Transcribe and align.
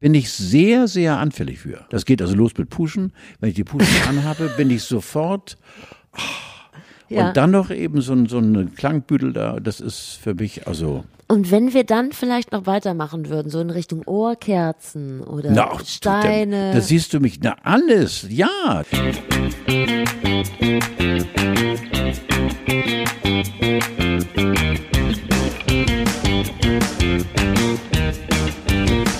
bin 0.00 0.14
ich 0.14 0.30
sehr, 0.30 0.86
sehr 0.88 1.18
anfällig 1.18 1.58
für. 1.58 1.84
Das 1.90 2.04
geht 2.04 2.22
also 2.22 2.34
los 2.34 2.52
mit 2.56 2.70
Puschen. 2.70 3.12
Wenn 3.40 3.50
ich 3.50 3.56
die 3.56 3.64
Puschen 3.64 4.02
anhabe, 4.08 4.50
bin 4.56 4.70
ich 4.70 4.82
sofort. 4.82 5.58
Oh, 6.16 6.20
Ja. 7.08 7.28
Und 7.28 7.36
dann 7.36 7.50
noch 7.50 7.70
eben 7.70 8.00
so 8.00 8.12
ein, 8.12 8.26
so 8.26 8.38
ein 8.38 8.74
Klangbüdel 8.74 9.32
da, 9.32 9.58
das 9.60 9.80
ist 9.80 10.18
für 10.22 10.34
mich, 10.34 10.66
also. 10.66 11.04
Und 11.26 11.50
wenn 11.50 11.74
wir 11.74 11.84
dann 11.84 12.12
vielleicht 12.12 12.52
noch 12.52 12.66
weitermachen 12.66 13.28
würden, 13.28 13.50
so 13.50 13.60
in 13.60 13.70
Richtung 13.70 14.02
Ohrkerzen 14.06 15.22
oder 15.22 15.50
Na, 15.50 15.70
ach, 15.72 15.84
Steine. 15.84 16.68
Da, 16.72 16.74
da 16.74 16.80
siehst 16.80 17.12
du 17.12 17.20
mich, 17.20 17.40
na 17.42 17.56
alles, 17.62 18.26
ja. 18.28 18.84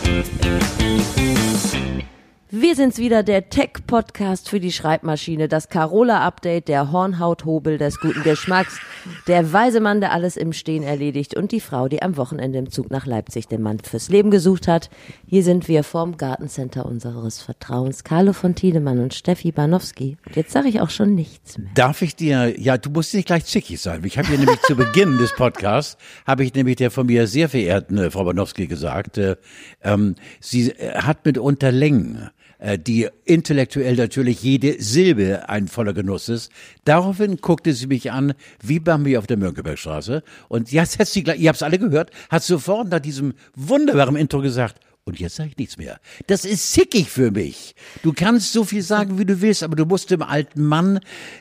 Thank 0.08 2.02
you. 2.02 2.17
Wir 2.50 2.74
sind's 2.74 2.96
wieder, 2.96 3.22
der 3.22 3.50
Tech-Podcast 3.50 4.48
für 4.48 4.58
die 4.58 4.72
Schreibmaschine, 4.72 5.48
das 5.48 5.68
Carola-Update, 5.68 6.68
der 6.68 6.90
Hornhauthobel 6.90 7.76
des 7.76 8.00
guten 8.00 8.22
Geschmacks, 8.22 8.80
der 9.26 9.52
weise 9.52 9.80
Mann, 9.80 10.00
der 10.00 10.12
alles 10.12 10.38
im 10.38 10.54
Stehen 10.54 10.82
erledigt 10.82 11.36
und 11.36 11.52
die 11.52 11.60
Frau, 11.60 11.88
die 11.88 12.00
am 12.00 12.16
Wochenende 12.16 12.58
im 12.58 12.70
Zug 12.70 12.90
nach 12.90 13.04
Leipzig 13.04 13.48
den 13.48 13.60
Mann 13.60 13.80
fürs 13.80 14.08
Leben 14.08 14.30
gesucht 14.30 14.66
hat. 14.66 14.88
Hier 15.26 15.42
sind 15.42 15.68
wir 15.68 15.84
vorm 15.84 16.16
Gartencenter 16.16 16.86
unseres 16.86 17.42
Vertrauens, 17.42 18.02
Carlo 18.02 18.32
von 18.32 18.54
Tiedemann 18.54 18.98
und 18.98 19.12
Steffi 19.12 19.52
Banowski. 19.52 20.16
Jetzt 20.34 20.52
sage 20.52 20.68
ich 20.68 20.80
auch 20.80 20.88
schon 20.88 21.14
nichts 21.14 21.58
mehr. 21.58 21.68
Darf 21.74 22.00
ich 22.00 22.16
dir, 22.16 22.58
ja, 22.58 22.78
du 22.78 22.88
musst 22.88 23.12
nicht 23.12 23.26
gleich 23.26 23.44
zickig 23.44 23.78
sein. 23.78 24.02
Ich 24.04 24.16
habe 24.16 24.28
hier 24.28 24.38
nämlich 24.38 24.62
zu 24.62 24.74
Beginn 24.74 25.18
des 25.18 25.36
Podcasts, 25.36 25.98
habe 26.26 26.44
ich 26.44 26.54
nämlich 26.54 26.76
der 26.76 26.90
von 26.90 27.04
mir 27.08 27.26
sehr 27.26 27.50
verehrten 27.50 27.98
äh, 27.98 28.10
Frau 28.10 28.24
Banowski 28.24 28.68
gesagt, 28.68 29.18
äh, 29.18 29.36
ähm, 29.82 30.14
sie 30.40 30.70
äh, 30.70 30.94
hat 30.94 31.26
mitunter 31.26 31.70
Längen 31.70 32.16
äh, 32.16 32.37
die 32.78 33.08
intellektuell 33.24 33.94
natürlich 33.94 34.42
jede 34.42 34.82
Silbe 34.82 35.48
ein 35.48 35.68
voller 35.68 35.92
Genuss 35.92 36.28
ist. 36.28 36.50
Daraufhin 36.84 37.36
guckte 37.36 37.72
sie 37.72 37.86
mich 37.86 38.10
an, 38.10 38.34
wie 38.62 38.80
Bambi 38.80 39.16
auf 39.16 39.26
der 39.28 39.36
Mönckebergstraße. 39.36 40.22
Und 40.48 40.72
jetzt 40.72 40.98
hat 40.98 41.06
sie 41.06 41.22
gleich, 41.22 41.40
ihr 41.40 41.50
habt's 41.50 41.62
alle 41.62 41.78
gehört, 41.78 42.10
hat 42.30 42.42
sofort 42.42 42.88
nach 42.88 43.00
diesem 43.00 43.34
wunderbaren 43.54 44.16
Intro 44.16 44.40
gesagt, 44.40 44.80
und 45.08 45.18
jetzt 45.18 45.36
sage 45.36 45.48
ich 45.48 45.56
nichts 45.56 45.78
mehr. 45.78 46.00
Das 46.26 46.44
ist 46.44 46.70
zickig 46.70 47.08
für 47.08 47.30
mich. 47.30 47.74
Du 48.02 48.12
kannst 48.12 48.52
so 48.52 48.64
viel 48.64 48.82
sagen, 48.82 49.18
wie 49.18 49.24
du 49.24 49.40
willst, 49.40 49.62
aber 49.62 49.74
du 49.74 49.86
musst 49.86 50.10
dem 50.10 50.20
alten 50.20 50.62
Mann, 50.62 51.00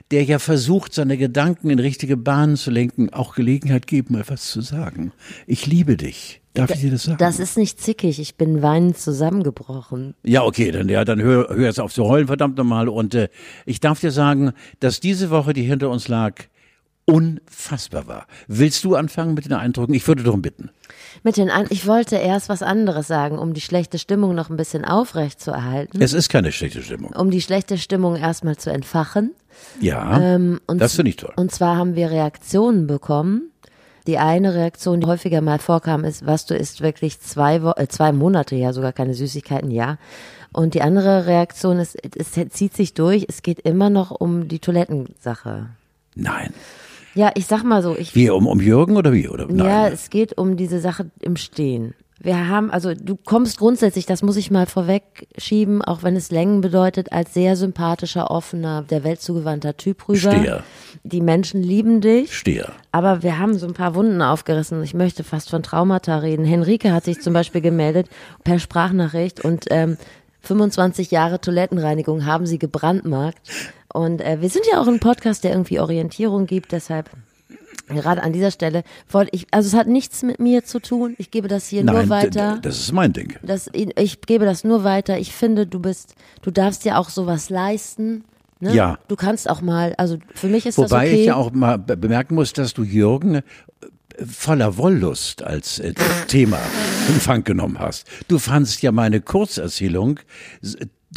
der 0.09 0.23
ja 0.23 0.39
versucht, 0.39 0.93
seine 0.93 1.17
Gedanken 1.17 1.69
in 1.69 1.79
richtige 1.79 2.15
Bahnen 2.15 2.55
zu 2.55 2.71
lenken, 2.71 3.11
auch 3.11 3.35
Gelegenheit 3.35 3.85
geben, 3.85 4.13
mal 4.13 4.23
was 4.27 4.47
zu 4.47 4.61
sagen. 4.61 5.11
Ich 5.47 5.67
liebe 5.67 5.97
dich. 5.97 6.39
Darf 6.57 6.71
ich 6.71 6.81
dir 6.81 6.91
das 6.91 7.03
sagen? 7.03 7.17
Das 7.17 7.39
ist 7.39 7.57
nicht 7.57 7.79
zickig, 7.81 8.19
ich 8.19 8.35
bin 8.35 8.61
weinend 8.61 8.97
zusammengebrochen. 8.97 10.13
Ja, 10.23 10.43
okay, 10.43 10.71
dann, 10.71 10.89
ja, 10.89 11.05
dann 11.05 11.21
hör, 11.21 11.49
hör 11.49 11.65
jetzt 11.65 11.79
auf 11.79 11.93
zu 11.93 12.05
heulen, 12.05 12.27
verdammt 12.27 12.57
nochmal. 12.57 12.89
Und 12.89 13.15
äh, 13.15 13.29
ich 13.65 13.79
darf 13.79 13.99
dir 13.99 14.11
sagen, 14.11 14.53
dass 14.79 14.99
diese 14.99 15.29
Woche, 15.29 15.53
die 15.53 15.63
hinter 15.63 15.89
uns 15.89 16.07
lag, 16.07 16.33
unfassbar 17.05 18.07
war. 18.07 18.27
Willst 18.47 18.83
du 18.83 18.95
anfangen 18.95 19.33
mit 19.33 19.45
den 19.45 19.53
Eindrücken? 19.53 19.93
Ich 19.93 20.07
würde 20.07 20.23
darum 20.23 20.41
bitten. 20.41 20.69
Mit 21.23 21.37
den 21.37 21.49
An 21.49 21.65
ich 21.69 21.87
wollte 21.87 22.17
erst 22.17 22.49
was 22.49 22.61
anderes 22.61 23.07
sagen, 23.07 23.37
um 23.39 23.53
die 23.53 23.61
schlechte 23.61 23.97
Stimmung 23.97 24.35
noch 24.35 24.49
ein 24.49 24.57
bisschen 24.57 24.83
aufrecht 24.85 25.39
zu 25.39 25.51
erhalten. 25.51 26.01
Es 26.01 26.13
ist 26.13 26.29
keine 26.29 26.51
schlechte 26.51 26.81
Stimmung. 26.83 27.11
um 27.13 27.31
die 27.31 27.41
schlechte 27.41 27.77
Stimmung 27.77 28.15
erstmal 28.17 28.57
zu 28.57 28.71
entfachen. 28.71 29.31
Ja, 29.81 30.19
Ähm, 30.35 30.59
das 30.67 30.95
finde 30.95 31.09
ich 31.09 31.15
toll. 31.15 31.33
Und 31.37 31.51
zwar 31.51 31.77
haben 31.77 31.95
wir 31.95 32.11
Reaktionen 32.11 32.87
bekommen. 32.87 33.51
Die 34.07 34.17
eine 34.17 34.55
Reaktion, 34.55 35.01
die 35.01 35.07
häufiger 35.07 35.41
mal 35.41 35.59
vorkam, 35.59 36.05
ist, 36.05 36.25
was 36.25 36.45
du 36.45 36.55
isst 36.55 36.81
wirklich 36.81 37.19
zwei, 37.19 37.61
Wo 37.61 37.71
äh, 37.71 37.87
zwei 37.87 38.13
Monate, 38.13 38.55
ja, 38.55 38.73
sogar 38.73 38.93
keine 38.93 39.13
Süßigkeiten, 39.13 39.69
ja. 39.69 39.97
Und 40.53 40.73
die 40.73 40.81
andere 40.81 41.27
Reaktion 41.27 41.77
ist, 41.77 41.97
es 42.15 42.31
zieht 42.31 42.73
sich 42.73 42.93
durch, 42.93 43.25
es 43.27 43.41
geht 43.41 43.59
immer 43.59 43.89
noch 43.89 44.11
um 44.11 44.47
die 44.47 44.59
Toilettensache. 44.59 45.67
Nein. 46.15 46.53
Ja, 47.15 47.31
ich 47.35 47.47
sag 47.47 47.63
mal 47.63 47.83
so, 47.83 47.95
ich 47.97 48.15
Wie, 48.15 48.29
um, 48.29 48.47
um 48.47 48.61
Jürgen 48.61 48.95
oder 48.95 49.11
wie? 49.11 49.27
Oder? 49.27 49.47
Nein. 49.47 49.67
ja, 49.67 49.87
es 49.87 50.09
geht 50.09 50.37
um 50.37 50.55
diese 50.55 50.79
Sache 50.79 51.11
im 51.19 51.35
Stehen. 51.35 51.93
Wir 52.19 52.47
haben, 52.47 52.71
also 52.71 52.93
du 52.93 53.15
kommst 53.15 53.59
grundsätzlich, 53.59 54.05
das 54.05 54.23
muss 54.23 54.37
ich 54.37 54.49
mal 54.49 54.65
vorweg 54.65 55.27
schieben, 55.37 55.83
auch 55.83 56.03
wenn 56.03 56.15
es 56.15 56.31
Längen 56.31 56.61
bedeutet, 56.61 57.11
als 57.11 57.33
sehr 57.33 57.55
sympathischer, 57.55 58.31
offener, 58.31 58.83
der 58.83 59.03
Welt 59.03 59.21
zugewandter 59.21 59.77
Typ 59.77 60.07
rüber. 60.09 60.31
Steher. 60.31 60.63
Die 61.03 61.21
Menschen 61.21 61.61
lieben 61.61 62.01
dich. 62.01 62.35
Steher. 62.35 62.71
Aber 62.91 63.21
wir 63.21 63.37
haben 63.37 63.57
so 63.57 63.67
ein 63.67 63.73
paar 63.73 63.93
Wunden 63.93 64.21
aufgerissen. 64.21 64.81
Ich 64.83 64.93
möchte 64.93 65.23
fast 65.23 65.49
von 65.49 65.61
Traumata 65.61 66.17
reden. 66.17 66.45
Henrike 66.45 66.91
hat 66.91 67.05
sich 67.05 67.21
zum 67.21 67.33
Beispiel 67.33 67.61
gemeldet 67.61 68.07
per 68.43 68.57
Sprachnachricht 68.57 69.43
und 69.45 69.65
ähm, 69.69 69.97
25 70.41 71.11
Jahre 71.11 71.39
Toilettenreinigung 71.41 72.25
haben 72.25 72.45
sie 72.45 72.57
gebrandmarkt. 72.57 73.39
Und 73.93 74.21
äh, 74.21 74.41
wir 74.41 74.49
sind 74.49 74.65
ja 74.71 74.81
auch 74.81 74.87
ein 74.87 74.99
Podcast, 74.99 75.43
der 75.43 75.51
irgendwie 75.51 75.79
Orientierung 75.79 76.45
gibt, 76.45 76.71
deshalb 76.71 77.09
gerade 77.87 78.23
an 78.23 78.33
dieser 78.33 78.51
Stelle 78.51 78.83
wollte 79.09 79.31
ich, 79.33 79.47
also 79.51 79.67
es 79.67 79.73
hat 79.73 79.87
nichts 79.87 80.23
mit 80.23 80.39
mir 80.39 80.63
zu 80.63 80.79
tun. 80.79 81.15
Ich 81.17 81.31
gebe 81.31 81.47
das 81.47 81.67
hier 81.67 81.83
Nein, 81.83 81.95
nur 81.95 82.09
weiter. 82.09 82.59
das 82.61 82.79
ist 82.79 82.91
mein 82.91 83.13
Ding. 83.13 83.35
Das, 83.43 83.69
ich 83.73 84.21
gebe 84.21 84.45
das 84.45 84.63
nur 84.63 84.83
weiter. 84.83 85.17
Ich 85.19 85.31
finde, 85.33 85.65
du 85.67 85.79
bist, 85.79 86.15
du 86.41 86.51
darfst 86.51 86.83
ja 86.85 86.97
auch 86.97 87.09
sowas 87.09 87.49
leisten. 87.49 88.23
Ne? 88.59 88.73
Ja. 88.73 88.99
Du 89.07 89.15
kannst 89.15 89.49
auch 89.49 89.61
mal, 89.61 89.93
also 89.97 90.17
für 90.33 90.47
mich 90.47 90.65
ist 90.65 90.77
Wobei 90.77 90.87
das 91.05 91.13
okay. 91.13 91.19
ich 91.21 91.25
ja 91.27 91.35
auch 91.35 91.51
mal 91.51 91.77
be- 91.77 91.95
bemerken 91.95 92.35
muss, 92.35 92.53
dass 92.53 92.73
du 92.73 92.83
Jürgen 92.83 93.35
äh, 93.35 93.41
voller 94.25 94.77
Wollust 94.77 95.43
als 95.43 95.77
äh, 95.79 95.93
Thema 96.27 96.57
in 97.07 97.15
Fang 97.19 97.43
genommen 97.43 97.77
hast. 97.79 98.07
Du 98.27 98.39
fandst 98.39 98.81
ja 98.81 98.91
meine 98.91 99.21
Kurzerzählung 99.21 100.19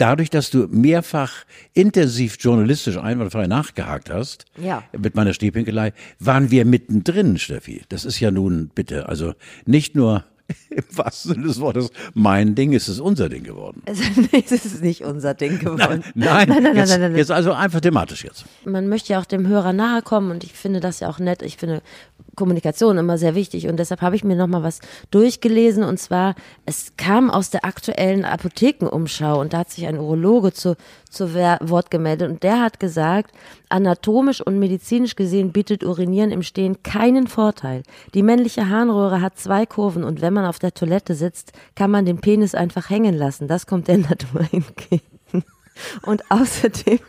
dadurch, 0.00 0.30
dass 0.30 0.50
du 0.50 0.66
mehrfach 0.70 1.32
intensiv 1.74 2.36
journalistisch 2.40 2.96
einwandfrei 2.98 3.46
nachgehakt 3.46 4.10
hast, 4.10 4.44
Ja. 4.58 4.82
mit 4.96 5.14
meiner 5.14 5.34
Stehpinkelei, 5.34 5.92
waren 6.18 6.50
wir 6.50 6.64
mittendrin, 6.64 7.38
Steffi. 7.38 7.82
Das 7.88 8.04
ist 8.04 8.20
ja 8.20 8.30
nun 8.30 8.70
bitte, 8.74 9.08
also 9.08 9.34
nicht 9.66 9.94
nur 9.94 10.24
im 10.70 10.82
wahrsten 10.96 11.34
Sinne 11.34 11.46
des 11.46 11.60
Wortes 11.60 11.90
mein 12.14 12.56
Ding, 12.56 12.74
es 12.74 12.88
ist 12.88 12.98
unser 12.98 13.28
Ding 13.28 13.44
geworden. 13.44 13.82
Es 14.32 14.50
ist 14.50 14.82
nicht 14.82 15.02
unser 15.04 15.34
Ding 15.34 15.58
geworden. 15.60 16.02
Nein, 16.14 16.48
nein, 16.48 16.48
nein, 16.48 16.62
nein, 16.62 16.76
jetzt, 16.76 16.88
nein, 16.90 17.00
nein. 17.00 17.16
jetzt 17.16 17.30
also 17.30 17.52
einfach 17.52 17.80
thematisch 17.80 18.24
jetzt. 18.24 18.44
Man 18.64 18.88
möchte 18.88 19.12
ja 19.12 19.20
auch 19.20 19.26
dem 19.26 19.46
Hörer 19.46 19.72
nahe 19.72 20.02
kommen 20.02 20.30
und 20.32 20.42
ich 20.42 20.52
finde 20.52 20.80
das 20.80 20.98
ja 21.00 21.08
auch 21.08 21.18
nett. 21.20 21.42
Ich 21.42 21.56
finde 21.56 21.82
Kommunikation 22.36 22.98
immer 22.98 23.18
sehr 23.18 23.34
wichtig 23.34 23.68
und 23.68 23.78
deshalb 23.78 24.00
habe 24.00 24.16
ich 24.16 24.24
mir 24.24 24.36
noch 24.36 24.46
mal 24.46 24.62
was 24.62 24.80
durchgelesen 25.10 25.84
und 25.84 25.98
zwar 25.98 26.34
es 26.66 26.94
kam 26.96 27.30
aus 27.30 27.50
der 27.50 27.64
aktuellen 27.64 28.24
Apothekenumschau 28.24 29.40
und 29.40 29.52
da 29.52 29.58
hat 29.58 29.70
sich 29.70 29.86
ein 29.86 29.98
Urologe 29.98 30.52
zu 30.52 30.76
zu 31.10 31.34
Wort 31.34 31.90
gemeldet 31.90 32.30
und 32.30 32.42
der 32.44 32.60
hat 32.60 32.78
gesagt, 32.78 33.32
anatomisch 33.68 34.40
und 34.40 34.58
medizinisch 34.58 35.16
gesehen 35.16 35.52
bietet 35.52 35.82
Urinieren 35.82 36.30
im 36.30 36.42
Stehen 36.42 36.82
keinen 36.84 37.26
Vorteil. 37.26 37.82
Die 38.14 38.22
männliche 38.22 38.68
Harnröhre 38.68 39.20
hat 39.20 39.38
zwei 39.38 39.66
Kurven 39.66 40.04
und 40.04 40.20
wenn 40.20 40.32
man 40.32 40.44
auf 40.44 40.60
der 40.60 40.72
Toilette 40.72 41.14
sitzt, 41.14 41.52
kann 41.74 41.90
man 41.90 42.04
den 42.04 42.20
Penis 42.20 42.54
einfach 42.54 42.90
hängen 42.90 43.14
lassen. 43.14 43.48
Das 43.48 43.66
kommt 43.66 43.88
der 43.88 43.98
Natur 44.10 44.42
entgegen. 44.52 45.44
Und 46.02 46.30
außerdem 46.30 47.00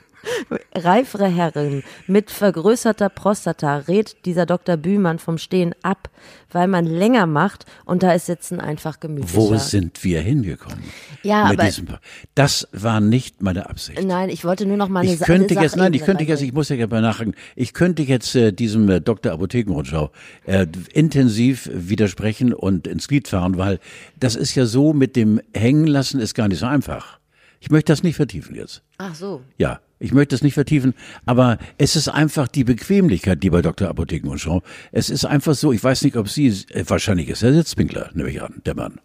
Reifere 0.75 1.27
Herren 1.27 1.83
mit 2.07 2.31
vergrößerter 2.31 3.09
Prostata 3.09 3.77
rät 3.77 4.15
dieser 4.25 4.45
Dr. 4.45 4.77
Bühmann 4.77 5.19
vom 5.19 5.37
Stehen 5.37 5.73
ab, 5.83 6.09
weil 6.51 6.67
man 6.67 6.85
länger 6.85 7.25
macht 7.25 7.65
und 7.85 8.03
da 8.03 8.13
ist 8.13 8.25
Sitzen 8.25 8.59
einfach 8.59 8.99
gemütlicher. 8.99 9.35
Wo 9.35 9.55
sind 9.57 10.03
wir 10.03 10.21
hingekommen? 10.21 10.83
Ja, 11.23 11.49
Mit 11.49 11.59
aber- 11.59 11.67
diesem, 11.67 11.87
das 12.35 12.67
war 12.71 12.99
nicht 12.99 13.41
meine 13.41 13.69
Absicht. 13.69 14.03
Nein, 14.03 14.29
ich 14.29 14.45
wollte 14.45 14.65
nur 14.65 14.77
noch 14.77 14.89
mal 14.89 15.01
eine 15.01 15.13
Ich 15.13 15.19
könnte 15.19 15.55
eine 15.55 15.63
jetzt, 15.63 15.75
nein, 15.75 15.93
ich 15.93 16.03
könnte 16.03 16.23
jetzt, 16.23 16.41
ich 16.41 16.53
muss 16.53 16.69
ja 16.69 16.75
gerne 16.75 17.01
nachhaken, 17.01 17.35
ich 17.55 17.73
könnte 17.73 18.03
jetzt 18.03 18.35
äh, 18.35 18.51
diesem 18.51 18.89
äh, 18.89 19.01
Dr. 19.01 19.31
Apothekenrundschau 19.33 20.11
äh, 20.45 20.67
intensiv 20.93 21.69
widersprechen 21.73 22.53
und 22.53 22.87
ins 22.87 23.07
Glied 23.07 23.27
fahren, 23.27 23.57
weil 23.57 23.79
das 24.19 24.35
ist 24.35 24.55
ja 24.55 24.65
so, 24.65 24.93
mit 24.93 25.15
dem 25.15 25.41
Hängenlassen 25.53 26.19
ist 26.19 26.33
gar 26.33 26.47
nicht 26.47 26.59
so 26.59 26.65
einfach. 26.65 27.20
Ich 27.63 27.69
möchte 27.69 27.91
das 27.93 28.01
nicht 28.03 28.15
vertiefen 28.15 28.55
jetzt. 28.55 28.81
Ach 28.97 29.13
so. 29.15 29.41
Ja, 29.59 29.79
ich 29.99 30.11
möchte 30.13 30.33
es 30.33 30.41
nicht 30.41 30.55
vertiefen, 30.55 30.95
aber 31.27 31.59
es 31.77 31.95
ist 31.95 32.09
einfach 32.09 32.47
die 32.47 32.63
Bequemlichkeit, 32.63 33.43
die 33.43 33.51
bei 33.51 33.61
Dr. 33.61 33.87
Apothekenrundschau. 33.87 34.63
Es 34.91 35.11
ist 35.11 35.25
einfach 35.25 35.53
so, 35.53 35.71
ich 35.71 35.81
weiß 35.83 36.01
nicht, 36.01 36.17
ob 36.17 36.27
Sie, 36.27 36.47
äh, 36.71 36.83
wahrscheinlich 36.87 37.29
ist 37.29 37.43
er 37.43 37.53
Sitzpinkler, 37.53 38.09
nehme 38.15 38.29
ich 38.31 38.41
an, 38.41 38.61
der 38.65 38.75
Mann. 38.75 38.99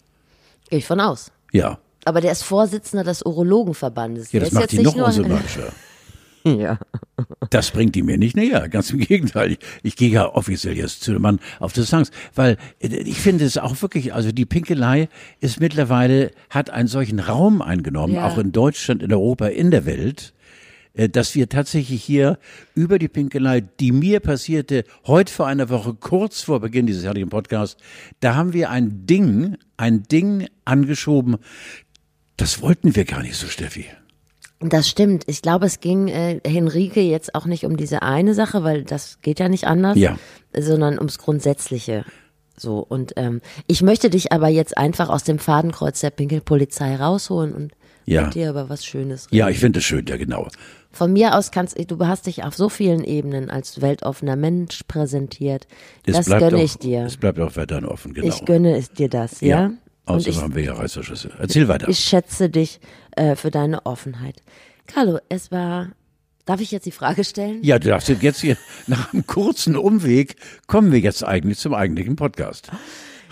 Gehe 0.70 0.78
ich 0.78 0.86
von 0.86 1.00
aus. 1.00 1.30
Ja, 1.52 1.78
Aber 2.06 2.20
der 2.22 2.32
ist 2.32 2.42
Vorsitzender 2.44 3.04
des 3.04 3.22
Urologenverbandes. 3.26 4.32
ja 4.32 4.40
Der 4.40 4.48
das 4.48 4.48
ist 4.48 4.54
macht 4.58 4.72
ihn 4.72 4.82
noch 4.82 4.96
unsympathischer. 4.96 5.68
Ja. 6.60 6.78
Das 7.50 7.70
bringt 7.70 7.94
die 7.94 8.02
mir 8.02 8.18
nicht 8.18 8.36
näher, 8.36 8.68
ganz 8.68 8.90
im 8.90 8.98
Gegenteil. 9.00 9.52
Ich, 9.52 9.58
ich 9.82 9.96
gehe 9.96 10.10
ja 10.10 10.26
offiziell 10.34 10.76
jetzt 10.76 11.02
zu 11.02 11.12
dem 11.12 11.22
Mann 11.22 11.40
auf 11.60 11.72
Distanz, 11.72 12.10
weil 12.34 12.56
äh, 12.80 12.88
ich 12.88 13.18
finde 13.18 13.44
es 13.44 13.58
auch 13.58 13.80
wirklich, 13.82 14.14
also 14.14 14.30
die 14.32 14.44
Pinkelei 14.46 15.08
ist 15.40 15.58
mittlerweile, 15.60 16.30
hat 16.50 16.70
einen 16.70 16.88
solchen 16.88 17.18
Raum 17.20 17.62
eingenommen, 17.62 18.14
Ja. 18.14 18.28
auch 18.28 18.38
in 18.38 18.52
Deutschland, 18.52 19.02
in 19.02 19.12
Europa, 19.12 19.46
in 19.46 19.70
der 19.70 19.86
Welt, 19.86 20.34
äh, 20.94 21.08
dass 21.08 21.34
wir 21.34 21.48
tatsächlich 21.48 22.02
hier 22.04 22.38
über 22.74 22.98
die 22.98 23.08
Pinkelei, 23.08 23.60
die 23.60 23.90
mir 23.92 24.20
passierte, 24.20 24.84
heute 25.06 25.32
vor 25.32 25.46
einer 25.46 25.68
Woche, 25.68 25.94
kurz 25.94 26.42
vor 26.42 26.60
Beginn 26.60 26.86
dieses 26.86 27.04
herrlichen 27.04 27.30
Podcasts, 27.30 27.76
da 28.20 28.34
haben 28.36 28.52
wir 28.52 28.70
ein 28.70 29.06
Ding, 29.06 29.56
ein 29.76 30.04
Ding 30.04 30.46
angeschoben, 30.64 31.36
Das 32.36 32.60
wollten 32.60 32.94
wir 32.94 33.04
gar 33.06 33.22
nicht 33.22 33.36
so, 33.36 33.46
Steffi. 33.48 33.86
Das 34.60 34.88
stimmt. 34.88 35.24
Ich 35.26 35.42
glaube, 35.42 35.66
es 35.66 35.80
ging 35.80 36.08
äh, 36.08 36.40
Henrike 36.46 37.00
jetzt 37.02 37.34
auch 37.34 37.44
nicht 37.44 37.66
um 37.66 37.76
diese 37.76 38.02
eine 38.02 38.32
Sache, 38.34 38.64
weil 38.64 38.84
das 38.84 39.20
geht 39.20 39.38
ja 39.38 39.48
nicht 39.48 39.66
anders, 39.66 39.96
Ja. 39.98 40.18
sondern 40.56 40.96
ums 40.98 41.18
Grundsätzliche. 41.18 42.04
So 42.56 42.78
und 42.78 43.12
ähm, 43.16 43.42
ich 43.66 43.82
möchte 43.82 44.08
dich 44.08 44.32
aber 44.32 44.48
jetzt 44.48 44.78
einfach 44.78 45.10
aus 45.10 45.24
dem 45.24 45.38
Fadenkreuz 45.38 46.00
der 46.00 46.08
Pinkelpolizei 46.10 46.96
rausholen 46.96 47.52
und 47.52 47.72
Ja. 48.06 48.24
mit 48.24 48.34
dir 48.34 48.48
über 48.48 48.70
was 48.70 48.86
Schönes 48.86 49.26
reden. 49.26 49.36
Ja, 49.36 49.48
ich 49.50 49.58
finde 49.58 49.80
es 49.80 49.84
schön, 49.84 50.06
ja 50.06 50.16
genau. 50.16 50.48
Von 50.90 51.12
mir 51.12 51.34
aus 51.34 51.50
kannst 51.50 51.76
du 51.78 52.06
hast 52.06 52.26
dich 52.26 52.44
auf 52.44 52.56
so 52.56 52.70
vielen 52.70 53.04
Ebenen 53.04 53.50
als 53.50 53.82
weltoffener 53.82 54.36
Mensch 54.36 54.80
präsentiert. 54.88 55.66
Es 56.06 56.16
das 56.16 56.26
gönne 56.26 56.56
auch, 56.56 56.62
ich 56.62 56.78
dir. 56.78 57.04
Es 57.04 57.18
bleibt 57.18 57.38
auch 57.38 57.54
weiterhin 57.56 57.84
offen, 57.84 58.14
genau. 58.14 58.28
Ich 58.28 58.46
gönne 58.46 58.74
es 58.78 58.90
dir 58.90 59.10
das, 59.10 59.42
ja. 59.42 59.48
ja. 59.48 59.70
Außerdem 60.06 60.40
haben 60.40 60.54
wir 60.54 60.62
ja 60.62 60.74
Reißverschlüsse. 60.74 61.32
Erzähl 61.38 61.68
weiter. 61.68 61.88
ich 61.88 61.98
schätze 61.98 62.48
dich 62.48 62.80
äh, 63.16 63.36
für 63.36 63.50
deine 63.50 63.84
Offenheit. 63.86 64.42
Carlo, 64.86 65.18
es 65.28 65.50
war. 65.50 65.90
Darf 66.44 66.60
ich 66.60 66.70
jetzt 66.70 66.86
die 66.86 66.92
Frage 66.92 67.24
stellen? 67.24 67.58
ja, 67.62 67.76
du 67.80 67.88
darfst 67.88 68.08
jetzt 68.08 68.40
hier 68.40 68.56
nach 68.86 69.12
einem 69.12 69.26
kurzen 69.26 69.76
Umweg 69.76 70.36
kommen 70.68 70.92
wir 70.92 71.00
jetzt 71.00 71.24
eigentlich 71.24 71.58
zum 71.58 71.74
eigentlichen 71.74 72.14
Podcast. 72.14 72.70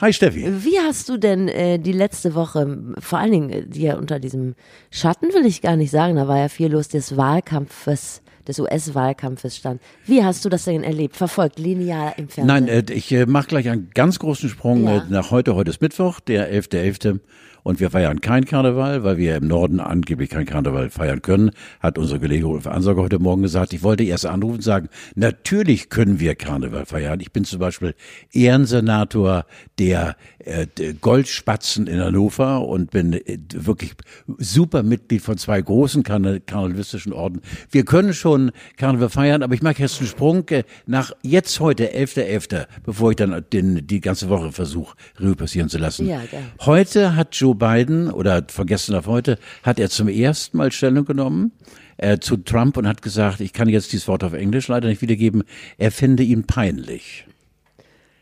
Hi 0.01 0.13
Steffi. 0.13 0.65
Wie 0.65 0.81
hast 0.81 1.09
du 1.09 1.17
denn 1.17 1.47
äh, 1.47 1.79
die 1.79 1.93
letzte 1.93 2.35
Woche, 2.35 2.77
vor 2.99 3.21
allen 3.21 3.31
Dingen, 3.31 3.51
äh, 3.51 3.65
die 3.65 3.83
ja 3.83 3.97
unter 3.97 4.19
diesem 4.19 4.57
Schatten 4.91 5.33
will 5.33 5.47
ich 5.47 5.63
gar 5.63 5.77
nicht 5.77 5.93
sagen, 5.93 6.17
da 6.17 6.27
war 6.27 6.39
ja 6.39 6.49
viel 6.49 6.73
los 6.73 6.89
des 6.89 7.17
Wahlkampfes, 7.17 8.21
des 8.49 8.59
US-Wahlkampfes 8.61 9.57
stand. 9.57 9.81
Wie 10.07 10.23
hast 10.25 10.45
du 10.45 10.49
das 10.49 10.65
denn 10.65 10.83
erlebt? 10.85 11.17
Verfolgt, 11.17 11.59
linear 11.59 12.19
im 12.19 12.29
Fernsehen? 12.29 12.47
Nein, 12.47 12.69
äh, 12.69 12.85
ich 12.93 13.11
äh, 13.13 13.27
mache 13.27 13.49
gleich 13.49 13.69
einen 13.69 13.91
ganz 13.95 14.19
großen 14.19 14.49
Sprung 14.49 14.85
Ja. 14.87 14.99
äh, 14.99 15.03
nach 15.09 15.31
heute. 15.31 15.55
Heute 15.55 15.71
ist 15.71 15.81
Mittwoch, 15.81 16.21
der 16.21 16.53
11.11. 16.53 17.21
Und 17.65 17.81
wir 17.81 17.91
feiern 17.91 18.21
kein 18.21 18.45
Karneval, 18.45 19.03
weil 19.03 19.17
wir 19.17 19.37
im 19.37 19.49
Norden 19.49 19.81
angeblich 19.81 20.31
kein 20.31 20.45
Karneval 20.47 20.91
feiern 20.91 21.23
können, 21.23 21.51
hat 21.81 21.99
unsere 21.99 22.21
Kollege 22.21 22.47
Ulf 22.47 22.67
Ansager 22.69 23.03
heute 23.03 23.19
Morgen 23.19 23.43
gesagt. 23.43 23.73
Ich 23.73 23.83
wollte 23.83 24.05
erst 24.05 24.27
anrufen 24.27 24.57
und 24.57 24.63
sagen, 24.63 24.89
natürlich 25.17 25.89
können 25.89 26.21
wir 26.21 26.35
Karneval 26.37 26.85
feiern. 26.87 27.19
Ich 27.21 27.33
bin 27.33 27.45
zum 27.45 27.59
Beispiel 27.59 27.95
Ehrensenator 28.33 29.47
der 29.79 30.17
äh, 30.39 30.67
d- 30.67 30.93
Goldspatzen 31.01 31.87
in 31.87 32.01
Hannover 32.01 32.67
und 32.67 32.91
bin 32.91 33.15
äh, 33.15 33.39
wirklich 33.55 33.95
super 34.39 34.83
Mitglied 34.83 35.23
von 35.23 35.39
zwei 35.39 35.61
großen 35.61 36.03
karne 36.03 36.41
karnevalistischen 36.41 37.13
Orden. 37.13 37.41
Wir 37.71 37.85
können 37.85 38.13
schon 38.15 38.53
Karneval 38.77 39.09
feiern, 39.09 39.43
aber 39.43 39.55
ich 39.55 39.63
mache 39.63 39.81
jetzt 39.83 39.99
einen 39.99 40.09
Sprung 40.09 40.47
äh, 40.51 40.65
nach 40.87 41.13
jetzt 41.23 41.59
heute, 41.61 41.89
11.11., 41.95 42.67
bevor 42.85 43.11
ich 43.11 43.17
dann 43.17 43.45
den, 43.53 43.87
die 43.87 44.01
ganze 44.01 44.29
Woche 44.29 44.53
versuche, 44.53 44.95
Revue 45.19 45.35
passieren 45.37 45.69
zu 45.69 45.79
lassen. 45.79 46.07
Ja. 46.07 46.21
Heute 46.61 47.17
hat 47.17 47.35
Joe 47.35 47.54
Biden, 47.55 48.11
oder 48.11 48.45
von 48.49 48.67
gestern 48.67 48.97
auf 48.97 49.07
heute, 49.07 49.39
hat 49.63 49.79
er 49.79 49.91
zum 49.91 50.09
ersten 50.09 50.57
Mal 50.57 50.73
Stellung 50.73 51.05
genommen 51.05 51.53
äh, 51.97 52.19
zu 52.19 52.37
Trump 52.37 52.77
und 52.77 52.87
hat 52.87 53.03
gesagt, 53.03 53.41
ich 53.41 53.53
kann 53.53 53.69
jetzt 53.69 53.93
dieses 53.93 54.09
Wort 54.09 54.25
auf 54.25 54.33
Englisch 54.33 54.69
leider 54.69 54.89
nicht 54.89 55.03
wiedergeben, 55.03 55.45
er 55.79 55.91
finde 55.91 56.23
ihn 56.23 56.45
peinlich. 56.45 57.27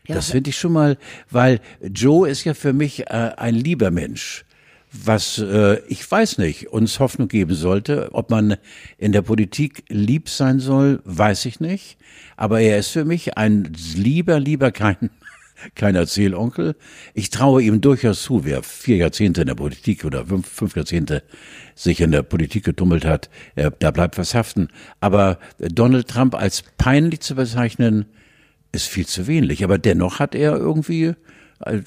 Ja, 0.07 0.15
Das 0.15 0.31
finde 0.31 0.49
ich 0.49 0.57
schon 0.57 0.73
mal, 0.73 0.97
weil 1.29 1.61
Joe 1.81 2.29
ist 2.29 2.43
ja 2.43 2.53
für 2.53 2.73
mich 2.73 3.07
äh, 3.07 3.31
ein 3.37 3.55
lieber 3.55 3.89
Mensch. 3.89 4.45
Was 4.91 5.39
äh, 5.39 5.79
ich 5.87 6.09
weiß 6.09 6.37
nicht, 6.37 6.67
uns 6.67 6.99
Hoffnung 6.99 7.27
geben 7.27 7.55
sollte. 7.55 8.09
Ob 8.11 8.29
man 8.29 8.57
in 8.99 9.11
der 9.11 9.23
Politik 9.23 9.83
lieb 9.89 10.29
sein 10.29 10.59
soll, 10.59 11.01
weiß 11.05 11.45
ich 11.45 11.59
nicht. 11.59 11.97
Aber 12.37 12.61
er 12.61 12.77
ist 12.77 12.89
für 12.89 13.03
mich 13.03 13.35
ein 13.37 13.73
lieber, 13.95 14.39
lieber 14.39 14.71
kein, 14.71 15.09
kein 15.75 15.95
Erzählonkel. 15.95 16.75
Ich 17.13 17.29
traue 17.29 17.63
ihm 17.63 17.81
durchaus 17.81 18.23
zu, 18.23 18.45
wer 18.45 18.63
vier 18.63 18.97
Jahrzehnte 18.97 19.41
in 19.41 19.47
der 19.47 19.55
Politik 19.55 20.05
oder 20.05 20.25
fünf, 20.25 20.47
fünf 20.47 20.75
Jahrzehnte 20.75 21.23
sich 21.75 22.01
in 22.01 22.11
der 22.11 22.23
Politik 22.23 22.65
getummelt 22.65 23.05
hat, 23.05 23.29
äh, 23.55 23.71
da 23.79 23.91
bleibt 23.91 24.17
was 24.17 24.35
haften. 24.35 24.67
Aber 24.99 25.39
Donald 25.59 26.07
Trump 26.07 26.35
als 26.35 26.63
peinlich 26.77 27.21
zu 27.21 27.35
bezeichnen, 27.35 28.05
ist 28.71 28.87
viel 28.87 29.05
zu 29.05 29.27
wenig. 29.27 29.63
Aber 29.63 29.77
dennoch 29.77 30.19
hat 30.19 30.35
er 30.35 30.57
irgendwie 30.57 31.13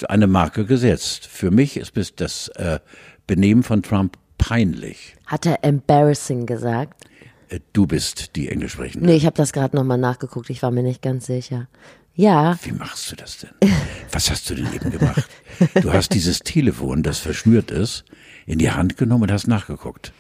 eine 0.09 0.27
Marke 0.27 0.65
gesetzt. 0.65 1.27
Für 1.27 1.51
mich 1.51 1.77
ist 1.77 1.93
bis 1.93 2.15
das 2.15 2.49
äh, 2.49 2.79
Benehmen 3.27 3.63
von 3.63 3.83
Trump 3.83 4.17
peinlich. 4.39 5.17
Hat 5.27 5.47
er 5.47 5.63
embarrassing 5.63 6.47
gesagt? 6.47 7.05
Äh, 7.49 7.61
Du 7.73 7.87
bist 7.87 8.37
die 8.37 8.49
Englisch 8.49 8.73
sprechende. 8.73 9.07
Nee, 9.07 9.17
ich 9.17 9.27
habe 9.27 9.37
das 9.37 9.53
gerade 9.53 9.77
nochmal 9.77 9.99
nachgeguckt, 9.99 10.51
ich 10.51 10.63
war 10.63 10.71
mir 10.71 10.83
nicht 10.83 11.03
ganz 11.03 11.27
sicher. 11.27 11.69
Ja, 12.19 12.59
Wie 12.63 12.73
machst 12.73 13.13
du 13.13 13.17
das 13.17 13.39
denn? 13.39 13.51
Was 14.11 14.31
hast 14.31 14.49
du 14.49 14.55
denn 14.55 14.73
eben 14.73 14.91
gemacht? 14.91 15.29
Du 15.83 15.93
hast 15.93 16.15
dieses 16.15 16.39
Telefon, 16.39 17.03
das 17.03 17.19
verschnürt 17.19 17.71
ist, 17.71 18.05
in 18.47 18.59
die 18.59 18.71
Hand 18.71 18.97
genommen 18.97 19.25
und 19.25 19.33
hast 19.33 19.49
nachgeguckt. 19.49 20.13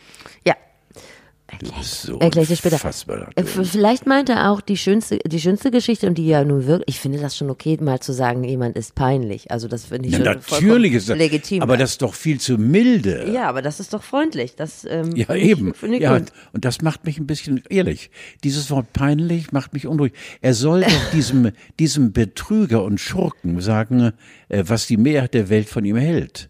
Ja. 1.53 1.59
Du 1.59 1.71
bist 1.79 2.03
so 2.03 2.19
Erkläre 2.19 2.43
ich 2.43 2.49
dir 2.49 2.57
später. 2.57 3.29
Äh, 3.37 3.45
Vielleicht 3.45 4.05
meint 4.07 4.29
er 4.29 4.51
auch 4.51 4.61
die 4.61 4.77
schönste, 4.77 5.19
die 5.19 5.41
schönste 5.41 5.71
Geschichte 5.71 6.07
und 6.09 6.19
die 6.19 6.27
ja 6.27 6.43
nun 6.45 6.67
wirklich, 6.67 6.97
ich 6.97 7.01
finde 7.01 7.19
das 7.21 7.37
schon 7.37 7.51
okay, 7.51 7.79
mal 7.81 8.01
zu 8.01 8.13
sagen, 8.13 8.43
jemand 8.43 8.77
ist 8.77 8.95
peinlich. 8.97 9.51
Also 9.51 9.69
das 9.69 9.85
finde 9.87 10.09
ich 10.09 10.19
Ja, 10.19 10.25
schon 10.25 10.43
natürlich 10.65 10.93
ist 10.95 11.09
das, 11.09 11.17
legitim. 11.17 11.63
aber 11.63 11.77
das 11.77 11.93
ist 11.93 12.03
doch 12.03 12.15
viel 12.15 12.41
zu 12.41 12.59
milde. 12.59 13.31
ja, 13.33 13.49
aber 13.49 13.63
das 13.63 13.79
ist 13.79 13.95
doch 13.95 14.03
freundlich. 14.03 14.57
Das, 14.57 14.85
ähm, 14.91 15.15
Ja, 15.15 15.33
ich- 15.35 15.45
eben. 15.45 15.73
Ich 15.83 16.01
Ja, 16.01 16.19
gut. 16.19 16.33
und 16.53 16.65
das 16.65 16.83
macht 16.83 17.05
mich 17.07 17.19
ein 17.19 17.27
bisschen 17.29 17.63
ehrlich. 17.69 18.11
Dieses 18.43 18.71
Wort 18.71 18.93
peinlich 18.93 19.53
macht 19.53 19.73
mich 19.73 19.87
unruhig. 19.87 20.13
Er 20.41 20.55
soll 20.55 20.81
doch 20.83 21.11
diesem, 21.13 21.53
diesem 21.79 22.13
Betrüger 22.13 22.83
und 22.83 22.99
Schurken 23.01 23.61
sagen, 23.61 24.13
äh, 24.49 24.65
was 24.67 24.87
die 24.89 24.97
Mehrheit 24.97 25.33
der 25.35 25.49
Welt 25.49 25.69
von 25.69 25.85
ihm 25.85 25.97
hält. 25.97 26.49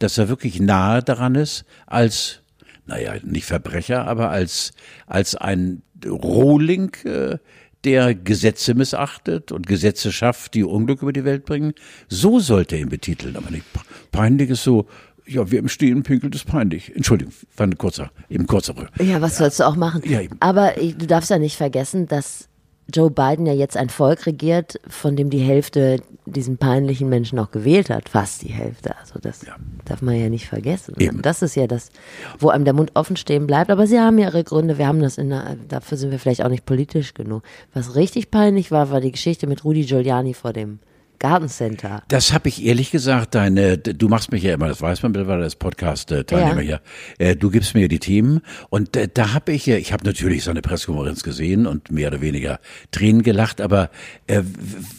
Dass 0.00 0.18
er 0.18 0.28
wirklich 0.28 0.60
nahe 0.60 1.02
daran 1.02 1.34
ist, 1.34 1.64
als, 1.86 2.40
naja, 2.86 3.14
nicht 3.22 3.46
Verbrecher, 3.46 4.06
aber 4.06 4.30
als, 4.30 4.72
als 5.06 5.34
ein 5.34 5.82
Rohling, 6.06 6.94
äh, 7.04 7.38
der 7.84 8.14
Gesetze 8.14 8.74
missachtet 8.74 9.52
und 9.52 9.66
Gesetze 9.66 10.10
schafft, 10.10 10.54
die 10.54 10.64
Unglück 10.64 11.02
über 11.02 11.12
die 11.12 11.24
Welt 11.24 11.44
bringen. 11.44 11.74
So 12.08 12.40
sollte 12.40 12.76
er 12.76 12.80
ihn 12.82 12.88
betiteln, 12.88 13.36
aber 13.36 13.50
nicht 13.50 13.64
peinlich 14.10 14.48
ist 14.50 14.62
so, 14.64 14.86
ja, 15.26 15.50
wer 15.50 15.58
im 15.58 15.68
Stehen 15.68 16.02
pinkelt, 16.02 16.34
ist 16.34 16.46
peinlich. 16.46 16.94
Entschuldigung, 16.96 17.34
war 17.56 17.66
ein 17.66 17.76
kurzer, 17.76 18.10
eben 18.30 18.46
kurzer. 18.46 18.74
Ja, 19.00 19.20
was 19.20 19.36
sollst 19.36 19.60
du 19.60 19.64
auch 19.64 19.76
machen? 19.76 20.02
Ja, 20.06 20.20
eben. 20.22 20.36
Aber 20.40 20.78
ich- 20.78 20.96
du 20.96 21.06
darfst 21.06 21.28
ja 21.30 21.38
nicht 21.38 21.56
vergessen, 21.56 22.06
dass 22.08 22.48
Joe 22.92 23.10
Biden 23.10 23.46
ja 23.46 23.52
jetzt 23.52 23.76
ein 23.76 23.88
Volk 23.88 24.26
regiert, 24.26 24.78
von 24.86 25.16
dem 25.16 25.30
die 25.30 25.38
Hälfte 25.38 26.00
diesen 26.26 26.58
peinlichen 26.58 27.08
Menschen 27.08 27.38
auch 27.38 27.50
gewählt 27.50 27.90
hat. 27.90 28.08
Fast 28.08 28.42
die 28.42 28.48
Hälfte. 28.48 28.96
Also 28.98 29.18
das 29.20 29.40
darf 29.84 30.02
man 30.02 30.18
ja 30.18 30.28
nicht 30.28 30.46
vergessen. 30.46 30.94
Eben. 30.98 31.22
Das 31.22 31.42
ist 31.42 31.54
ja 31.54 31.66
das, 31.66 31.90
wo 32.38 32.48
einem 32.48 32.64
der 32.64 32.74
Mund 32.74 32.92
offen 32.94 33.16
stehen 33.16 33.46
bleibt. 33.46 33.70
Aber 33.70 33.86
sie 33.86 34.00
haben 34.00 34.18
ja 34.18 34.28
ihre 34.28 34.44
Gründe. 34.44 34.78
Wir 34.78 34.86
haben 34.86 35.00
das 35.00 35.18
in 35.18 35.30
der, 35.30 35.56
dafür 35.68 35.96
sind 35.98 36.10
wir 36.10 36.18
vielleicht 36.18 36.44
auch 36.44 36.48
nicht 36.48 36.66
politisch 36.66 37.14
genug. 37.14 37.42
Was 37.72 37.94
richtig 37.94 38.30
peinlich 38.30 38.70
war, 38.70 38.90
war 38.90 39.00
die 39.00 39.12
Geschichte 39.12 39.46
mit 39.46 39.64
Rudi 39.64 39.84
Giuliani 39.84 40.34
vor 40.34 40.52
dem 40.52 40.78
Gartencenter. 41.18 42.02
Das 42.08 42.32
habe 42.32 42.48
ich 42.48 42.64
ehrlich 42.64 42.90
gesagt, 42.90 43.34
deine, 43.34 43.78
du 43.78 44.08
machst 44.08 44.32
mich 44.32 44.42
ja 44.42 44.54
immer, 44.54 44.68
das 44.68 44.80
weiß 44.80 45.02
man 45.02 45.12
mittlerweile 45.12 45.44
als 45.44 45.56
Podcast-Teilnehmer 45.56 46.62
Ja. 46.62 46.80
hier. 47.18 47.26
Äh, 47.26 47.36
Du 47.36 47.50
gibst 47.50 47.74
mir 47.74 47.88
die 47.88 47.98
Themen 47.98 48.40
und 48.70 48.96
äh, 48.96 49.08
da 49.12 49.34
habe 49.34 49.52
ich 49.52 49.66
ja, 49.66 49.76
ich 49.76 49.92
habe 49.92 50.04
natürlich 50.04 50.44
seine 50.44 50.62
Pressekonferenz 50.62 51.22
gesehen 51.22 51.66
und 51.66 51.90
mehr 51.90 52.08
oder 52.08 52.20
weniger 52.20 52.58
Tränen 52.90 53.22
gelacht, 53.22 53.60
aber 53.60 53.90
äh, 54.26 54.42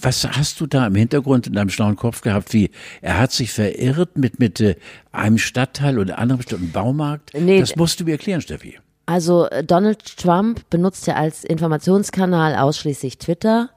was 0.01 0.27
hast 0.27 0.59
du 0.61 0.67
da 0.67 0.85
im 0.87 0.95
Hintergrund 0.95 1.47
in 1.47 1.53
deinem 1.53 1.69
schlauen 1.69 1.95
Kopf 1.95 2.21
gehabt, 2.21 2.53
wie 2.53 2.71
er 3.01 3.17
hat 3.19 3.31
sich 3.31 3.51
verirrt 3.51 4.17
mit, 4.17 4.39
mit 4.39 4.59
äh, 4.61 4.75
einem 5.11 5.37
Stadtteil 5.37 5.97
oder 5.99 6.19
einem 6.19 6.37
bestimmten 6.37 6.71
Baumarkt? 6.71 7.31
Nee, 7.33 7.59
das 7.59 7.75
musst 7.75 7.99
du 7.99 8.03
mir 8.05 8.11
erklären, 8.13 8.41
Steffi. 8.41 8.79
Also 9.07 9.47
äh, 9.49 9.63
Donald 9.63 10.17
Trump 10.17 10.67
benutzt 10.71 11.05
ja 11.07 11.15
als 11.15 11.43
Informationskanal 11.43 12.55
ausschließlich 12.55 13.17
Twitter. 13.19 13.69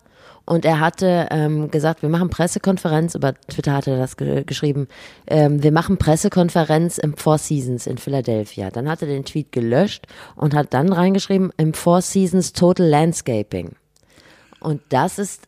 Und 0.49 0.65
er 0.65 0.81
hatte 0.81 1.29
ähm, 1.31 1.71
gesagt, 1.71 2.01
wir 2.01 2.09
machen 2.09 2.31
Pressekonferenz, 2.31 3.15
über 3.15 3.35
Twitter 3.35 3.75
hatte 3.75 3.91
er 3.91 3.99
das 3.99 4.17
ge 4.17 4.45
geschrieben, 4.45 4.89
ähm, 5.27 5.63
wir 5.63 5.73
machen 5.73 5.99
Pressekonferenz 5.99 6.97
im 6.97 7.19
Four 7.19 7.37
Seasons 7.37 7.87
in 7.87 7.99
Philadelphia. 7.99 8.71
Dann 8.71 8.89
hat 8.89 9.03
er 9.03 9.09
den 9.09 9.27
Tweet 9.27 9.53
gelöscht 9.53 10.07
und 10.37 10.55
hat 10.55 10.73
dann 10.73 10.91
reingeschrieben, 10.91 11.53
im 11.59 11.75
Four 11.75 12.01
Seasons 12.01 12.55
Total 12.55 12.87
Landscaping. 12.87 13.73
Und 14.59 14.81
das 14.89 15.19
ist 15.19 15.48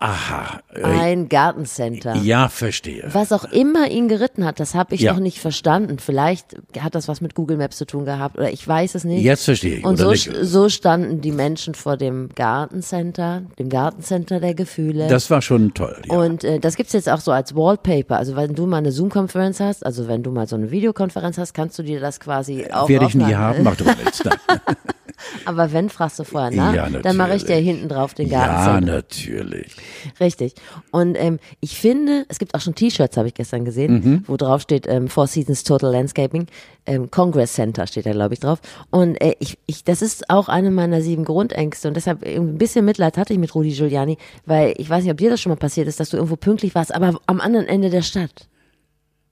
Aha. 0.00 0.60
Äh, 0.72 0.84
ein 0.84 1.28
Gartencenter. 1.28 2.14
ja, 2.16 2.48
verstehe. 2.48 3.08
Was 3.12 3.32
auch 3.32 3.44
immer 3.44 3.90
ihn 3.90 4.06
geritten 4.06 4.44
hat, 4.44 4.60
das 4.60 4.76
habe 4.76 4.94
ich 4.94 5.00
Ja. 5.00 5.12
noch 5.12 5.18
nicht 5.18 5.40
verstanden. 5.40 5.98
Vielleicht 5.98 6.54
hat 6.78 6.94
das 6.94 7.08
was 7.08 7.20
mit 7.20 7.34
Google 7.34 7.56
Maps 7.56 7.76
zu 7.78 7.84
tun 7.84 8.04
gehabt 8.04 8.38
oder 8.38 8.48
ich 8.50 8.66
weiß 8.66 8.94
es 8.94 9.02
nicht. 9.02 9.24
Jetzt 9.24 9.44
verstehe 9.44 9.78
ich, 9.78 9.84
Und 9.84 9.96
so, 9.96 10.14
so 10.14 10.68
standen 10.68 11.20
die 11.20 11.32
Menschen 11.32 11.74
vor 11.74 11.96
dem 11.96 12.28
Gartencenter, 12.36 13.42
dem 13.58 13.68
Gartencenter 13.68 14.38
der 14.38 14.54
Gefühle. 14.54 15.08
Das 15.08 15.30
war 15.30 15.42
schon 15.42 15.74
toll. 15.74 16.00
Ja. 16.08 16.16
und 16.16 16.44
äh, 16.44 16.60
das 16.60 16.76
gibt's 16.76 16.92
jetzt 16.92 17.08
auch 17.08 17.20
so 17.20 17.32
als 17.32 17.56
Wallpaper. 17.56 18.18
Also 18.18 18.36
wenn 18.36 18.54
du 18.54 18.66
mal 18.66 18.76
eine 18.76 18.92
Zoom-Konferenz 18.92 19.58
hast, 19.58 19.84
also 19.84 20.06
wenn 20.06 20.22
du 20.22 20.30
mal 20.30 20.46
so 20.46 20.54
eine 20.54 20.70
Videokonferenz 20.70 21.38
hast, 21.38 21.54
kannst 21.54 21.76
du 21.76 21.82
dir 21.82 21.98
das 21.98 22.20
quasi 22.20 22.66
auch 22.70 22.88
Werde 22.88 23.06
ich 23.06 23.16
nie 23.16 23.34
haben, 23.34 23.64
macht 23.64 23.80
doch 23.80 23.86
nichts. 23.86 24.22
Aber 25.44 25.72
wenn, 25.72 25.88
fragst 25.90 26.18
du 26.18 26.24
vorher 26.24 26.50
nach, 26.50 26.74
Ja, 26.74 26.88
dann 26.88 27.16
mache 27.16 27.34
ich 27.34 27.44
dir 27.44 27.56
hinten 27.56 27.88
drauf 27.88 28.14
den 28.14 28.28
Ja, 28.28 28.46
Gartencenter. 28.46 28.92
natürlich. 28.94 29.74
Richtig. 30.20 30.54
Und 30.90 31.16
ähm, 31.16 31.38
ich 31.60 31.78
finde, 31.78 32.24
es 32.28 32.38
gibt 32.38 32.54
auch 32.54 32.60
schon 32.60 32.74
T-Shirts, 32.74 33.16
habe 33.16 33.28
ich 33.28 33.34
gestern 33.34 33.64
gesehen, 33.64 33.94
Mhm. 34.04 34.24
wo 34.26 34.36
drauf 34.36 34.62
steht 34.62 34.86
ähm, 34.88 35.08
Four 35.08 35.26
Seasons 35.26 35.64
Total 35.64 35.90
Landscaping. 35.92 36.46
Ähm, 36.86 37.10
Congress 37.10 37.52
Center 37.54 37.86
steht 37.86 38.06
da, 38.06 38.12
glaube 38.12 38.34
ich, 38.34 38.40
drauf. 38.40 38.60
Und 38.90 39.20
äh, 39.20 39.34
ich, 39.40 39.58
ich, 39.66 39.84
das 39.84 40.00
ist 40.02 40.30
auch 40.30 40.48
eine 40.48 40.70
meiner 40.70 41.02
sieben 41.02 41.24
Grundängste. 41.24 41.88
Und 41.88 41.94
deshalb 41.94 42.24
irgendwie 42.26 42.52
ein 42.54 42.58
bisschen 42.58 42.84
Mitleid 42.84 43.16
hatte 43.18 43.32
ich 43.32 43.38
mit 43.38 43.54
Rudi 43.54 43.70
Giuliani, 43.72 44.16
weil 44.46 44.74
ich 44.78 44.88
weiß 44.88 45.02
nicht, 45.02 45.12
ob 45.12 45.18
dir 45.18 45.30
das 45.30 45.40
schon 45.40 45.50
mal 45.50 45.56
passiert 45.56 45.88
ist, 45.88 46.00
dass 46.00 46.10
du 46.10 46.16
irgendwo 46.16 46.36
pünktlich 46.36 46.74
warst, 46.74 46.94
aber 46.94 47.18
am 47.26 47.40
anderen 47.40 47.66
Ende 47.66 47.90
der 47.90 48.02
Stadt. 48.02 48.48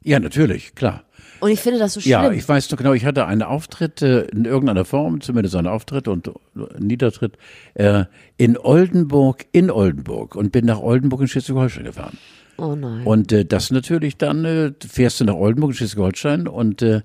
Ja, 0.07 0.21
natürlich, 0.21 0.77
klar. 0.77 1.03
Und 1.41 1.51
ich 1.51 1.61
finde 1.61 1.81
das 1.81 1.95
so 1.95 2.01
schlimm. 2.01 2.13
Ja, 2.13 2.31
ich 2.31 2.49
weiß 2.49 2.71
noch 2.71 2.79
genau, 2.79 2.93
ich 2.93 3.05
hatte 3.05 3.27
einen 3.27 3.43
Auftritt 3.43 4.03
äh, 4.03 4.23
in 4.27 4.45
irgendeiner 4.45 4.85
Form, 4.85 5.21
zumindest 5.21 5.57
einen 5.57 5.67
Auftritt 5.67 6.07
und 6.07 6.29
äh, 6.29 6.33
Niedertritt 6.79 7.37
äh, 7.75 8.05
in 8.37 8.57
Oldenburg, 8.57 9.47
in 9.51 9.69
Oldenburg 9.69 10.37
und 10.37 10.53
bin 10.53 10.65
nach 10.65 10.79
Oldenburg 10.79 11.23
in 11.23 11.29
Schleswig-Holstein 11.29 11.85
gefahren. 11.85 12.19
oh 12.57 12.77
nein. 12.77 13.05
Und 13.05 13.33
äh, 13.33 13.45
das 13.45 13.73
natürlich 13.73 14.17
dann, 14.17 14.45
äh, 14.45 14.73
fährst 14.89 15.19
du 15.21 15.25
nach 15.25 15.35
Oldenburg 15.35 15.73
in 15.73 15.77
Schleswig-Holstein 15.77 16.47
und 16.47 16.83
äh, 16.83 17.03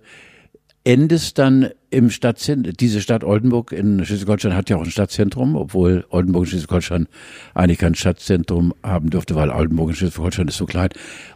endest 0.83 1.37
dann 1.37 1.69
im 1.89 2.09
Stadtzentrum, 2.09 2.73
diese 2.79 3.01
Stadt 3.01 3.23
Oldenburg 3.23 3.71
in 3.71 4.03
Schleswig-Holstein 4.03 4.55
hat 4.55 4.69
ja 4.69 4.77
auch 4.77 4.83
ein 4.83 4.91
Stadtzentrum, 4.91 5.55
obwohl 5.55 6.05
Oldenburg 6.09 6.45
in 6.45 6.49
Schleswig-Holstein 6.49 7.07
eigentlich 7.53 7.79
kein 7.79 7.95
Stadtzentrum 7.95 8.73
haben 8.81 9.09
dürfte, 9.09 9.35
weil 9.35 9.49
Oldenburg 9.49 9.89
in 9.89 9.95
Schleswig-Holstein 9.95 10.47
ist 10.47 10.57
so 10.57 10.65
klein. 10.65 10.89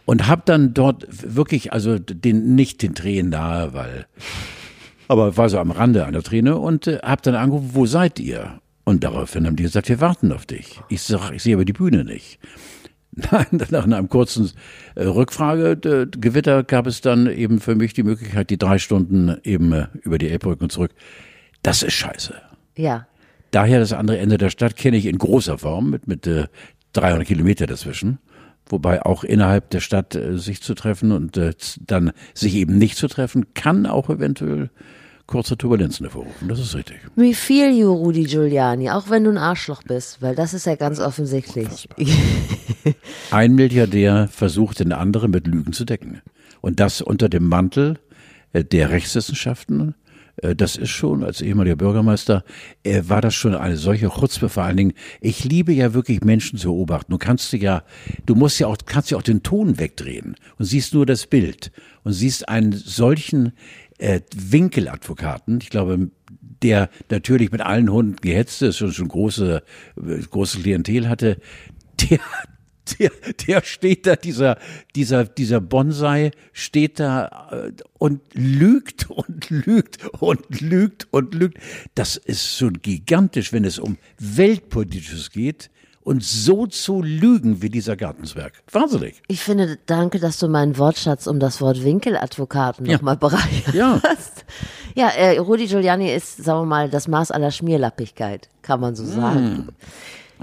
Und 0.04 0.26
hab 0.26 0.46
dann 0.46 0.74
dort 0.74 1.06
wirklich, 1.10 1.72
also 1.72 1.98
den 1.98 2.54
nicht 2.54 2.82
den 2.82 2.94
Tränen 2.94 3.30
nahe, 3.30 3.72
weil, 3.74 4.06
aber 5.08 5.36
war 5.36 5.48
so 5.48 5.58
am 5.58 5.70
Rande 5.70 6.06
einer 6.06 6.22
Träne 6.22 6.56
und 6.56 6.86
äh, 6.86 6.98
hab 7.02 7.22
dann 7.22 7.34
angerufen, 7.34 7.70
wo 7.72 7.86
seid 7.86 8.18
ihr? 8.18 8.60
Und 8.84 9.04
daraufhin 9.04 9.46
haben 9.46 9.56
die 9.56 9.64
gesagt, 9.64 9.88
wir 9.88 10.00
warten 10.00 10.32
auf 10.32 10.46
dich. 10.46 10.80
Ich 10.88 11.02
sag, 11.02 11.32
ich 11.32 11.42
sehe 11.42 11.56
aber 11.56 11.64
die 11.64 11.72
Bühne 11.72 12.04
nicht. 12.04 12.38
Nein, 13.32 13.46
nach 13.70 13.84
einem 13.84 14.08
kurzen 14.08 14.50
äh, 14.94 15.04
Rückfrage, 15.04 15.72
äh, 15.88 16.06
Gewitter, 16.06 16.62
gab 16.64 16.86
es 16.86 17.00
dann 17.00 17.26
eben 17.26 17.60
für 17.60 17.74
mich 17.74 17.94
die 17.94 18.02
Möglichkeit, 18.02 18.50
die 18.50 18.58
drei 18.58 18.78
Stunden 18.78 19.38
eben 19.42 19.72
äh, 19.72 19.86
über 20.02 20.18
die 20.18 20.28
Elbbrücke 20.28 20.64
und 20.64 20.72
zurück. 20.72 20.92
Das 21.62 21.82
ist 21.82 21.94
scheiße. 21.94 22.34
ja. 22.76 23.06
Daher 23.52 23.78
das 23.78 23.92
andere 23.92 24.18
Ende 24.18 24.38
der 24.38 24.50
Stadt 24.50 24.76
kenne 24.76 24.96
ich 24.96 25.06
in 25.06 25.16
großer 25.16 25.56
Form 25.56 25.88
mit, 25.88 26.08
mit 26.08 26.26
äh, 26.26 26.46
300 26.92 27.26
Kilometer 27.26 27.66
dazwischen. 27.66 28.18
Wobei 28.68 29.04
auch 29.06 29.22
innerhalb 29.22 29.70
der 29.70 29.80
Stadt 29.80 30.14
äh, 30.14 30.36
sich 30.36 30.60
zu 30.60 30.74
treffen 30.74 31.12
und 31.12 31.36
äh, 31.36 31.54
dann 31.80 32.12
sich 32.34 32.54
eben 32.56 32.76
nicht 32.76 32.96
zu 32.96 33.06
treffen, 33.06 33.54
kann 33.54 33.86
auch 33.86 34.10
eventuell 34.10 34.70
kurze 35.26 35.56
Turbulenzen 35.56 36.04
hervorrufen. 36.06 36.48
Das 36.48 36.58
ist 36.60 36.74
richtig. 36.74 36.98
Me 37.16 37.34
feel 37.34 37.70
you, 37.72 37.92
Rudi 37.92 38.24
Giuliani, 38.24 38.90
auch 38.90 39.10
wenn 39.10 39.24
du 39.24 39.30
ein 39.30 39.38
Arschloch 39.38 39.82
bist, 39.82 40.22
weil 40.22 40.34
das 40.34 40.54
ist 40.54 40.66
ja 40.66 40.76
ganz 40.76 41.00
offensichtlich. 41.00 41.88
Ein 43.30 43.54
Milliardär 43.54 44.28
versucht, 44.30 44.80
den 44.80 44.92
anderen 44.92 45.30
mit 45.30 45.46
Lügen 45.46 45.72
zu 45.72 45.84
decken. 45.84 46.22
Und 46.60 46.80
das 46.80 47.00
unter 47.02 47.28
dem 47.28 47.48
Mantel 47.48 47.98
äh, 48.52 48.64
der 48.64 48.90
Rechtswissenschaften. 48.90 49.94
Äh, 50.42 50.54
Das 50.54 50.76
ist 50.76 50.90
schon, 50.90 51.24
als 51.24 51.40
ehemaliger 51.40 51.76
Bürgermeister, 51.76 52.44
äh, 52.84 53.02
war 53.06 53.20
das 53.20 53.34
schon 53.34 53.54
eine 53.54 53.76
solche 53.76 54.08
Chutzpe 54.08 54.48
vor 54.48 54.62
allen 54.64 54.76
Dingen. 54.76 54.92
Ich 55.20 55.44
liebe 55.44 55.72
ja 55.72 55.94
wirklich 55.94 56.22
Menschen 56.22 56.58
zu 56.58 56.68
beobachten. 56.68 57.12
Du 57.12 57.18
kannst 57.18 57.52
du 57.52 57.56
ja, 57.56 57.82
du 58.26 58.34
musst 58.34 58.58
ja 58.60 58.66
auch, 58.68 58.76
kannst 58.86 59.10
ja 59.10 59.18
auch 59.18 59.22
den 59.22 59.42
Ton 59.42 59.78
wegdrehen 59.78 60.36
und 60.58 60.64
siehst 60.64 60.94
nur 60.94 61.06
das 61.06 61.26
Bild 61.26 61.72
und 62.04 62.12
siehst 62.12 62.48
einen 62.48 62.72
solchen 62.72 63.52
äh, 63.98 64.20
Winkeladvokaten. 64.34 65.60
Ich 65.60 65.70
glaube, 65.70 66.10
der 66.62 66.90
natürlich 67.10 67.52
mit 67.52 67.60
allen 67.60 67.90
Hunden 67.90 68.16
gehetzt 68.16 68.62
ist 68.62 68.80
und 68.82 68.92
schon 68.92 69.08
große, 69.08 69.62
äh, 69.96 70.18
große 70.30 70.60
Klientel 70.60 71.08
hatte, 71.08 71.38
der, 72.10 72.20
der, 72.98 73.10
der 73.46 73.62
steht 73.64 74.06
da, 74.06 74.16
dieser, 74.16 74.58
dieser, 74.94 75.24
dieser 75.24 75.60
Bonsai 75.60 76.30
steht 76.52 77.00
da 77.00 77.48
äh, 77.50 77.72
und 77.98 78.20
lügt 78.34 79.10
und 79.10 79.50
lügt 79.50 80.04
und 80.20 80.60
lügt 80.60 81.08
und 81.10 81.34
lügt. 81.34 81.58
Das 81.94 82.16
ist 82.16 82.56
schon 82.56 82.74
gigantisch, 82.82 83.52
wenn 83.52 83.64
es 83.64 83.78
um 83.78 83.98
Weltpolitisches 84.18 85.30
geht. 85.30 85.70
Und 86.06 86.22
so 86.22 86.68
zu 86.68 87.02
lügen 87.02 87.62
wie 87.62 87.68
dieser 87.68 87.96
Gartenswerk. 87.96 88.52
Wahnsinnig. 88.70 89.20
Ich 89.26 89.40
finde, 89.40 89.76
danke, 89.86 90.20
dass 90.20 90.38
du 90.38 90.46
meinen 90.46 90.78
Wortschatz 90.78 91.26
um 91.26 91.40
das 91.40 91.60
Wort 91.60 91.82
Winkeladvokaten 91.82 92.86
Ja. 92.86 92.92
nochmal 92.94 93.16
bereichert 93.16 93.74
Ja. 93.74 94.00
hast. 94.02 94.44
Ja, 94.94 95.08
äh, 95.08 95.36
Rudi 95.36 95.66
Giuliani 95.66 96.10
ist, 96.14 96.42
sagen 96.42 96.60
wir 96.60 96.64
mal, 96.66 96.88
das 96.88 97.06
Maß 97.06 97.30
aller 97.32 97.50
Schmierlappigkeit, 97.50 98.48
kann 98.62 98.80
man 98.80 98.94
so 98.94 99.02
Hm. 99.02 99.10
sagen. 99.10 99.68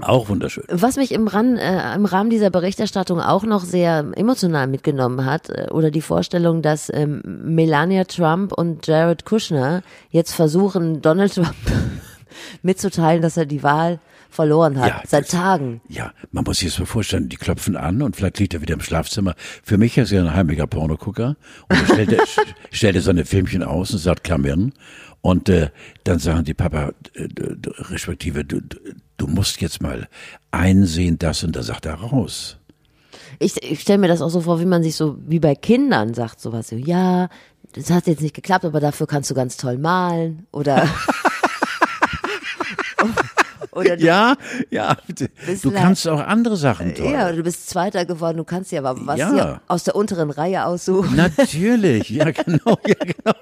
Auch 0.00 0.28
wunderschön. 0.28 0.62
Was 0.68 0.94
mich 0.96 1.10
im, 1.12 1.26
Ran, 1.28 1.56
äh, 1.56 1.94
im 1.94 2.04
Rahmen 2.04 2.28
dieser 2.30 2.50
Berichterstattung 2.50 3.20
auch 3.20 3.42
noch 3.44 3.64
sehr 3.64 4.04
emotional 4.14 4.66
mitgenommen 4.68 5.24
hat, 5.24 5.48
äh, 5.48 5.68
oder 5.72 5.90
die 5.90 6.02
Vorstellung, 6.02 6.60
dass 6.62 6.88
ähm, 6.94 7.22
Melania 7.24 8.04
Trump 8.04 8.52
und 8.52 8.86
Jared 8.86 9.24
Kushner 9.24 9.82
jetzt 10.10 10.34
versuchen, 10.34 11.00
Donald 11.02 11.34
Trump 11.34 11.54
mitzuteilen, 12.62 13.22
dass 13.22 13.36
er 13.36 13.46
die 13.46 13.62
Wahl 13.62 13.98
verloren 14.34 14.78
hat, 14.78 14.88
Ja, 14.88 15.02
seit 15.06 15.24
das- 15.24 15.30
Tagen. 15.30 15.80
Ja, 15.88 16.12
man 16.32 16.44
muss 16.44 16.58
sich 16.58 16.68
das 16.70 16.78
mal 16.78 16.86
vorstellen, 16.86 17.28
die 17.28 17.36
klopfen 17.36 17.76
an 17.76 18.02
und 18.02 18.16
vielleicht 18.16 18.38
liegt 18.38 18.54
er 18.54 18.60
wieder 18.62 18.74
im 18.74 18.80
Schlafzimmer. 18.80 19.34
Für 19.62 19.78
mich 19.78 19.96
ist 19.98 20.12
er 20.12 20.22
ein 20.24 20.34
heimlicher 20.34 20.66
Pornogucker 20.66 21.36
und 21.68 21.78
dann 21.78 21.86
stellt 21.86 22.12
er, 22.12 22.24
stellt 22.70 22.96
er 22.96 23.02
seine 23.02 23.24
Filmchen 23.24 23.62
aus 23.62 23.92
und 23.92 23.98
sagt, 23.98 24.28
come 24.28 24.48
in. 24.48 24.72
Und 25.20 25.48
äh, 25.48 25.70
dann 26.04 26.18
sagen 26.18 26.44
die 26.44 26.52
Papa, 26.54 26.92
äh, 27.14 27.28
respektive, 27.90 28.44
du, 28.44 28.60
du- 28.60 28.76
du 29.16 29.26
musst 29.26 29.60
jetzt 29.62 29.80
mal 29.80 30.08
einsehen, 30.50 31.18
das 31.18 31.42
und 31.44 31.56
da 31.56 31.62
sagt 31.62 31.86
er 31.86 31.94
raus. 31.94 32.58
Ich, 33.38 33.62
ich 33.62 33.80
stelle 33.80 33.98
mir 33.98 34.08
das 34.08 34.20
auch 34.20 34.28
so 34.28 34.40
vor, 34.42 34.60
wie 34.60 34.66
man 34.66 34.82
sich 34.82 34.96
so, 34.96 35.16
wie 35.26 35.40
bei 35.40 35.54
Kindern 35.54 36.14
sagt, 36.14 36.40
sowas 36.40 36.68
so, 36.68 36.76
ja, 36.76 37.28
das 37.72 37.90
hat 37.90 38.06
jetzt 38.06 38.20
nicht 38.22 38.34
geklappt, 38.34 38.64
aber 38.64 38.80
dafür 38.80 39.06
kannst 39.06 39.30
du 39.30 39.34
ganz 39.34 39.56
toll 39.56 39.78
malen. 39.78 40.46
Oder, 40.52 40.86
oder 43.74 43.96
du, 43.96 44.04
Ja, 44.04 44.36
ja, 44.70 44.96
du 45.62 45.70
kannst 45.70 46.06
auch 46.08 46.20
andere 46.20 46.56
Sachen 46.56 46.94
toll. 46.94 47.10
ja, 47.12 47.32
du 47.32 47.42
bist 47.42 47.68
Zweiter 47.68 48.04
geworden, 48.04 48.36
du 48.38 48.44
kannst 48.44 48.72
dir 48.72 48.84
aber 48.84 48.96
was 49.06 49.18
Ja. 49.18 49.32
hier 49.32 49.60
aus 49.68 49.84
der 49.84 49.96
unteren 49.96 50.30
Reihe 50.30 50.64
aussuchen. 50.66 51.16
Natürlich, 51.16 52.10
ja 52.10 52.30
genau, 52.30 52.78
ja 52.86 52.94
genau. 53.00 53.34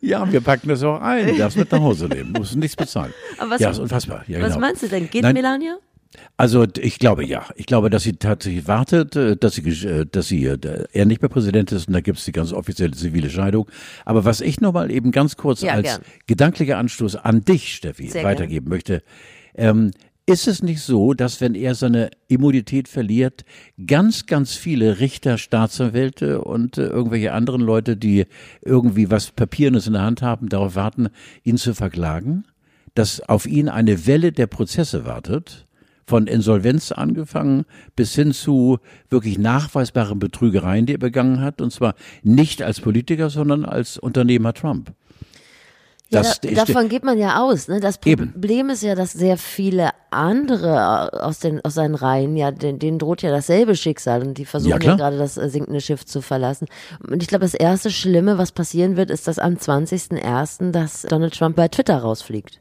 Ja, 0.00 0.30
wir 0.32 0.40
packen 0.40 0.68
das 0.68 0.82
auch 0.82 1.00
ein. 1.00 1.28
Du 1.28 1.36
darfst 1.36 1.56
mit 1.56 1.70
nach 1.70 1.80
Hause 1.80 2.06
nehmen, 2.06 2.32
musst 2.32 2.56
nichts 2.56 2.74
bezahlen. 2.76 3.12
Aber 3.38 3.50
was- 3.50 3.60
ja, 3.60 3.70
ist 3.70 3.78
unfassbar. 3.78 4.24
Ja, 4.26 4.40
Was 4.40 4.48
genau. 4.54 4.60
meinst 4.60 4.82
du 4.82 4.88
denn? 4.88 5.08
Geht 5.08 5.22
Nein. 5.22 5.34
Melania? 5.34 5.76
Also 6.36 6.66
ich 6.80 6.98
glaube 6.98 7.24
ja. 7.24 7.44
Ich 7.54 7.66
glaube, 7.66 7.88
dass 7.88 8.02
sie 8.02 8.14
tatsächlich 8.14 8.66
wartet, 8.66 9.14
äh, 9.14 9.36
dass 9.36 9.54
sie, 9.54 9.62
äh, 9.86 10.06
dass 10.10 10.26
sie 10.26 10.44
äh, 10.44 10.58
er 10.92 11.06
nicht 11.06 11.22
mehr 11.22 11.28
Präsident 11.28 11.70
ist 11.70 11.86
und 11.86 11.94
da 11.94 12.00
gibt 12.00 12.18
es 12.18 12.24
die 12.24 12.32
ganz 12.32 12.52
offizielle 12.52 12.90
zivile 12.92 13.30
Scheidung. 13.30 13.68
Aber 14.04 14.24
was 14.24 14.40
ich 14.40 14.60
nochmal 14.60 14.90
eben 14.90 15.12
ganz 15.12 15.36
kurz 15.36 15.60
Ja, 15.60 15.74
als 15.74 15.84
gern. 15.86 16.00
gedanklicher 16.26 16.78
Anstoß 16.78 17.14
an 17.14 17.44
dich, 17.44 17.76
Steffi, 17.76 18.08
Sehr 18.08 18.24
weitergeben 18.24 18.68
möchte. 18.68 19.04
Ähm, 19.54 19.90
ist 20.26 20.46
es 20.46 20.62
nicht 20.62 20.80
so, 20.82 21.12
dass 21.12 21.40
wenn 21.40 21.54
er 21.54 21.74
seine 21.74 22.10
Immunität 22.28 22.86
verliert, 22.86 23.44
ganz, 23.84 24.26
ganz 24.26 24.54
viele 24.54 25.00
Richter, 25.00 25.38
Staatsanwälte 25.38 26.42
und 26.42 26.78
äh, 26.78 26.86
irgendwelche 26.86 27.32
anderen 27.32 27.60
Leute, 27.60 27.96
die 27.96 28.26
irgendwie 28.64 29.10
was 29.10 29.32
Papierendes 29.32 29.88
in 29.88 29.94
der 29.94 30.02
Hand 30.02 30.22
haben, 30.22 30.48
darauf 30.48 30.76
warten, 30.76 31.08
ihn 31.42 31.56
zu 31.56 31.74
verklagen? 31.74 32.44
Dass 32.94 33.20
auf 33.28 33.46
ihn 33.46 33.68
eine 33.68 34.06
Welle 34.06 34.32
der 34.32 34.46
Prozesse 34.46 35.04
wartet? 35.04 35.66
von 36.06 36.26
Insolvenz 36.26 36.90
angefangen 36.90 37.66
bis 37.94 38.16
hin 38.16 38.32
zu 38.32 38.80
wirklich 39.10 39.38
nachweisbaren 39.38 40.18
Betrügereien, 40.18 40.84
die 40.84 40.94
er 40.94 40.98
begangen 40.98 41.40
hat, 41.40 41.60
und 41.60 41.72
zwar 41.72 41.94
nicht 42.24 42.62
als 42.62 42.80
Politiker, 42.80 43.30
sondern 43.30 43.64
als 43.64 43.96
Unternehmer 43.96 44.52
Trump. 44.52 44.92
Ja, 46.12 46.22
Das 46.22 46.40
da, 46.40 46.50
davon 46.50 46.88
geht 46.88 47.04
man 47.04 47.18
ja 47.18 47.40
aus. 47.40 47.68
Ne? 47.68 47.78
Das 47.80 47.98
Eben. 48.04 48.32
Problem 48.32 48.68
ist 48.70 48.82
ja, 48.82 48.94
dass 48.96 49.12
sehr 49.12 49.36
viele 49.36 49.90
andere 50.10 51.24
aus, 51.24 51.38
den, 51.38 51.64
aus 51.64 51.74
seinen 51.74 51.94
Reihen, 51.94 52.36
ja, 52.36 52.50
denen, 52.50 52.80
denen 52.80 52.98
droht 52.98 53.22
ja 53.22 53.30
dasselbe 53.30 53.76
Schicksal 53.76 54.22
und 54.22 54.36
die 54.36 54.44
versuchen 54.44 54.80
Ja, 54.82 54.90
ja, 54.90 54.96
gerade 54.96 55.18
das 55.18 55.36
äh, 55.36 55.48
sinkende 55.48 55.80
Schiff 55.80 56.04
zu 56.04 56.20
verlassen. 56.20 56.66
Und 57.08 57.22
ich 57.22 57.28
glaube, 57.28 57.44
das 57.44 57.54
erste 57.54 57.90
Schlimme, 57.90 58.38
was 58.38 58.50
passieren 58.50 58.96
wird, 58.96 59.10
ist, 59.10 59.28
dass 59.28 59.38
am 59.38 59.54
20.01. 59.54 60.72
dass 60.72 61.02
Donald 61.02 61.36
Trump 61.38 61.54
bei 61.56 61.68
Twitter 61.68 61.98
rausfliegt. 61.98 62.60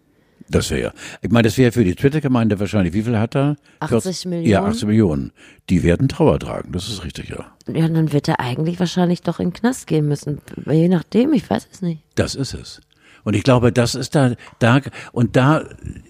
Das 0.52 0.72
wäre 0.72 0.82
ja. 0.82 0.94
Ich 1.22 1.30
meine, 1.30 1.48
das 1.48 1.58
wäre 1.58 1.72
für 1.72 1.84
die 1.84 1.96
Twitter-Gemeinde 1.96 2.60
wahrscheinlich, 2.60 2.94
wie 2.94 3.04
viel 3.04 3.18
hat 3.20 3.36
er? 3.36 3.56
80 3.82 4.24
Ja, 4.24 4.30
Millionen. 4.30 4.68
80 4.68 4.88
Millionen. 4.88 5.32
Die 5.70 5.84
werden 5.84 6.08
Trauer 6.08 6.40
tragen, 6.40 6.72
das 6.72 6.88
ist 6.90 7.04
richtig, 7.04 7.30
ja. 7.30 7.46
Ja, 7.72 7.88
dann 7.88 8.12
wird 8.14 8.28
er 8.28 8.40
eigentlich 8.40 8.80
wahrscheinlich 8.80 9.22
doch 9.22 9.40
in 9.40 9.50
den 9.50 9.54
Knast 9.54 9.86
gehen 9.86 10.08
müssen. 10.08 10.42
Je 10.66 10.88
nachdem, 10.88 11.34
ich 11.34 11.48
weiß 11.48 11.68
es 11.72 11.82
nicht. 11.82 12.02
Das 12.16 12.34
ist 12.36 12.54
es. 12.56 12.82
Und 13.30 13.36
ich 13.36 13.44
glaube, 13.44 13.72
das 13.72 13.94
ist 13.94 14.16
da, 14.16 14.34
da, 14.58 14.82
und 15.12 15.36
da, 15.36 15.64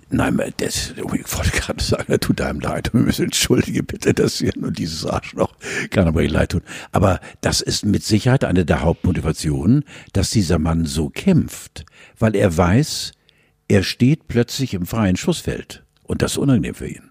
nein, 0.10 0.40
das, 0.56 0.94
ich 0.96 1.04
wollte 1.04 1.52
gerade 1.52 1.84
sagen, 1.84 2.18
tut 2.22 2.40
einem 2.40 2.62
leid. 2.62 2.92
Wir 2.94 3.02
müssen 3.02 3.26
entschuldigen 3.26 3.86
bitte, 3.86 4.14
dass 4.14 4.38
hier 4.38 4.54
nur 4.56 4.72
dieses 4.72 5.06
Arschloch 5.06 5.54
kann 5.90 6.08
aber 6.08 6.22
nicht 6.22 6.32
leid 6.32 6.52
tun. 6.52 6.62
Aber 6.94 7.20
das 7.42 7.60
ist 7.60 7.86
mit 7.86 8.06
Sicherheit 8.06 8.46
eine 8.46 8.64
der 8.64 8.84
Hauptmotivationen, 8.84 9.84
dass 10.14 10.30
dieser 10.30 10.60
Mann 10.60 10.86
so 10.86 11.10
kämpft. 11.10 11.84
Weil 12.18 12.38
er 12.38 12.56
weiß, 12.56 13.12
er 13.68 13.84
steht 13.84 14.30
plötzlich 14.30 14.74
im 14.74 14.86
freien 14.86 15.18
Schussfeld. 15.18 15.84
Und 16.04 16.22
das 16.22 16.32
ist 16.32 16.38
unangenehm 16.38 16.76
für 16.76 16.88
ihn. 16.88 17.10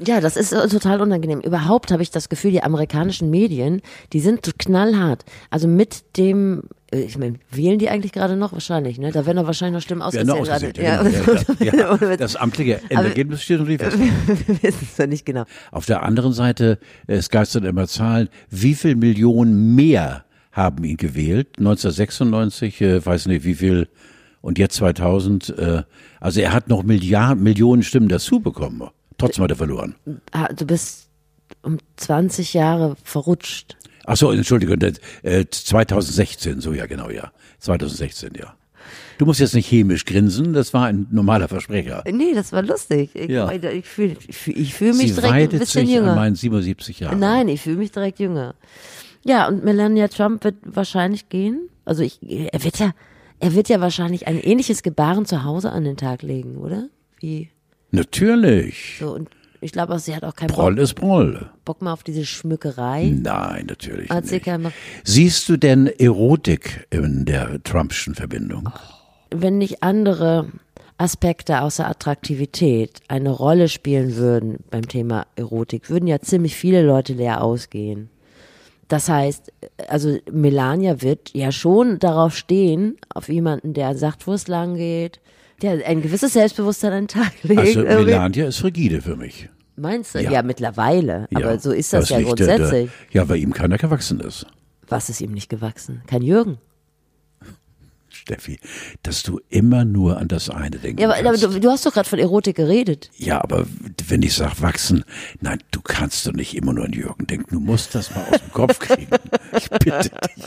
Ja, 0.00 0.20
das 0.20 0.36
ist 0.36 0.52
äh, 0.52 0.68
total 0.68 1.00
unangenehm. 1.00 1.40
Überhaupt 1.40 1.92
habe 1.92 2.02
ich 2.02 2.10
das 2.10 2.28
Gefühl, 2.28 2.50
die 2.50 2.62
amerikanischen 2.62 3.30
Medien, 3.30 3.80
die 4.12 4.18
sind 4.18 4.58
knallhart. 4.58 5.24
Also 5.50 5.68
mit 5.68 6.16
dem, 6.16 6.64
äh, 6.83 6.83
ich 7.00 7.18
meine, 7.18 7.38
wählen 7.50 7.78
die 7.78 7.88
eigentlich 7.88 8.12
gerade 8.12 8.36
noch? 8.36 8.52
Wahrscheinlich, 8.52 8.98
ne? 8.98 9.10
Da 9.10 9.26
werden 9.26 9.38
doch 9.38 9.46
wahrscheinlich 9.46 9.74
noch 9.74 9.82
Stimmen 9.82 10.02
ausgezählt. 10.02 10.74
gerade. 10.76 10.82
ja, 10.82 11.02
genau. 11.02 11.96
Ja, 11.96 12.08
ja, 12.10 12.16
das 12.16 12.36
amtliche 12.36 12.80
Endergebnis 12.88 13.42
steht 13.42 13.60
noch 13.60 13.66
nicht 13.66 13.82
fest. 13.82 13.98
Wir 14.46 14.62
wissen 14.62 14.88
es 14.90 14.96
ja 14.96 15.06
nicht 15.06 15.26
genau. 15.26 15.44
Auf 15.70 15.86
der 15.86 16.02
anderen 16.02 16.32
Seite, 16.32 16.78
es 17.06 17.30
geistern 17.30 17.64
immer 17.64 17.86
Zahlen, 17.86 18.28
wie 18.50 18.74
viel 18.74 18.96
Millionen 18.96 19.74
mehr 19.74 20.24
haben 20.52 20.84
ihn 20.84 20.96
gewählt? 20.96 21.48
1996, 21.58 22.80
äh, 22.80 23.04
weiß 23.04 23.26
nicht 23.26 23.44
wie 23.44 23.54
viel, 23.54 23.88
und 24.40 24.58
jetzt 24.58 24.76
2000. 24.76 25.56
Äh, 25.58 25.82
also 26.20 26.40
er 26.40 26.52
hat 26.52 26.68
noch 26.68 26.82
Milliarden, 26.82 27.42
Millionen 27.42 27.82
Stimmen 27.82 28.08
dazu 28.08 28.40
bekommen. 28.40 28.88
Trotzdem 29.18 29.44
hat 29.44 29.50
er 29.50 29.56
verloren. 29.56 29.94
Ah, 30.32 30.48
Du 30.52 30.66
bist 30.66 31.08
um 31.62 31.78
20 31.96 32.54
Jahre 32.54 32.96
verrutscht. 33.02 33.76
Ach 34.06 34.16
so, 34.16 34.30
Entschuldigung, 34.30 34.78
äh, 35.22 35.44
2016, 35.50 36.60
so 36.60 36.72
ja, 36.72 36.86
genau, 36.86 37.10
ja. 37.10 37.32
2016, 37.58 38.32
ja. 38.38 38.54
Du 39.16 39.26
musst 39.26 39.40
jetzt 39.40 39.54
nicht 39.54 39.68
chemisch 39.68 40.04
grinsen, 40.04 40.52
das 40.52 40.74
war 40.74 40.86
ein 40.86 41.06
normaler 41.10 41.48
Versprecher. 41.48 42.02
Nee, 42.10 42.34
das 42.34 42.52
war 42.52 42.62
lustig. 42.62 43.10
Ich, 43.14 43.30
Ja. 43.30 43.50
ich 43.52 43.86
fühle 43.86 44.16
ich 44.28 44.36
fühl, 44.36 44.58
ich 44.58 44.74
fühl 44.74 44.92
mich 44.92 45.14
Sie 45.14 45.20
direkt 45.20 45.52
ein 45.54 45.58
bisschen 45.60 45.86
sich 45.86 45.94
jünger. 45.94 46.10
an 46.10 46.16
meinen 46.16 46.34
77 46.36 47.00
Jahren. 47.00 47.18
Nein, 47.18 47.48
ich 47.48 47.60
fühle 47.62 47.76
mich 47.76 47.92
direkt 47.92 48.18
jünger. 48.18 48.54
Ja, 49.24 49.48
und 49.48 49.64
Melania 49.64 50.08
Trump 50.08 50.44
wird 50.44 50.56
wahrscheinlich 50.64 51.28
gehen. 51.28 51.68
Also 51.84 52.02
ich, 52.02 52.18
er 52.22 52.62
wird 52.64 52.78
ja, 52.78 52.92
er 53.40 53.54
wird 53.54 53.68
ja 53.68 53.80
wahrscheinlich 53.80 54.26
ein 54.26 54.38
ähnliches 54.40 54.82
Gebaren 54.82 55.24
zu 55.26 55.44
Hause 55.44 55.70
an 55.70 55.84
den 55.84 55.96
Tag 55.96 56.22
legen, 56.22 56.56
oder? 56.56 56.88
Wie 57.20 57.50
Natürlich. 57.90 58.96
so 58.98 59.14
und 59.14 59.28
ich 59.64 59.72
glaube 59.72 59.94
auch, 59.94 59.98
sie 59.98 60.14
hat 60.14 60.24
auch 60.24 60.36
keinen 60.36 60.48
Proll 60.48 60.74
Bock, 60.74 60.82
ist 60.82 60.94
Proll. 60.94 61.50
Bock 61.64 61.80
mehr 61.80 61.94
auf 61.94 62.02
diese 62.02 62.26
Schmückerei. 62.26 63.10
Nein, 63.10 63.64
natürlich 63.66 64.10
Hat 64.10 64.26
sie 64.26 64.34
nicht. 64.34 64.44
keinen 64.44 64.64
Bock. 64.64 64.72
Siehst 65.04 65.48
du 65.48 65.56
denn 65.56 65.86
Erotik 65.86 66.86
in 66.90 67.24
der 67.24 67.62
Trumpschen 67.64 68.14
Verbindung? 68.14 68.68
Wenn 69.30 69.56
nicht 69.56 69.82
andere 69.82 70.52
Aspekte 70.98 71.62
außer 71.62 71.88
Attraktivität 71.88 73.00
eine 73.08 73.30
Rolle 73.30 73.70
spielen 73.70 74.16
würden 74.16 74.58
beim 74.70 74.86
Thema 74.86 75.26
Erotik, 75.34 75.88
würden 75.88 76.08
ja 76.08 76.20
ziemlich 76.20 76.54
viele 76.54 76.82
Leute 76.82 77.14
leer 77.14 77.42
ausgehen. 77.42 78.10
Das 78.88 79.08
heißt, 79.08 79.50
also 79.88 80.18
Melania 80.30 81.00
wird 81.00 81.30
ja 81.32 81.50
schon 81.52 81.98
darauf 81.98 82.36
stehen, 82.36 82.98
auf 83.14 83.30
jemanden, 83.30 83.72
der 83.72 83.96
sagt, 83.96 84.26
wo 84.26 84.34
es 84.34 84.46
lang 84.46 84.74
geht, 84.76 85.20
der 85.62 85.86
ein 85.86 86.02
gewisses 86.02 86.34
Selbstbewusstsein 86.34 86.92
an 86.92 87.02
den 87.04 87.08
Tag 87.08 87.32
legt. 87.44 87.60
Also. 87.60 87.80
Melania 87.80 88.46
ist 88.48 88.62
rigide 88.62 89.00
für 89.00 89.16
mich. 89.16 89.48
Meinst 89.76 90.14
du? 90.14 90.20
Ja. 90.22 90.30
Ja, 90.30 90.42
mittlerweile. 90.42 91.26
Aber 91.34 91.58
so 91.58 91.72
ist 91.72 91.92
das, 91.92 92.08
ja 92.08 92.18
liegt, 92.18 92.40
äh, 92.40 92.44
grundsätzlich. 92.46 92.90
Da, 93.12 93.18
ja, 93.20 93.28
weil 93.28 93.38
ihm 93.38 93.52
keiner 93.52 93.76
gewachsen 93.78 94.20
ist. 94.20 94.46
Was 94.88 95.08
ist 95.08 95.20
ihm 95.20 95.32
nicht 95.32 95.48
gewachsen? 95.48 96.02
Kein 96.06 96.22
Jürgen. 96.22 96.58
Steffi, 98.08 98.60
dass 99.02 99.24
du 99.24 99.40
immer 99.50 99.84
nur 99.84 100.18
an 100.18 100.28
das 100.28 100.48
eine 100.48 100.78
denkst. 100.78 101.02
Ja, 101.02 101.10
aber, 101.10 101.18
aber 101.28 101.36
du, 101.36 101.58
du 101.60 101.68
hast 101.70 101.84
doch 101.84 101.92
gerade 101.92 102.08
von 102.08 102.18
Erotik 102.20 102.56
geredet. 102.56 103.10
Ja, 103.16 103.42
aber 103.42 103.66
wenn 104.06 104.22
ich 104.22 104.34
sage 104.34 104.62
wachsen, 104.62 105.04
nein, 105.40 105.58
du 105.72 105.80
kannst 105.82 106.24
doch 106.26 106.32
nicht 106.32 106.56
immer 106.56 106.72
nur 106.72 106.84
an 106.84 106.92
Jürgen 106.92 107.26
denken. 107.26 107.46
Du 107.56 107.60
musst 107.60 107.94
das 107.94 108.14
mal 108.14 108.24
aus 108.30 108.40
dem 108.40 108.52
Kopf 108.52 108.78
kriegen. 108.78 109.08
Ich 109.56 109.70
bitte 109.70 110.10
dich, 110.10 110.44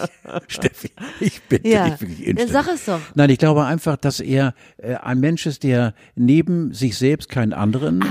Steffi, 0.49 0.91
ich 1.21 1.41
bitte 1.43 1.65
Ja, 1.69 1.89
dich 1.89 2.01
wirklich 2.01 2.17
dann 2.19 2.27
inständig. 2.37 2.51
sag 2.51 2.67
es 2.73 2.85
doch. 2.85 2.99
Nein, 3.15 3.29
ich 3.29 3.37
glaube 3.37 3.63
einfach, 3.63 3.95
dass 3.95 4.19
er 4.19 4.53
äh, 4.77 4.95
ein 4.95 5.21
Mensch 5.21 5.45
ist, 5.45 5.63
der 5.63 5.93
neben 6.15 6.73
sich 6.73 6.97
selbst 6.97 7.29
keinen 7.29 7.53
anderen 7.53 8.01
äh, 8.01 8.05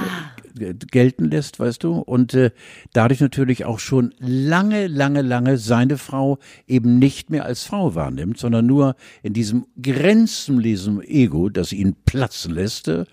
gelten 0.57 1.31
lässt, 1.31 1.61
weißt 1.61 1.83
du, 1.85 1.99
und 1.99 2.35
äh, 2.35 2.51
dadurch 2.93 3.21
natürlich 3.21 3.65
auch 3.65 3.79
schon 3.79 4.15
lange, 4.19 4.87
lange, 4.87 5.23
lange 5.23 5.59
seine 5.59 5.99
Frau 5.99 6.39
eben 6.67 6.99
nicht 6.99 7.31
mehr 7.31 7.45
als 7.45 7.65
Frau 7.65 7.95
wahrnimmt, 7.95 8.39
sondern 8.39 8.67
nur 8.67 8.97
in 9.23 9.33
diesem 9.33 9.67
grenzenlosen 9.81 11.03
Ego, 11.03 11.49
das 11.49 11.73
ihn 11.73 11.97
platzen 12.05 12.55
lässt, 12.55 12.89
äh, 12.89 13.05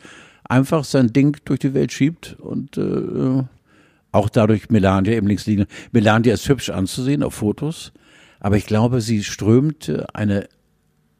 einfach 0.43 0.83
sein 0.83 1.13
Ding 1.13 1.37
durch 1.45 1.59
die 1.59 1.73
Welt 1.73 1.91
schiebt 1.91 2.37
und 2.39 2.77
äh, 2.77 3.43
auch 4.11 4.29
dadurch 4.29 4.69
Melania 4.69 5.17
im 5.17 5.27
links 5.27 5.45
liegen. 5.45 5.65
Melania 5.91 6.33
ist 6.33 6.47
hübsch 6.47 6.69
anzusehen 6.69 7.23
auf 7.23 7.33
Fotos, 7.35 7.91
aber 8.39 8.57
ich 8.57 8.65
glaube, 8.65 9.01
sie 9.01 9.23
strömt 9.23 9.89
äh, 9.89 10.03
eine, 10.13 10.47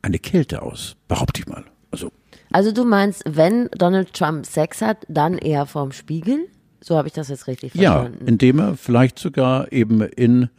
eine 0.02 0.20
Kälte 0.20 0.62
aus, 0.62 0.96
behaupte 1.08 1.42
ich 1.42 1.48
mal. 1.48 1.64
Also, 1.92 2.12
Also 2.54 2.72
du 2.72 2.86
meinst, 2.86 3.24
wenn 3.26 3.68
Donald 3.72 4.14
Trump 4.14 4.46
Sex 4.46 4.82
hat, 4.82 5.06
dann 5.10 5.40
eher 5.40 5.66
vorm 5.66 5.92
Spiegel? 5.92 6.48
So 6.82 6.96
habe 6.96 7.08
ich 7.08 7.14
das 7.14 7.30
jetzt 7.30 7.48
richtig 7.48 7.74
ja, 7.74 7.94
verstanden. 7.94 8.28
indem 8.28 8.60
er 8.60 8.78
vielleicht 8.78 9.18
sogar 9.18 9.72
eben 9.72 10.02
in, 10.02 10.50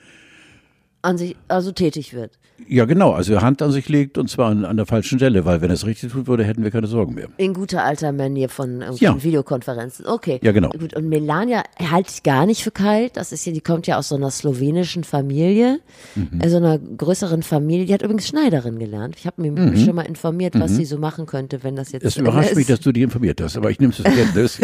An 1.03 1.17
sich, 1.19 1.37
also 1.47 1.71
tätig 1.71 2.13
wird. 2.13 2.39
Ja 2.69 2.85
genau, 2.85 3.13
also 3.13 3.41
Hand 3.43 3.61
an 3.63 3.73
sich 3.73 3.89
legt 3.89 4.17
und 4.17 4.31
zwar 4.31 4.51
an, 4.51 4.65
an 4.65 4.77
der 4.77 4.87
falschen 4.87 5.19
Stelle, 5.19 5.45
weil 5.45 5.61
wenn 5.61 5.71
er 5.71 5.75
es 5.75 5.85
richtig 5.87 6.13
tun 6.13 6.27
würde, 6.27 6.45
hätten 6.45 6.63
wir 6.63 6.71
keine 6.71 6.87
Sorgen 6.87 7.15
mehr. 7.15 7.29
In 7.37 7.53
guter 7.53 7.85
alter 7.85 8.13
Manier 8.13 8.49
von 8.49 8.83
Ja. 8.99 9.23
Videokonferenzen. 9.23 10.07
Okay. 10.07 10.39
Ja, 10.43 10.53
genau. 10.53 10.71
Gut, 10.71 10.95
und 10.95 11.09
Melania 11.09 11.63
halte 11.91 12.11
ich 12.15 12.23
gar 12.23 12.47
nicht 12.47 12.63
für 12.63 12.71
kalt. 12.71 13.17
Das 13.17 13.33
ist 13.33 13.45
ja, 13.45 13.53
die 13.53 13.61
kommt 13.61 13.87
ja 13.87 13.99
aus 13.99 14.09
so 14.09 14.15
einer 14.17 14.31
slowenischen 14.31 15.05
Familie, 15.05 15.81
Mhm. 16.15 16.41
so 16.49 16.57
einer 16.59 16.79
größeren 16.79 17.43
Familie. 17.43 17.87
Die 17.87 17.95
hat 17.95 18.03
übrigens 18.03 18.29
Schneiderin 18.29 18.79
gelernt. 18.79 19.17
Ich 19.19 19.27
habe 19.27 19.43
mich 19.43 19.85
schon 19.85 19.95
mal 19.97 20.03
informiert, 20.07 20.59
was 20.59 20.77
sie 20.77 20.85
so 20.85 20.97
machen 20.99 21.27
könnte, 21.27 21.63
wenn 21.65 21.77
das 21.77 21.93
jetzt 21.93 22.03
Mhm. 22.05 22.09
Es 22.09 22.17
überrascht 22.17 22.51
mich, 22.55 22.61
ist. 22.69 22.71
dass 22.71 22.81
du 22.81 22.93
dich 22.93 23.03
informiert 23.03 23.41
hast, 23.41 23.57
aber 23.57 23.71
ich 23.71 23.81
nehme 23.81 23.91
es 23.93 23.97
zur 23.97 24.05
Kenntnis. 24.07 24.61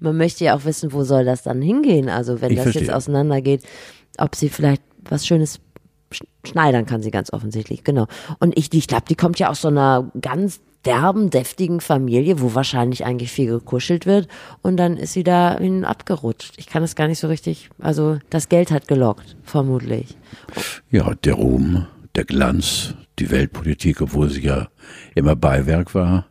Man 0.00 0.16
möchte 0.16 0.44
ja 0.44 0.56
auch 0.56 0.64
wissen, 0.64 0.92
wo 0.92 1.02
soll 1.04 1.24
das 1.24 1.42
dann 1.42 1.60
hingehen? 1.62 2.08
Also 2.08 2.40
wenn 2.40 2.50
Ich 2.50 2.56
das 2.56 2.64
verstehe. 2.64 2.82
jetzt 2.82 2.92
auseinandergeht, 2.94 3.62
ob 4.18 4.34
sie 4.34 4.48
vielleicht 4.48 4.82
was 5.10 5.26
Schönes 5.26 5.56
sch- 5.56 5.60
schneidern 6.44 6.86
kann 6.86 7.02
sie 7.02 7.10
ganz 7.10 7.32
offensichtlich, 7.32 7.84
genau. 7.84 8.06
Und 8.38 8.56
ich, 8.56 8.72
ich 8.72 8.86
glaube, 8.86 9.04
die 9.08 9.14
kommt 9.14 9.38
ja 9.38 9.48
aus 9.48 9.60
so 9.60 9.68
einer 9.68 10.10
ganz 10.20 10.60
derben, 10.84 11.30
deftigen 11.30 11.80
Familie, 11.80 12.40
wo 12.40 12.54
wahrscheinlich 12.54 13.04
eigentlich 13.04 13.32
viel 13.32 13.48
gekuschelt 13.48 14.06
wird 14.06 14.28
und 14.62 14.76
dann 14.76 14.96
ist 14.96 15.12
sie 15.12 15.24
da 15.24 15.58
hin 15.58 15.84
abgerutscht. 15.84 16.54
Ich 16.56 16.66
kann 16.66 16.82
es 16.82 16.94
gar 16.94 17.08
nicht 17.08 17.18
so 17.18 17.28
richtig, 17.28 17.70
also 17.78 18.18
das 18.30 18.48
Geld 18.48 18.70
hat 18.70 18.88
gelockt, 18.88 19.36
vermutlich. 19.42 20.16
Ja, 20.90 21.14
der 21.24 21.34
Ruhm, 21.34 21.86
der 22.14 22.24
Glanz, 22.24 22.94
die 23.18 23.30
Weltpolitik, 23.30 24.00
obwohl 24.00 24.30
sie 24.30 24.42
ja 24.42 24.68
immer 25.14 25.36
Beiwerk 25.36 25.94
war. 25.94 26.26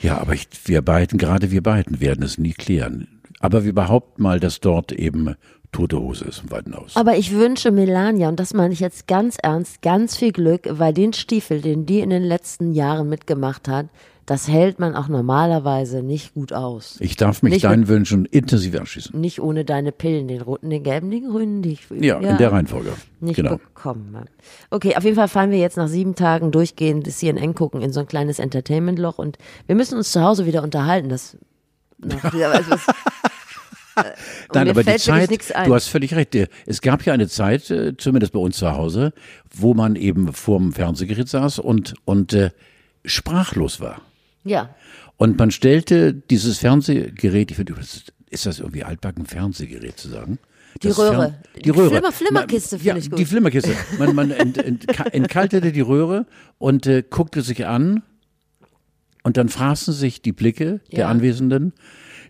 Ja, 0.00 0.18
aber 0.18 0.34
ich, 0.34 0.48
wir 0.64 0.82
beiden, 0.82 1.16
gerade 1.16 1.50
wir 1.52 1.62
beiden 1.62 2.00
werden 2.00 2.24
es 2.24 2.36
nie 2.38 2.52
klären. 2.52 3.06
Aber 3.38 3.64
wir 3.64 3.74
behaupten 3.74 4.22
mal, 4.22 4.40
dass 4.40 4.60
dort 4.60 4.92
eben 4.92 5.36
tote 5.72 5.98
Hose 5.98 6.26
ist 6.26 6.42
im 6.44 6.50
Weiten 6.50 6.74
Haus. 6.76 6.96
Aber 6.96 7.16
ich 7.16 7.32
wünsche 7.32 7.70
Melania, 7.70 8.28
und 8.28 8.38
das 8.38 8.52
meine 8.54 8.72
ich 8.74 8.80
jetzt 8.80 9.06
ganz 9.08 9.36
ernst, 9.42 9.82
ganz 9.82 10.16
viel 10.16 10.32
Glück, 10.32 10.68
weil 10.70 10.92
den 10.92 11.12
Stiefel, 11.12 11.60
den 11.60 11.86
die 11.86 12.00
in 12.00 12.10
den 12.10 12.22
letzten 12.22 12.72
Jahren 12.72 13.08
mitgemacht 13.08 13.68
hat, 13.68 13.86
das 14.26 14.46
hält 14.46 14.78
man 14.78 14.94
auch 14.94 15.08
normalerweise 15.08 16.00
nicht 16.02 16.34
gut 16.34 16.52
aus. 16.52 16.96
Ich 17.00 17.16
darf 17.16 17.42
mich 17.42 17.54
Nicht 17.54 17.64
deinen 17.64 17.88
Wünschen 17.88 18.24
intensiv 18.26 18.78
anschließen. 18.78 19.20
Nicht 19.20 19.40
ohne 19.42 19.64
deine 19.64 19.90
Pillen, 19.90 20.28
den 20.28 20.42
roten, 20.42 20.70
den 20.70 20.84
gelben, 20.84 21.10
den 21.10 21.28
grünen, 21.28 21.60
die 21.62 21.72
ich 21.72 21.80
Ja, 22.00 22.18
in 22.20 22.38
der 22.38 22.52
Reihenfolge. 22.52 22.92
nicht 23.20 23.34
genau. 23.36 23.56
bekommen 23.56 24.14
habe. 24.16 24.28
Okay, 24.70 24.94
auf 24.96 25.02
jeden 25.02 25.16
Fall 25.16 25.26
fallen 25.26 25.50
wir 25.50 25.58
jetzt 25.58 25.76
nach 25.76 25.88
sieben 25.88 26.14
Tagen 26.14 26.52
durchgehend 26.52 27.06
das 27.06 27.18
CNN 27.18 27.54
gucken 27.56 27.82
in 27.82 27.92
so 27.92 27.98
ein 28.00 28.06
kleines 28.06 28.38
Entertainment-Loch 28.38 29.18
und 29.18 29.38
wir 29.66 29.74
müssen 29.74 29.96
uns 29.98 30.12
zu 30.12 30.22
Hause 30.22 30.46
wieder 30.46 30.62
unterhalten. 30.62 31.08
Das, 31.08 31.36
nach 31.98 32.30
dieser- 32.30 32.52
also 32.54 32.76
Nein, 34.54 34.68
aber 34.70 34.82
die 34.84 34.96
Zeit, 34.96 35.30
du 35.66 35.74
hast 35.74 35.88
völlig 35.88 36.14
recht. 36.14 36.34
Der- 36.34 36.48
Es 36.66 36.80
gab 36.80 37.04
ja 37.04 37.12
eine 37.12 37.28
Zeit, 37.28 37.70
äh, 37.70 37.96
zumindest 37.96 38.32
bei 38.32 38.38
uns 38.40 38.56
zu 38.56 38.70
Hause, 38.72 39.12
wo 39.54 39.74
man 39.74 39.96
eben 39.96 40.32
vorm 40.32 40.72
Fernsehgerät 40.72 41.28
saß 41.28 41.58
und, 41.58 41.94
und 42.04 42.32
äh, 42.32 42.50
sprachlos 43.04 43.80
war. 43.80 44.00
ja, 44.44 44.74
Und 45.16 45.38
man 45.38 45.50
stellte 45.50 46.14
dieses 46.14 46.58
Fernsehgerät, 46.58 47.50
ich 47.50 47.56
finde, 47.56 47.74
ist 48.30 48.46
das 48.46 48.58
irgendwie 48.60 48.84
altbacken 48.84 49.26
Fernsehgerät 49.26 49.98
zu 49.98 50.08
sagen? 50.08 50.38
Die 50.82 50.88
Das 50.88 50.98
Röhre. 50.98 51.12
Fern- 51.14 51.34
Die 51.64 51.70
Röhre. 51.70 51.90
Flimmer- 51.90 52.12
Flimmerkiste 52.12 52.76
Man- 52.76 52.84
ja, 52.86 52.92
finde 52.94 53.04
ich 53.04 53.10
gut. 53.10 53.18
Die 53.18 53.24
Flimmerkiste. 53.26 53.70
Man, 53.98 54.14
man 54.14 54.30
ent, 54.30 54.56
ent, 54.58 54.86
entkaltete 55.14 55.70
die 55.70 55.80
Röhre 55.82 56.24
und 56.58 56.86
äh, 56.86 57.02
guckte 57.08 57.42
sich 57.42 57.66
an 57.66 58.02
und 59.22 59.36
dann 59.36 59.48
fraßen 59.50 59.92
sich 59.92 60.22
die 60.22 60.32
Blicke 60.32 60.80
der 60.90 61.00
Ja. 61.00 61.08
Anwesenden 61.08 61.74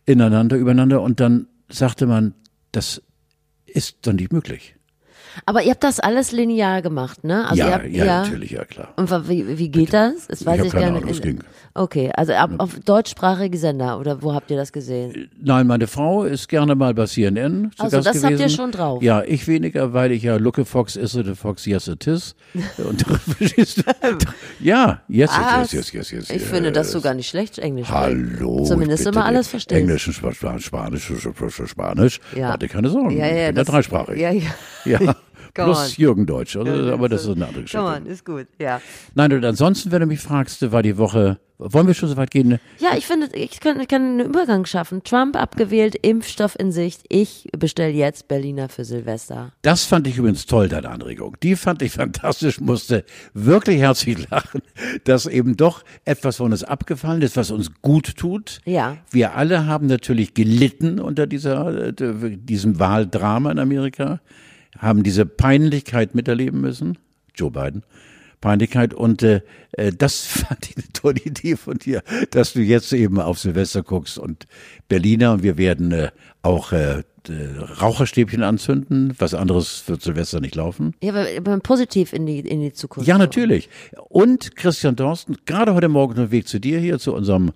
ineinander, 0.07 0.57
übereinander 0.57 1.01
und 1.03 1.21
dann 1.21 1.47
sagte 1.69 2.07
man, 2.07 2.35
das 2.73 3.03
ist 3.67 3.99
doch 4.03 4.13
nicht 4.13 4.33
möglich. 4.33 4.77
Aber 5.47 5.63
ihr 5.63 5.71
habt 5.73 5.85
das 5.85 6.01
alles 6.01 6.33
linear 6.33 6.83
gemacht, 6.83 7.25
ne? 7.25 7.45
Also 7.49 7.57
ja, 7.57 7.67
ihr 7.67 7.73
habt, 7.75 7.89
ja, 7.91 8.23
natürlich, 8.23 8.51
ja 8.51 8.65
klar. 8.65 8.89
Und 8.97 9.11
wie, 9.29 9.59
wie 9.59 9.69
geht 9.69 9.93
das? 9.93 10.27
Das 10.29 10.45
weiß 10.47 10.59
hab 10.61 10.67
ich 10.67 10.73
keine. 10.73 10.87
Ahnung, 10.87 11.09
es 11.09 11.21
ging. 11.21 11.39
Okay, 11.75 12.11
also 12.15 12.35
ab, 12.35 12.51
auf 12.59 12.79
deutschsprachige 12.85 13.57
Sender 13.57 13.99
oder 13.99 14.23
wo 14.23 14.35
habt 14.35 14.51
ihr 14.51 14.57
das 14.59 14.73
gesehen? 14.73 15.31
Nein, 15.43 15.67
meine 15.67 15.87
Frau 15.87 16.25
ist 16.25 16.49
gerne 16.49 16.75
mal 16.75 16.93
bei 16.93 17.07
CNN 17.07 17.71
Also, 17.79 17.97
das 18.03 18.09
habt 18.09 18.25
ihr 18.25 18.31
gewesen. 18.37 18.57
schon 18.57 18.73
drauf. 18.73 19.03
Ja, 19.03 19.23
ich 19.23 19.49
weniger, 19.49 19.93
weil 19.95 20.13
ich 20.13 20.23
ja 20.23 20.37
a 20.37 20.65
Fox, 20.65 20.97
is 20.97 21.15
it 21.15 21.27
a 21.29 21.35
Fox, 21.35 21.65
yes 21.65 21.89
it 21.89 22.07
is. 22.07 22.35
Und 22.79 23.05
ja, 24.61 25.01
yes 25.09 25.31
Ah, 25.33 25.63
it 25.63 25.67
is, 25.67 25.73
yes, 25.73 25.93
yes, 25.93 26.11
yes, 26.11 26.29
yes. 26.29 26.31
Ich 26.31 26.43
finde, 26.43 26.73
dass 26.73 26.91
du 26.93 27.01
gar 27.01 27.15
nicht 27.15 27.29
schlecht 27.29 27.59
Englisch 27.59 27.89
Hallo. 27.89 28.65
Zumindest 28.65 29.05
bitte 29.05 29.17
immer 29.17 29.27
alles 29.27 29.49
verstehst. 29.49 29.81
Englisch, 29.81 30.09
Sp- 30.13 30.33
Sp- 30.37 30.59
Spanisch, 30.61 31.05
Spanisch, 31.07 31.71
Spanisch. 31.71 32.21
Ja. 32.37 32.51
Warte, 32.51 32.69
keine 32.69 32.91
Sorgen. 32.91 33.11
Ja, 33.17 33.27
ja, 33.27 33.27
ich 33.27 33.33
bin 33.33 33.45
ja 33.45 33.53
das- 33.53 33.67
dreisprachig. 33.69 34.19
Ja, 34.21 34.31
ja. 34.31 34.51
Ja. 34.85 35.17
Come 35.55 35.67
Plus 35.67 35.91
on. 35.91 35.95
Jürgen 35.97 36.27
Deutsch. 36.27 36.57
Also, 36.57 36.93
aber 36.93 37.09
das 37.09 37.23
ist 37.23 37.29
eine 37.29 37.47
andere 37.47 37.65
Come 37.65 37.85
on, 37.85 37.91
Geschichte. 37.93 38.11
ist 38.13 38.25
gut, 38.25 38.47
ja. 38.59 38.81
Nein, 39.15 39.33
und 39.35 39.45
ansonsten, 39.45 39.93
wenn 39.93 40.01
du 40.01 40.07
mich 40.07 40.21
fragst, 40.21 40.73
war 40.73 40.83
die 40.83 40.97
Woche, 40.97 41.39
wollen 41.59 41.87
wir 41.87 41.93
schon 41.93 42.09
so 42.09 42.17
weit 42.17 42.31
gehen? 42.31 42.59
Ja, 42.79 42.97
ich 42.97 43.07
finde, 43.07 43.29
ich 43.35 43.61
kann, 43.61 43.79
ich 43.79 43.87
kann 43.89 44.03
einen 44.03 44.21
Übergang 44.21 44.65
schaffen. 44.65 45.05
Trump 45.05 45.37
abgewählt, 45.37 45.95
Impfstoff 46.01 46.59
in 46.59 46.73
Sicht. 46.73 47.03
Ich 47.09 47.49
bestelle 47.57 47.93
jetzt 47.93 48.29
Berliner 48.29 48.71
für 48.71 48.87
Silvester. 48.87 49.53
Das 49.61 49.85
fand 49.85 50.07
ich 50.07 50.17
übrigens 50.17 50.47
toll, 50.47 50.71
deine 50.71 50.89
Anregung. 50.89 51.37
Die 51.43 51.55
fand 51.55 51.83
ich 51.83 51.93
fantastisch, 51.93 52.59
musste 52.59 53.05
wirklich 53.35 53.79
herzlich 53.79 54.31
lachen, 54.31 54.63
dass 55.05 55.27
eben 55.27 55.59
doch 55.59 55.85
etwas 56.07 56.37
von 56.37 56.51
uns 56.53 56.65
abgefallen 56.65 57.21
ist, 57.21 57.37
was 57.37 57.51
uns 57.51 57.71
gut 57.83 58.17
tut. 58.17 58.61
Ja. 58.65 58.97
Wir 59.11 59.37
alle 59.37 59.67
haben 59.67 59.87
natürlich 59.87 60.33
gelitten 60.33 60.99
unter 60.99 61.27
dieser, 61.27 61.89
äh, 61.89 61.93
diesem 62.39 62.79
Wahldrama 62.79 63.53
in 63.53 63.59
Amerika, 63.59 64.21
haben 64.79 65.03
diese 65.03 65.27
Peinlichkeit 65.27 66.15
miterleben 66.15 66.61
müssen. 66.61 66.99
Joe 67.35 67.51
Biden. 67.51 67.83
Peinlichkeit 68.41 68.93
und 68.93 69.23
äh, 69.23 69.41
äh, 69.73 69.93
das 69.97 70.21
fand 70.27 70.69
ich 70.69 70.77
eine 70.77 70.93
tolle 70.93 71.21
Idee 71.21 71.57
von 71.57 71.79
dir, 71.79 72.03
dass 72.31 72.53
du 72.53 72.61
jetzt 72.61 72.93
eben 72.93 73.21
auf 73.21 73.39
Silvester 73.39 73.83
guckst 73.83 74.19
und 74.19 74.47
Berliner 74.89 75.33
und 75.33 75.43
wir 75.43 75.57
werden 75.57 75.93
äh, 75.93 76.11
auch 76.43 76.73
äh, 76.73 77.03
äh, 77.29 77.59
Raucherstäbchen 77.81 78.43
anzünden. 78.43 79.15
Was 79.19 79.33
anderes 79.33 79.85
wird 79.87 80.03
Silvester 80.03 80.41
nicht 80.41 80.57
laufen. 80.57 80.95
Ja, 81.03 81.13
aber, 81.13 81.27
aber 81.37 81.59
positiv 81.61 82.13
in 82.13 82.27
die, 82.27 82.41
in 82.41 82.61
die 82.61 82.73
Zukunft. 82.73 83.09
Ja, 83.09 83.17
natürlich. 83.17 83.69
Und 84.09 84.57
Christian 84.57 84.97
Dorsten, 84.97 85.37
gerade 85.47 85.75
heute 85.75 85.89
Morgen 85.89 86.13
auf 86.15 86.29
dem 86.29 86.31
Weg 86.33 86.49
zu 86.49 86.59
dir 86.59 86.81
hier, 86.81 86.99
zu 86.99 87.15
unserem, 87.15 87.53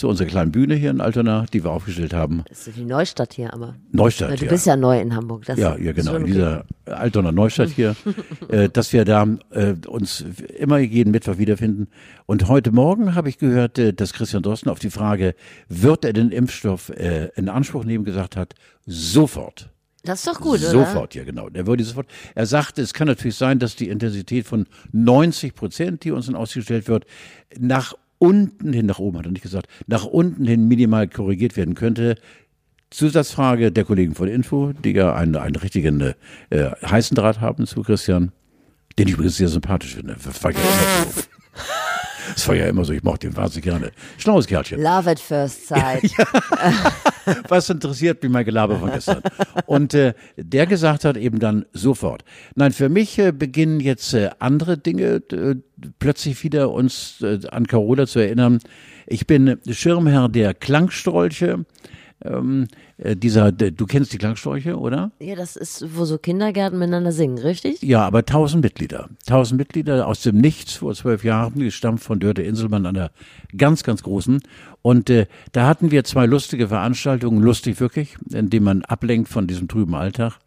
zu 0.00 0.08
unserer 0.08 0.26
kleinen 0.26 0.50
Bühne 0.50 0.74
hier 0.74 0.90
in 0.90 1.00
Altona, 1.00 1.46
die 1.52 1.62
wir 1.62 1.70
aufgestellt 1.70 2.14
haben. 2.14 2.42
Das 2.48 2.66
ist 2.66 2.76
die 2.76 2.84
Neustadt 2.84 3.34
hier, 3.34 3.52
aber. 3.52 3.76
Neustadt, 3.92 4.30
Ja, 4.30 4.36
du 4.36 4.44
ja. 4.46 4.50
bist 4.50 4.66
ja 4.66 4.76
neu 4.76 4.98
in 4.98 5.14
Hamburg. 5.14 5.44
Das 5.44 5.58
Ja, 5.58 5.76
ja, 5.76 5.92
genau, 5.92 6.14
in 6.14 6.22
okay. 6.22 6.32
dieser 6.32 6.64
Altona 6.86 7.32
Neustadt 7.32 7.68
hier, 7.68 7.94
äh, 8.48 8.68
dass 8.70 8.92
wir 8.92 9.04
da 9.04 9.28
äh, 9.50 9.74
uns 9.86 10.24
immer 10.58 10.78
jeden 10.78 11.10
Mittwoch 11.10 11.36
wiederfinden. 11.36 11.88
Und 12.26 12.48
heute 12.48 12.72
Morgen 12.72 13.14
habe 13.14 13.28
ich 13.28 13.38
gehört, 13.38 13.78
äh, 13.78 13.92
dass 13.92 14.14
Christian 14.14 14.42
Drosten 14.42 14.70
auf 14.70 14.78
die 14.78 14.90
Frage, 14.90 15.34
wird 15.68 16.04
er 16.04 16.14
den 16.14 16.30
Impfstoff 16.30 16.88
äh, 16.88 17.28
in 17.36 17.48
Anspruch 17.50 17.84
nehmen, 17.84 18.04
gesagt 18.04 18.36
hat, 18.36 18.54
sofort. 18.86 19.70
Das 20.02 20.20
ist 20.20 20.28
doch 20.28 20.40
gut, 20.40 20.60
oder? 20.60 20.70
Sofort, 20.70 21.14
ja 21.14 21.24
genau. 21.24 21.48
Er 21.52 21.66
würde 21.66 21.84
sofort. 21.84 22.06
Er 22.34 22.46
sagte, 22.46 22.80
es 22.80 22.94
kann 22.94 23.06
natürlich 23.06 23.36
sein, 23.36 23.58
dass 23.58 23.76
die 23.76 23.88
Intensität 23.88 24.46
von 24.46 24.66
90 24.92 25.54
Prozent, 25.54 26.04
die 26.04 26.10
uns 26.10 26.26
dann 26.26 26.36
ausgestellt 26.36 26.88
wird, 26.88 27.04
nach 27.58 27.94
unten 28.20 28.72
hin, 28.72 28.86
nach 28.86 29.00
oben 29.00 29.18
hat 29.18 29.26
er 29.26 29.32
nicht 29.32 29.42
gesagt, 29.42 29.66
nach 29.86 30.04
unten 30.04 30.46
hin 30.46 30.68
minimal 30.68 31.08
korrigiert 31.08 31.56
werden 31.56 31.74
könnte. 31.74 32.14
Zusatzfrage 32.90 33.72
der 33.72 33.84
Kollegen 33.84 34.14
von 34.14 34.28
Info, 34.28 34.72
die 34.72 34.92
ja 34.92 35.14
einen, 35.14 35.36
einen 35.36 35.56
richtigen 35.56 36.14
äh, 36.50 36.70
heißen 36.84 37.14
Draht 37.14 37.40
haben 37.40 37.66
zu 37.66 37.82
Christian, 37.82 38.32
den 38.98 39.08
ich 39.08 39.14
übrigens 39.14 39.36
sehr 39.36 39.48
sympathisch 39.48 39.94
finde. 39.94 40.16
Das 40.22 40.44
war 42.48 42.54
ja 42.54 42.66
immer 42.66 42.84
so. 42.84 42.92
Ja 42.92 42.98
ich 42.98 43.04
mochte 43.04 43.28
ihn 43.28 43.36
wahnsinnig 43.36 43.64
gerne. 43.64 43.92
Schlaues 44.18 44.46
Kerlchen. 44.46 44.82
Love 44.82 45.10
at 45.10 45.20
first 45.20 45.68
sight. 45.68 46.02
Was 47.48 47.70
interessiert 47.70 48.22
mich 48.22 48.32
mein 48.32 48.44
Gelaber 48.44 48.78
von 48.78 48.90
gestern? 48.90 49.22
Und 49.66 49.94
äh, 49.94 50.14
der 50.36 50.66
gesagt 50.66 51.04
hat 51.04 51.16
eben 51.16 51.38
dann 51.38 51.66
sofort. 51.72 52.24
Nein, 52.54 52.72
für 52.72 52.88
mich 52.88 53.18
äh, 53.18 53.32
beginnen 53.32 53.80
jetzt 53.80 54.14
äh, 54.14 54.30
andere 54.38 54.78
Dinge 54.78 55.22
äh, 55.32 55.56
plötzlich 55.98 56.42
wieder 56.44 56.70
uns 56.70 57.20
äh, 57.22 57.40
an 57.50 57.66
Carola 57.66 58.06
zu 58.06 58.20
erinnern. 58.20 58.58
Ich 59.06 59.26
bin 59.26 59.58
Schirmherr 59.68 60.28
der 60.28 60.54
Klangstrolche. 60.54 61.64
Ähm, 62.22 62.68
äh, 62.98 63.16
dieser, 63.16 63.50
du 63.52 63.86
kennst 63.86 64.12
die 64.12 64.18
Klangstrolche, 64.18 64.78
oder? 64.78 65.10
Ja, 65.20 65.34
das 65.36 65.56
ist, 65.56 65.96
wo 65.96 66.04
so 66.04 66.18
Kindergärten 66.18 66.78
miteinander 66.78 67.12
singen, 67.12 67.38
richtig? 67.38 67.82
Ja, 67.82 68.06
aber 68.06 68.26
tausend 68.26 68.62
Mitglieder. 68.62 69.08
Tausend 69.26 69.58
Mitglieder 69.58 70.06
aus 70.06 70.22
dem 70.22 70.38
Nichts 70.38 70.74
vor 70.74 70.94
zwölf 70.94 71.24
Jahren, 71.24 71.58
gestammt 71.60 72.00
von 72.00 72.20
Dörte 72.20 72.42
Inselmann, 72.42 72.84
einer 72.84 73.10
ganz, 73.56 73.82
ganz 73.82 74.02
großen. 74.02 74.40
Und 74.82 75.08
äh, 75.10 75.26
da 75.52 75.66
hatten 75.66 75.90
wir 75.90 76.04
zwei 76.04 76.26
lustige 76.26 76.68
Veranstaltungen, 76.68 77.42
lustig 77.42 77.80
wirklich, 77.80 78.16
indem 78.30 78.64
man 78.64 78.82
ablenkt 78.82 79.28
von 79.28 79.46
diesem 79.46 79.68
trüben 79.68 79.94
Alltag 79.94 80.38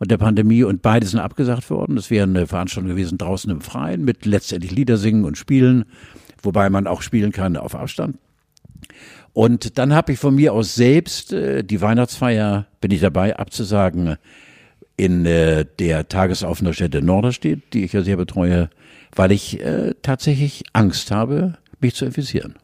und 0.00 0.10
der 0.10 0.18
Pandemie 0.18 0.64
und 0.64 0.82
beide 0.82 1.06
sind 1.06 1.20
abgesagt 1.20 1.70
worden. 1.70 1.94
Das 1.96 2.10
wäre 2.10 2.24
eine 2.24 2.46
Veranstaltung 2.46 2.90
gewesen 2.90 3.18
draußen 3.18 3.50
im 3.50 3.60
Freien 3.60 4.04
mit 4.04 4.26
letztendlich 4.26 4.72
Lieder 4.72 4.96
singen 4.96 5.24
und 5.24 5.38
spielen, 5.38 5.84
wobei 6.42 6.70
man 6.70 6.86
auch 6.86 7.02
spielen 7.02 7.32
kann 7.32 7.56
auf 7.56 7.74
Abstand. 7.74 8.16
Und 9.40 9.78
dann 9.78 9.94
habe 9.94 10.12
ich 10.12 10.18
von 10.18 10.34
mir 10.34 10.52
aus 10.52 10.74
selbst 10.74 11.32
äh, 11.32 11.64
die 11.64 11.80
Weihnachtsfeier, 11.80 12.66
bin 12.82 12.90
ich 12.90 13.00
dabei 13.00 13.38
abzusagen, 13.38 14.18
in 14.98 15.24
äh, 15.24 15.64
der 15.78 16.08
Tagesaufenthaltsstätte 16.08 17.00
Norderstedt, 17.00 17.72
die 17.72 17.84
ich 17.84 17.94
ja 17.94 18.02
sehr 18.02 18.18
betreue, 18.18 18.68
weil 19.16 19.32
ich 19.32 19.58
äh, 19.58 19.94
tatsächlich 20.02 20.64
Angst 20.74 21.10
habe, 21.10 21.56
mich 21.80 21.94
zu 21.94 22.04
infizieren. 22.04 22.56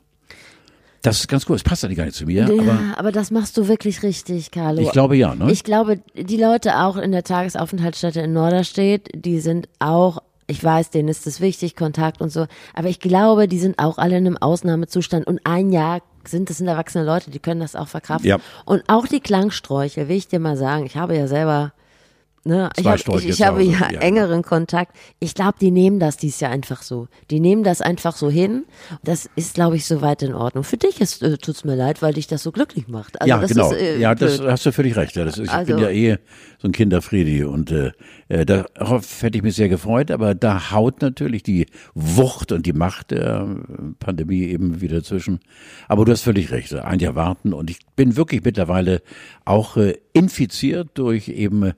Das 1.00 1.20
ist 1.20 1.28
ganz 1.28 1.46
gut, 1.46 1.56
es 1.56 1.62
passt 1.62 1.82
eigentlich 1.82 1.96
gar 1.96 2.04
nicht 2.04 2.16
zu 2.16 2.26
mir, 2.26 2.46
Ja, 2.46 2.62
aber 2.62 2.98
aber, 2.98 3.12
das 3.12 3.30
machst 3.30 3.56
du 3.56 3.68
wirklich 3.68 4.02
richtig, 4.02 4.50
Carlo. 4.50 4.82
ich 4.82 4.92
glaube 4.92 5.16
ja. 5.16 5.34
Ne? 5.34 5.50
Ich 5.50 5.64
glaube, 5.64 6.00
die 6.14 6.36
Leute 6.36 6.78
auch 6.80 6.98
in 6.98 7.10
der 7.10 7.24
Tagesaufenthaltsstätte 7.24 8.20
in 8.20 8.34
Norderstedt, 8.34 9.08
die 9.14 9.40
sind 9.40 9.66
auch, 9.78 10.18
ich 10.46 10.62
weiß, 10.62 10.90
denen 10.90 11.08
ist 11.08 11.26
es 11.26 11.40
wichtig, 11.40 11.74
Kontakt 11.74 12.20
und 12.20 12.28
so, 12.28 12.46
aber 12.74 12.90
ich 12.90 13.00
glaube, 13.00 13.48
die 13.48 13.60
sind 13.60 13.78
auch 13.78 13.96
alle 13.96 14.18
in 14.18 14.26
einem 14.26 14.36
Ausnahmezustand 14.36 15.26
und 15.26 15.40
ein 15.44 15.72
Jahr 15.72 16.02
sind, 16.28 16.50
das 16.50 16.58
sind 16.58 16.68
erwachsene 16.68 17.04
Leute, 17.04 17.30
die 17.30 17.38
können 17.38 17.60
das 17.60 17.76
auch 17.76 17.88
verkraften. 17.88 18.28
Ja. 18.28 18.38
Und 18.64 18.84
auch 18.88 19.06
die 19.06 19.20
Klangsträuche, 19.20 20.08
will 20.08 20.16
ich 20.16 20.28
dir 20.28 20.40
mal 20.40 20.56
sagen, 20.56 20.86
ich 20.86 20.96
habe 20.96 21.16
ja 21.16 21.26
selber 21.26 21.72
Ne, 22.46 22.70
ich 22.76 22.86
hab, 22.86 22.96
ich, 22.96 23.28
ich 23.28 23.42
habe 23.42 23.60
ja, 23.64 23.90
ja. 23.90 23.98
engeren 23.98 24.42
Kontakt. 24.42 24.96
Ich 25.18 25.34
glaube, 25.34 25.54
die 25.60 25.72
nehmen 25.72 25.98
das 25.98 26.16
dies 26.16 26.38
Jahr 26.38 26.52
einfach 26.52 26.82
so. 26.82 27.08
Die 27.28 27.40
nehmen 27.40 27.64
das 27.64 27.80
einfach 27.80 28.14
so 28.14 28.30
hin. 28.30 28.66
Das 29.02 29.28
ist, 29.34 29.54
glaube 29.54 29.74
ich, 29.74 29.84
soweit 29.84 30.22
in 30.22 30.32
Ordnung. 30.32 30.62
Für 30.62 30.76
dich 30.76 31.00
ist, 31.00 31.24
äh, 31.24 31.38
tut's 31.38 31.64
mir 31.64 31.74
leid, 31.74 32.02
weil 32.02 32.14
dich 32.14 32.28
das 32.28 32.44
so 32.44 32.52
glücklich 32.52 32.86
macht. 32.86 33.20
Also 33.20 33.28
ja, 33.28 33.44
genau. 33.44 33.72
Ist, 33.72 33.80
äh, 33.80 33.98
ja, 33.98 34.14
das 34.14 34.38
blöd. 34.38 34.50
hast 34.52 34.64
du 34.64 34.70
völlig 34.70 34.94
recht. 34.94 35.16
Ja, 35.16 35.24
das 35.24 35.38
ist, 35.38 35.46
ich 35.46 35.50
Also- 35.50 35.74
bin 35.74 35.82
ja 35.82 35.90
eh 35.90 36.18
so 36.58 36.68
ein 36.68 36.72
Kinderfriedi 36.72 37.42
und 37.42 37.72
äh, 37.72 37.90
äh, 38.28 38.46
darauf 38.46 39.22
hätte 39.22 39.38
ich 39.38 39.42
mich 39.42 39.56
sehr 39.56 39.68
gefreut, 39.68 40.12
aber 40.12 40.36
da 40.36 40.70
haut 40.70 41.02
natürlich 41.02 41.42
die 41.42 41.66
Wucht 41.94 42.52
und 42.52 42.64
die 42.64 42.72
Macht 42.72 43.10
der 43.10 43.48
äh, 43.68 43.92
Pandemie 43.98 44.44
eben 44.44 44.80
wieder 44.80 45.02
zwischen. 45.02 45.40
Aber 45.88 46.04
du 46.04 46.12
hast 46.12 46.22
völlig 46.22 46.52
recht, 46.52 46.72
ein 46.74 47.00
Jahr 47.00 47.16
warten 47.16 47.52
und 47.52 47.70
ich 47.70 47.80
bin 47.96 48.16
wirklich 48.16 48.44
mittlerweile 48.44 49.02
auch 49.44 49.76
äh, 49.76 49.94
infiziert 50.12 50.90
durch 50.94 51.28
eben 51.28 51.64
äh, 51.64 51.72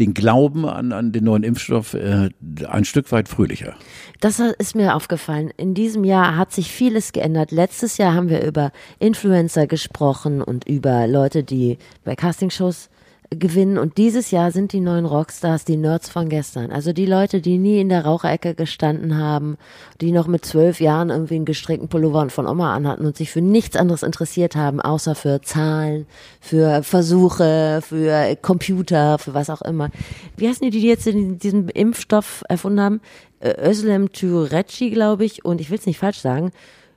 den 0.00 0.14
Glauben 0.14 0.66
an, 0.66 0.92
an 0.92 1.12
den 1.12 1.24
neuen 1.24 1.42
Impfstoff 1.42 1.94
äh, 1.94 2.30
ein 2.68 2.84
Stück 2.84 3.12
weit 3.12 3.28
fröhlicher. 3.28 3.74
Das 4.20 4.40
ist 4.40 4.74
mir 4.74 4.94
aufgefallen. 4.94 5.50
In 5.56 5.74
diesem 5.74 6.04
Jahr 6.04 6.36
hat 6.36 6.52
sich 6.52 6.70
vieles 6.70 7.12
geändert. 7.12 7.52
Letztes 7.52 7.98
Jahr 7.98 8.14
haben 8.14 8.28
wir 8.28 8.44
über 8.44 8.72
Influencer 8.98 9.66
gesprochen 9.66 10.42
und 10.42 10.66
über 10.66 11.06
Leute, 11.06 11.44
die 11.44 11.78
bei 12.04 12.16
Castingshows 12.16 12.90
gewinnen. 13.36 13.78
Und 13.78 13.98
dieses 13.98 14.30
Jahr 14.30 14.50
sind 14.50 14.72
die 14.72 14.80
neuen 14.80 15.04
Rockstars 15.04 15.64
die 15.64 15.76
Nerds 15.76 16.08
von 16.08 16.28
gestern. 16.28 16.70
Also 16.70 16.92
die 16.92 17.06
Leute, 17.06 17.40
die 17.40 17.58
nie 17.58 17.80
in 17.80 17.88
der 17.88 18.04
Raucherecke 18.04 18.54
gestanden 18.54 19.18
haben, 19.18 19.56
die 20.00 20.12
noch 20.12 20.26
mit 20.26 20.44
zwölf 20.44 20.80
Jahren 20.80 21.10
irgendwie 21.10 21.36
einen 21.36 21.44
gestrickten 21.44 21.88
Pullover 21.88 22.28
von 22.30 22.46
Oma 22.46 22.74
anhatten 22.74 23.06
und 23.06 23.16
sich 23.16 23.30
für 23.30 23.40
nichts 23.40 23.76
anderes 23.76 24.02
interessiert 24.02 24.56
haben, 24.56 24.80
außer 24.80 25.14
für 25.14 25.40
Zahlen, 25.42 26.06
für 26.40 26.82
Versuche, 26.82 27.80
für 27.82 28.36
Computer, 28.40 29.18
für 29.18 29.34
was 29.34 29.50
auch 29.50 29.62
immer. 29.62 29.90
Wie 30.36 30.48
heißen 30.48 30.62
die, 30.70 30.78
die 30.78 30.86
jetzt 30.86 31.06
in 31.06 31.38
diesem 31.38 31.68
Impfstoff 31.68 32.44
erfunden 32.48 32.80
haben? 32.80 33.00
Özlem 33.42 34.10
Türeci, 34.12 34.90
glaube 34.90 35.24
ich, 35.24 35.44
und 35.44 35.60
ich 35.60 35.70
will 35.70 35.78
es 35.78 35.86
nicht 35.86 35.98
falsch 35.98 36.20
sagen, 36.20 36.50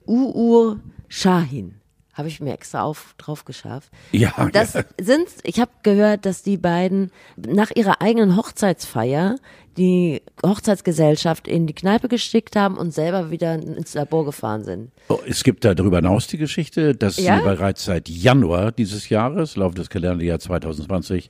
Uur 0.06 0.80
Shahin. 1.10 1.76
Habe 2.17 2.27
ich 2.30 2.39
mir 2.41 2.53
extra 2.53 2.82
auf, 2.82 3.13
drauf 3.17 3.45
geschafft. 3.45 3.91
Ja, 4.12 4.49
Das 4.51 4.73
ja. 4.73 4.84
sind, 4.99 5.27
ich 5.43 5.60
habe 5.60 5.71
gehört, 5.84 6.25
dass 6.25 6.41
die 6.41 6.58
beiden 6.58 7.12
nach 7.36 7.69
ihrer 7.75 8.01
eigenen 8.01 8.36
Hochzeitsfeier 8.36 9.36
die 9.77 10.23
Hochzeitsgesellschaft 10.43 11.47
in 11.47 11.67
die 11.67 11.73
Kneipe 11.75 12.08
geschickt 12.08 12.56
haben 12.56 12.77
und 12.77 12.91
selber 12.93 13.30
wieder 13.30 13.53
ins 13.53 13.93
Labor 13.93 14.25
gefahren 14.25 14.63
sind. 14.63 14.91
Oh, 15.10 15.19
Es 15.27 15.43
gibt 15.43 15.63
da 15.63 15.75
darüber 15.75 15.97
hinaus 15.97 16.25
die 16.25 16.38
Geschichte, 16.39 16.95
dass 16.95 17.17
Ja? 17.17 17.38
sie 17.38 17.43
bereits 17.43 17.86
seit 17.86 18.10
Januar 18.10 18.71
dieses 18.71 19.10
Jahres, 19.10 19.56
Lauf 19.56 19.75
des 19.75 19.89
Kalenderjahres 19.89 20.45
2020, 20.45 21.30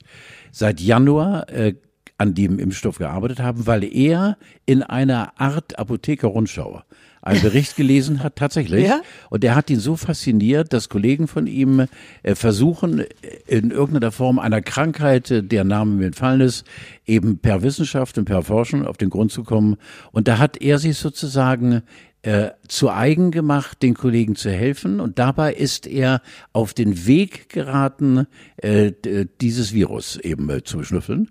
seit 0.50 0.80
Januar 0.80 1.48
äh, 1.50 1.74
an 2.16 2.34
dem 2.34 2.58
Impfstoff 2.58 2.96
gearbeitet 2.98 3.40
haben, 3.40 3.66
weil 3.66 3.84
er 3.84 4.38
in 4.66 4.82
einer 4.82 5.38
Art 5.38 5.78
Apotheker-Rundschau 5.78 6.82
einen 7.22 7.42
Bericht 7.42 7.76
gelesen 7.76 8.22
hat, 8.22 8.36
tatsächlich. 8.36 8.86
Ja? 8.86 9.00
Und 9.30 9.42
der 9.42 9.54
hat 9.54 9.70
ihn 9.70 9.80
so 9.80 9.96
fasziniert, 9.96 10.72
dass 10.72 10.88
Kollegen 10.88 11.28
von 11.28 11.46
ihm 11.46 11.86
äh, 12.22 12.34
versuchen, 12.34 13.04
in 13.46 13.70
irgendeiner 13.70 14.12
Form 14.12 14.38
einer 14.38 14.62
Krankheit, 14.62 15.30
äh, 15.30 15.42
der 15.42 15.64
Name 15.64 15.92
mir 15.92 16.06
entfallen 16.06 16.40
ist, 16.40 16.64
eben 17.06 17.38
per 17.38 17.62
Wissenschaft 17.62 18.18
und 18.18 18.24
per 18.24 18.42
Forschung 18.42 18.86
auf 18.86 18.96
den 18.96 19.10
Grund 19.10 19.32
zu 19.32 19.44
kommen. 19.44 19.76
Und 20.12 20.28
da 20.28 20.38
hat 20.38 20.60
er 20.60 20.78
sich 20.78 20.96
sozusagen 20.98 21.82
äh, 22.22 22.50
zu 22.66 22.90
eigen 22.90 23.30
gemacht, 23.30 23.82
den 23.82 23.94
Kollegen 23.94 24.34
zu 24.34 24.50
helfen. 24.50 25.00
Und 25.00 25.18
dabei 25.18 25.54
ist 25.54 25.86
er 25.86 26.20
auf 26.52 26.74
den 26.74 27.06
Weg 27.06 27.48
geraten, 27.48 28.26
äh, 28.56 28.92
dieses 29.40 29.72
Virus 29.72 30.16
eben 30.16 30.50
äh, 30.50 30.62
zu 30.64 30.78
beschnüffeln. 30.78 31.30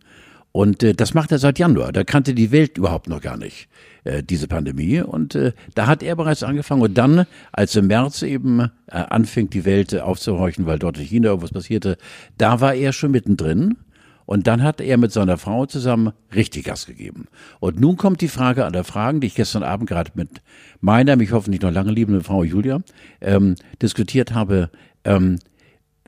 Und 0.57 0.81
äh, 0.81 0.95
das 0.95 1.13
macht 1.13 1.31
er 1.31 1.37
seit 1.37 1.59
Januar. 1.59 1.91
Da 1.91 2.03
kannte 2.03 2.33
die 2.33 2.51
Welt 2.51 2.79
überhaupt 2.79 3.07
noch 3.07 3.21
gar 3.21 3.37
nicht 3.37 3.67
äh, 4.05 4.23
diese 4.23 4.47
Pandemie. 4.47 5.01
Und 5.01 5.35
äh, 5.35 5.51
da 5.75 5.85
hat 5.85 6.01
er 6.01 6.15
bereits 6.15 6.41
angefangen. 6.41 6.81
Und 6.81 6.97
dann, 6.97 7.27
als 7.51 7.75
im 7.75 7.85
März 7.85 8.23
eben 8.23 8.61
äh, 8.61 8.69
anfing, 8.87 9.51
die 9.51 9.65
Welt 9.65 9.93
äh, 9.93 9.99
aufzuhorchen, 9.99 10.65
weil 10.65 10.79
dort 10.79 10.97
in 10.97 11.03
China 11.03 11.29
irgendwas 11.29 11.51
passierte, 11.51 11.95
da 12.39 12.59
war 12.59 12.73
er 12.73 12.91
schon 12.91 13.11
mittendrin. 13.11 13.77
Und 14.25 14.47
dann 14.47 14.63
hat 14.63 14.81
er 14.81 14.97
mit 14.97 15.11
seiner 15.11 15.37
Frau 15.37 15.67
zusammen 15.67 16.11
richtig 16.33 16.65
Gas 16.65 16.87
gegeben. 16.87 17.27
Und 17.59 17.79
nun 17.79 17.95
kommt 17.95 18.21
die 18.21 18.27
Frage 18.27 18.65
an 18.65 18.73
der 18.73 18.83
Fragen, 18.83 19.21
die 19.21 19.27
ich 19.27 19.35
gestern 19.35 19.61
Abend 19.61 19.87
gerade 19.87 20.09
mit 20.15 20.41
meiner, 20.81 21.17
mich 21.17 21.33
hoffentlich 21.33 21.61
noch 21.61 21.71
lange 21.71 21.91
liebenden 21.91 22.23
Frau 22.23 22.43
Julia 22.43 22.81
ähm, 23.21 23.53
diskutiert 23.79 24.33
habe. 24.33 24.71
Ähm, 25.03 25.37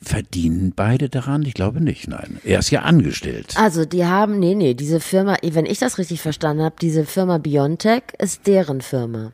Verdienen 0.02 0.74
beide 0.76 1.10
daran? 1.10 1.44
Ich 1.44 1.54
glaube 1.54 1.82
nicht, 1.82 2.08
nein. 2.08 2.40
Er 2.44 2.60
ist 2.60 2.72
ja 2.72 2.82
angestellt. 2.82 3.56
Also 3.58 3.86
die 3.86 4.06
haben, 4.06 4.40
nee, 4.40 4.56
nee, 4.56 4.74
diese 4.74 5.00
Firma, 5.00 5.38
wenn 5.42 5.66
ich 5.66 5.80
das 5.80 5.98
richtig 5.98 6.22
verstanden 6.22 6.64
habe, 6.64 6.76
diese 6.82 7.06
Firma 7.06 7.38
Biontech 7.38 8.04
ist 8.18 8.48
deren 8.48 8.82
Firma. 8.82 9.34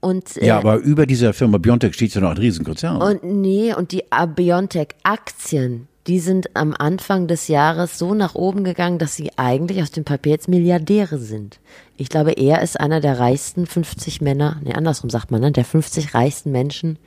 Und, 0.00 0.36
äh, 0.36 0.46
ja, 0.46 0.58
aber 0.58 0.76
über 0.76 1.06
dieser 1.06 1.32
Firma 1.32 1.58
Biontech 1.58 1.94
steht 1.94 2.14
ja 2.14 2.20
noch 2.20 2.30
ein 2.30 2.38
Riesenkonzern. 2.38 3.02
Und 3.02 3.24
nee, 3.24 3.74
und 3.74 3.92
die 3.92 4.04
Biontech-Aktien, 4.36 5.88
die 6.06 6.20
sind 6.20 6.56
am 6.56 6.74
Anfang 6.78 7.26
des 7.26 7.48
Jahres 7.48 7.98
so 7.98 8.14
nach 8.14 8.34
oben 8.34 8.64
gegangen, 8.64 8.98
dass 8.98 9.14
sie 9.14 9.30
eigentlich 9.36 9.82
aus 9.82 9.90
dem 9.90 10.04
Papier 10.04 10.32
jetzt 10.32 10.48
Milliardäre 10.48 11.18
sind. 11.18 11.58
Ich 11.96 12.08
glaube, 12.08 12.32
er 12.32 12.62
ist 12.62 12.80
einer 12.80 13.00
der 13.00 13.18
reichsten 13.18 13.66
50 13.66 14.20
Männer, 14.20 14.60
nee, 14.64 14.72
andersrum 14.72 15.10
sagt 15.10 15.30
man, 15.30 15.40
ne, 15.40 15.52
der 15.52 15.64
50 15.64 16.14
reichsten 16.14 16.52
Menschen 16.52 16.98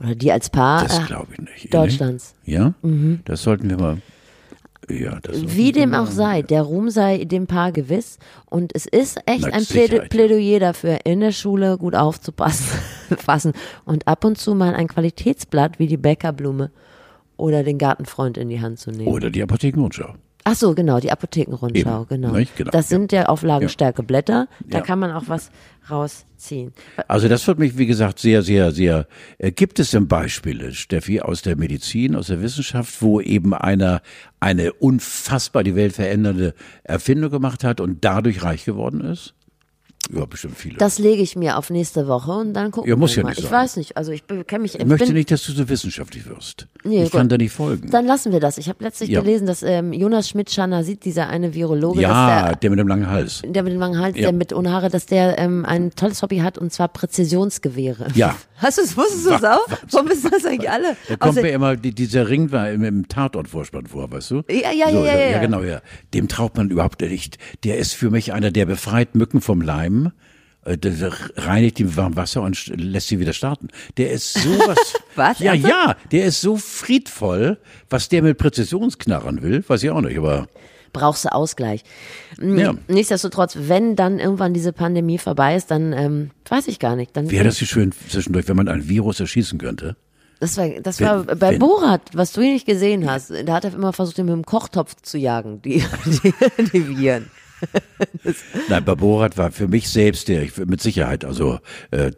oder 0.00 0.14
die 0.14 0.32
als 0.32 0.50
Paar 0.50 0.84
das 0.84 0.98
äh, 0.98 1.02
glaube 1.02 1.32
ich 1.32 1.38
nicht. 1.38 1.74
Deutschlands. 1.74 2.34
Ja, 2.44 2.74
mhm. 2.82 3.20
das 3.24 3.42
sollten 3.42 3.68
wir 3.68 3.78
mal. 3.78 3.98
Ja, 4.88 5.20
das 5.20 5.56
Wie 5.56 5.70
dem 5.70 5.94
auch 5.94 6.08
sei, 6.08 6.42
der 6.42 6.62
Ruhm 6.62 6.90
sei 6.90 7.24
dem 7.24 7.46
Paar 7.46 7.70
gewiss. 7.70 8.18
Und 8.46 8.74
es 8.74 8.86
ist 8.86 9.20
echt 9.26 9.46
Na, 9.46 9.52
ein 9.52 9.64
Plädo 9.64 10.00
Plädoyer 10.08 10.58
dafür, 10.58 10.98
in 11.04 11.20
der 11.20 11.32
Schule 11.32 11.78
gut 11.78 11.94
aufzupassen 11.94 13.52
und 13.84 14.08
ab 14.08 14.24
und 14.24 14.38
zu 14.38 14.54
mal 14.54 14.74
ein 14.74 14.88
Qualitätsblatt 14.88 15.78
wie 15.78 15.86
die 15.86 15.96
Bäckerblume 15.96 16.70
oder 17.36 17.62
den 17.62 17.78
Gartenfreund 17.78 18.36
in 18.36 18.48
die 18.48 18.60
Hand 18.60 18.78
zu 18.78 18.90
nehmen. 18.90 19.08
Oder 19.08 19.30
die 19.30 19.42
Apothekenrundschau. 19.42 20.14
Ach 20.44 20.54
so, 20.54 20.74
genau, 20.74 21.00
die 21.00 21.10
Apothekenrundschau, 21.12 22.02
Eben, 22.02 22.08
genau. 22.08 22.32
genau. 22.56 22.70
Das 22.70 22.88
sind 22.88 23.12
ja, 23.12 23.26
Auflagenstärke 23.26 24.02
Blätter, 24.02 24.48
da 24.66 24.78
Ja. 24.78 24.84
kann 24.84 24.98
man 24.98 25.10
auch 25.12 25.24
was 25.26 25.50
rausziehen. 25.90 26.72
Also 27.08 27.28
das 27.28 27.46
wird 27.46 27.58
mich, 27.58 27.76
wie 27.76 27.86
gesagt, 27.86 28.18
sehr, 28.18 28.42
sehr, 28.42 28.72
sehr. 28.72 29.06
Äh, 29.38 29.52
gibt 29.52 29.78
es 29.78 29.90
denn 29.90 30.08
Beispiele, 30.08 30.72
Steffi, 30.72 31.20
aus 31.20 31.42
der 31.42 31.56
Medizin, 31.56 32.16
aus 32.16 32.28
der 32.28 32.40
Wissenschaft, 32.40 33.02
wo 33.02 33.20
eben 33.20 33.54
einer 33.54 34.02
eine 34.38 34.72
unfassbar 34.72 35.62
die 35.62 35.76
Welt 35.76 35.92
verändernde 35.94 36.54
Erfindung 36.84 37.30
gemacht 37.30 37.62
hat 37.62 37.80
und 37.80 38.04
dadurch 38.04 38.42
reich 38.42 38.64
geworden 38.64 39.02
ist? 39.02 39.34
Ja, 40.12 40.24
bestimmt 40.24 40.56
viele. 40.56 40.76
Das 40.78 40.98
lege 40.98 41.22
ich 41.22 41.36
mir 41.36 41.56
auf 41.56 41.70
nächste 41.70 42.08
Woche 42.08 42.32
und 42.32 42.54
dann 42.54 42.70
gucken 42.72 42.88
Ja, 42.90 42.96
muss 42.96 43.12
wir 43.12 43.18
ja 43.18 43.22
mal. 43.24 43.28
nicht 43.30 43.38
Ich 43.40 43.44
sein. 43.44 43.52
weiß 43.52 43.76
nicht, 43.76 43.96
also 43.96 44.10
ich 44.12 44.26
kenne 44.26 44.62
mich, 44.62 44.74
ich 44.74 44.80
ich 44.80 44.86
möchte 44.86 45.12
nicht, 45.12 45.30
dass 45.30 45.44
du 45.44 45.52
so 45.52 45.68
wissenschaftlich 45.68 46.26
wirst. 46.28 46.66
Nee, 46.82 47.04
ich 47.04 47.10
kann 47.12 47.22
gut. 47.22 47.32
da 47.32 47.36
nicht 47.38 47.52
folgen. 47.52 47.90
Dann 47.90 48.06
lassen 48.06 48.32
wir 48.32 48.40
das. 48.40 48.58
Ich 48.58 48.68
habe 48.68 48.82
letztlich 48.82 49.10
Ja. 49.10 49.20
gelesen, 49.20 49.46
dass 49.46 49.62
ähm, 49.62 49.92
Jonas 49.92 50.28
Schmidt-Schanner 50.30 50.82
sieht, 50.82 51.04
dieser 51.04 51.28
eine 51.28 51.54
Virologe, 51.54 52.00
ja, 52.00 52.48
dass 52.50 52.60
der 52.60 52.70
mit 52.70 52.78
dem 52.80 52.88
langen 52.88 53.08
Hals. 53.08 53.42
der, 53.42 53.50
der 53.52 53.62
mit 53.62 53.72
dem 53.74 53.78
langen 53.80 53.98
Hals, 54.00 54.16
Ja. 54.16 54.22
der 54.22 54.32
mit 54.32 54.52
ohne 54.52 54.72
Haare, 54.72 54.88
dass 54.88 55.06
der 55.06 55.38
ähm, 55.38 55.64
ein 55.64 55.90
tolles 55.94 56.22
Hobby 56.22 56.38
hat 56.38 56.58
und 56.58 56.72
zwar 56.72 56.88
Präzisionsgewehre. 56.88 58.08
Ja. 58.14 58.36
Hast 58.56 58.76
du 58.78 58.82
es, 58.82 58.94
wusstest 58.96 59.26
du 59.26 59.30
es 59.30 59.44
auch? 59.44 59.66
Warum 59.90 60.08
wissen 60.10 60.30
das 60.30 60.44
eigentlich 60.44 60.68
alle? 60.70 60.94
Da 61.08 61.16
kommt 61.16 61.36
mir 61.36 61.48
immer, 61.50 61.76
die, 61.76 61.94
dieser 61.94 62.28
Ring 62.28 62.52
war 62.52 62.70
im, 62.70 62.84
im 62.84 63.08
Tatortvorspann 63.08 63.86
vor, 63.86 64.10
weißt 64.12 64.32
du? 64.32 64.42
Ja, 64.50 64.70
ja, 64.70 64.90
so, 64.90 64.98
ja, 65.04 65.16
ja, 65.18 65.26
ja. 65.30 65.38
genau, 65.40 65.62
ja. 65.62 65.80
Dem 66.12 66.28
traut 66.28 66.56
man 66.58 66.68
überhaupt 66.68 67.00
nicht. 67.00 67.38
Der 67.64 67.78
ist 67.78 67.94
für 67.94 68.10
mich 68.10 68.34
einer, 68.34 68.50
der 68.50 68.66
befreit 68.66 69.14
Mücken 69.14 69.40
vom 69.40 69.62
Leim, 69.62 69.89
äh, 70.64 70.76
der 70.76 71.12
reinigt 71.36 71.78
die 71.78 71.84
mit 71.84 71.96
warmem 71.96 72.16
Wasser 72.16 72.42
und 72.42 72.56
st- 72.56 72.76
lässt 72.76 73.08
sie 73.08 73.18
wieder 73.18 73.32
starten. 73.32 73.68
Der 73.96 74.10
ist 74.12 74.34
sowas. 74.34 74.78
Was? 75.16 75.38
Ja, 75.38 75.52
Ernsthaft? 75.52 75.72
ja, 75.74 75.96
der 76.12 76.24
ist 76.26 76.40
so 76.40 76.56
friedvoll. 76.56 77.58
Was 77.88 78.08
der 78.08 78.22
mit 78.22 78.38
Präzisionsknarren 78.38 79.42
will, 79.42 79.64
weiß 79.66 79.82
ich 79.82 79.90
auch 79.90 80.00
nicht, 80.00 80.18
aber 80.18 80.48
brauchst 80.92 81.24
du 81.24 81.32
Ausgleich. 81.32 81.82
Mm, 82.40 82.58
Ja. 82.58 82.74
Nichtsdestotrotz, 82.88 83.56
wenn 83.60 83.94
dann 83.96 84.18
irgendwann 84.18 84.52
diese 84.54 84.72
Pandemie 84.72 85.18
vorbei 85.18 85.54
ist, 85.56 85.70
dann 85.70 85.92
ähm, 85.92 86.30
weiß 86.48 86.68
ich 86.68 86.78
gar 86.78 86.96
nicht. 86.96 87.16
Dann 87.16 87.30
wäre 87.30 87.44
das 87.44 87.58
so 87.58 87.64
schön 87.66 87.92
zwischendurch, 87.92 88.48
wenn 88.48 88.56
man 88.56 88.68
ein 88.68 88.88
Virus 88.88 89.20
erschießen 89.20 89.58
könnte. 89.58 89.96
Das 90.40 90.56
war, 90.56 90.68
das 90.82 90.98
Wenn- 91.00 91.06
war 91.06 91.24
bei 91.24 91.50
wenn- 91.52 91.58
Borat, 91.58 92.00
was 92.14 92.32
du 92.32 92.40
nicht 92.40 92.66
gesehen 92.66 93.08
hast. 93.08 93.30
Da 93.44 93.52
hat 93.52 93.64
er 93.64 93.74
immer 93.74 93.92
versucht, 93.92 94.18
ihn 94.18 94.24
mit 94.24 94.32
dem 94.34 94.44
Kochtopf 94.46 94.96
zu 95.02 95.16
jagen, 95.18 95.60
die, 95.62 95.84
die, 96.24 96.34
die 96.72 96.88
Viren. 96.98 97.30
Nein, 98.68 98.84
Baborat 98.84 99.36
war 99.36 99.50
für 99.50 99.68
mich 99.68 99.88
selbst, 99.88 100.28
der 100.28 100.42
ich 100.42 100.56
mit 100.56 100.80
Sicherheit 100.80 101.24
also 101.24 101.58
äh, 101.90 102.10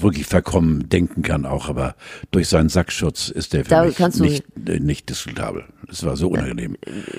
wirklich 0.00 0.26
verkommen 0.26 0.88
denken 0.88 1.22
kann 1.22 1.46
auch, 1.46 1.68
aber 1.68 1.94
durch 2.30 2.48
seinen 2.48 2.68
Sackschutz 2.68 3.28
ist 3.28 3.52
der 3.52 3.64
für 3.64 3.70
Da 3.70 3.84
mich 3.84 4.18
nicht, 4.18 4.44
äh, 4.66 4.80
nicht 4.80 5.08
diskutabel. 5.08 5.64
Es 5.90 6.04
war 6.04 6.16
so 6.16 6.28
unangenehm. 6.28 6.76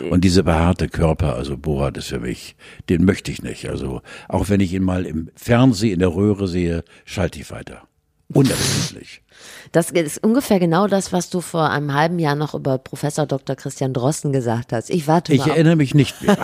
Und 0.10 0.24
dieser 0.24 0.44
behaarte 0.44 0.90
Körper, 0.90 1.36
also 1.36 1.58
Borat 1.58 1.98
ist 1.98 2.08
für 2.08 2.20
mich, 2.20 2.56
den 2.90 3.06
möchte 3.06 3.32
ich 3.32 3.42
nicht. 3.42 3.70
Also 3.70 4.02
auch 4.28 4.50
wenn 4.50 4.60
ich 4.60 4.74
ihn 4.74 4.84
mal 4.84 5.06
im 5.06 5.30
Fernsehen 5.36 5.94
in 5.94 6.00
der 6.00 6.14
Röhre 6.14 6.48
sehe, 6.48 6.84
schalte 7.06 7.40
ich 7.40 7.52
weiter. 7.52 7.88
Unerbittlich. 8.34 9.22
Das 9.72 9.92
ist 9.92 10.24
ungefähr 10.24 10.60
genau 10.60 10.88
das, 10.88 11.14
was 11.14 11.30
du 11.30 11.42
vor 11.42 11.70
einem 11.70 11.94
halben 11.94 12.18
Jahr 12.20 12.36
noch 12.36 12.54
über 12.56 12.78
Professor 12.78 13.26
Dr. 13.26 13.56
Christian 13.56 13.94
Drosten 13.94 14.32
gesagt 14.34 14.74
hast. 14.74 14.90
Ich 14.90 15.08
warte 15.08 15.34
Ich 15.34 15.40
mal. 15.40 15.46
auf- 15.46 15.50
erinnere 15.52 15.76
mich 15.76 15.94
nicht 15.94 16.22
mehr. 16.22 16.38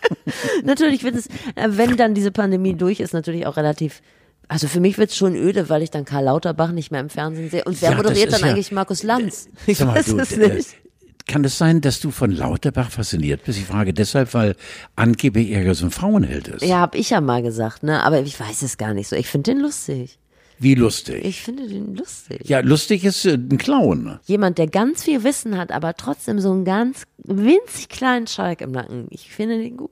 Natürlich 0.64 1.02
wird 1.04 1.16
es, 1.16 1.26
äh, 1.54 1.68
wenn 1.70 1.96
dann 1.96 2.14
diese 2.14 2.30
Pandemie 2.30 2.74
durch 2.74 3.00
ist, 3.00 3.12
natürlich 3.12 3.46
auch 3.46 3.56
relativ. 3.56 4.00
Also 4.50 4.66
für 4.66 4.80
mich 4.80 4.96
wird 4.96 5.10
es 5.10 5.16
schon 5.16 5.34
öde, 5.34 5.68
weil 5.68 5.82
ich 5.82 5.90
dann 5.90 6.04
Karl 6.06 6.24
Lauterbach 6.24 6.72
nicht 6.72 6.90
mehr 6.90 7.00
im 7.02 7.10
Fernsehen 7.10 7.50
sehe. 7.50 7.64
Und 7.64 7.82
wer 7.82 7.90
Ja, 7.90 7.96
moderiert 7.96 8.32
dann 8.32 8.40
ja- 8.40 8.46
eigentlich 8.48 8.72
Markus 8.72 9.02
Lanz? 9.02 9.48
Ich 9.66 9.76
Sag 9.78 9.88
mal, 9.88 9.96
weiß 9.96 10.06
du, 10.06 10.18
es 10.18 10.32
äh, 10.32 10.48
nicht. 10.54 10.68
Kann 11.26 11.44
es 11.44 11.58
sein, 11.58 11.82
dass 11.82 12.00
du 12.00 12.10
von 12.10 12.30
Lauterbach 12.30 12.90
fasziniert 12.90 13.44
bist? 13.44 13.58
Ich 13.58 13.66
frage 13.66 13.92
deshalb, 13.92 14.32
weil 14.32 14.56
angeblich 14.96 15.50
er 15.50 15.62
ja 15.62 15.74
so 15.74 15.84
ein 15.84 15.90
Frauenheld 15.90 16.48
ist. 16.48 16.62
Ja, 16.64 16.78
hab 16.80 16.94
ich 16.94 17.10
ja 17.10 17.20
mal 17.20 17.42
gesagt, 17.42 17.82
ne? 17.82 18.02
Aber 18.02 18.20
ich 18.20 18.40
weiß 18.40 18.62
es 18.62 18.78
gar 18.78 18.94
nicht 18.94 19.08
so. 19.08 19.16
Ich 19.16 19.26
finde 19.28 19.50
den 19.52 19.60
lustig. 19.60 20.18
Wie 20.58 20.74
lustig. 20.74 21.24
Ich 21.24 21.42
finde 21.42 21.68
den 21.68 21.94
lustig. 21.94 22.48
ja, 22.48 22.60
lustig 22.60 23.04
ist 23.04 23.24
äh, 23.24 23.34
ein 23.34 23.58
Clown. 23.58 24.18
Jemand, 24.26 24.58
der 24.58 24.66
ganz 24.66 25.04
viel 25.04 25.22
Wissen 25.24 25.56
hat, 25.56 25.70
aber 25.72 25.94
trotzdem 25.94 26.40
so 26.40 26.50
einen 26.50 26.64
ganz 26.64 27.04
winzig 27.18 27.88
kleinen 27.88 28.26
Schalk 28.26 28.60
im 28.60 28.72
Nacken. 28.72 29.06
Ich 29.10 29.30
finde 29.30 29.58
den 29.58 29.76
gut. 29.76 29.90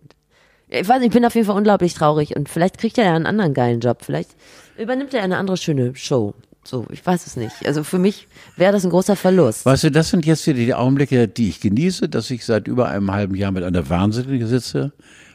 Ich 0.69 0.89
weiß 0.89 0.99
nicht, 0.99 1.09
ich 1.09 1.13
bin 1.13 1.25
auf 1.25 1.35
jeden 1.35 1.47
Fall 1.47 1.57
unglaublich 1.57 1.95
traurig 1.95 2.35
und 2.35 2.49
vielleicht 2.49 2.79
kriegt 2.79 2.99
er 2.99 3.05
ja 3.05 3.15
einen 3.15 3.27
anderen 3.27 3.55
geilen 3.55 3.81
Job. 3.81 3.99
Vielleicht 4.03 4.31
übernimmt 4.77 5.15
er 5.15 5.23
eine 5.23 5.37
andere 5.37 5.57
schöne 5.57 5.95
Show. 5.95 6.35
So, 6.65 6.85
ich 6.91 7.07
weiß 7.07 7.27
es 7.27 7.37
nicht. 7.37 7.65
Also 7.65 7.85
für 7.85 7.99
mich 7.99 8.27
wäre 8.57 8.73
das 8.73 8.85
ein 8.85 8.91
großer 8.91 9.15
Verlust. 9.15 9.65
Weißt 9.65 9.85
du, 9.85 9.91
das 9.93 10.11
sind 10.11 10.27
jetzt 10.27 10.43
hier 10.43 10.55
die 10.55 10.75
Augenblicke, 10.75 11.29
die 11.29 11.49
ich 11.49 11.61
genieße, 11.61 12.09
dass 12.09 12.29
ich 12.31 12.45
seit 12.45 12.67
über 12.67 12.89
einem 12.89 13.13
halben 13.13 13.37
Jahr 13.37 13.53
mit 13.53 13.63
einer 13.63 13.89
Wahnsinnigen 13.89 14.49
sitze, 14.49 14.93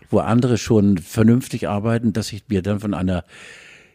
wo 0.09 0.19
andere 0.19 0.57
schon 0.57 0.97
vernünftig 0.97 1.69
arbeiten, 1.69 2.11
dass 2.11 2.33
ich 2.33 2.43
mir 2.49 2.61
dann 2.61 2.81
von 2.81 2.93
einer 2.93 3.23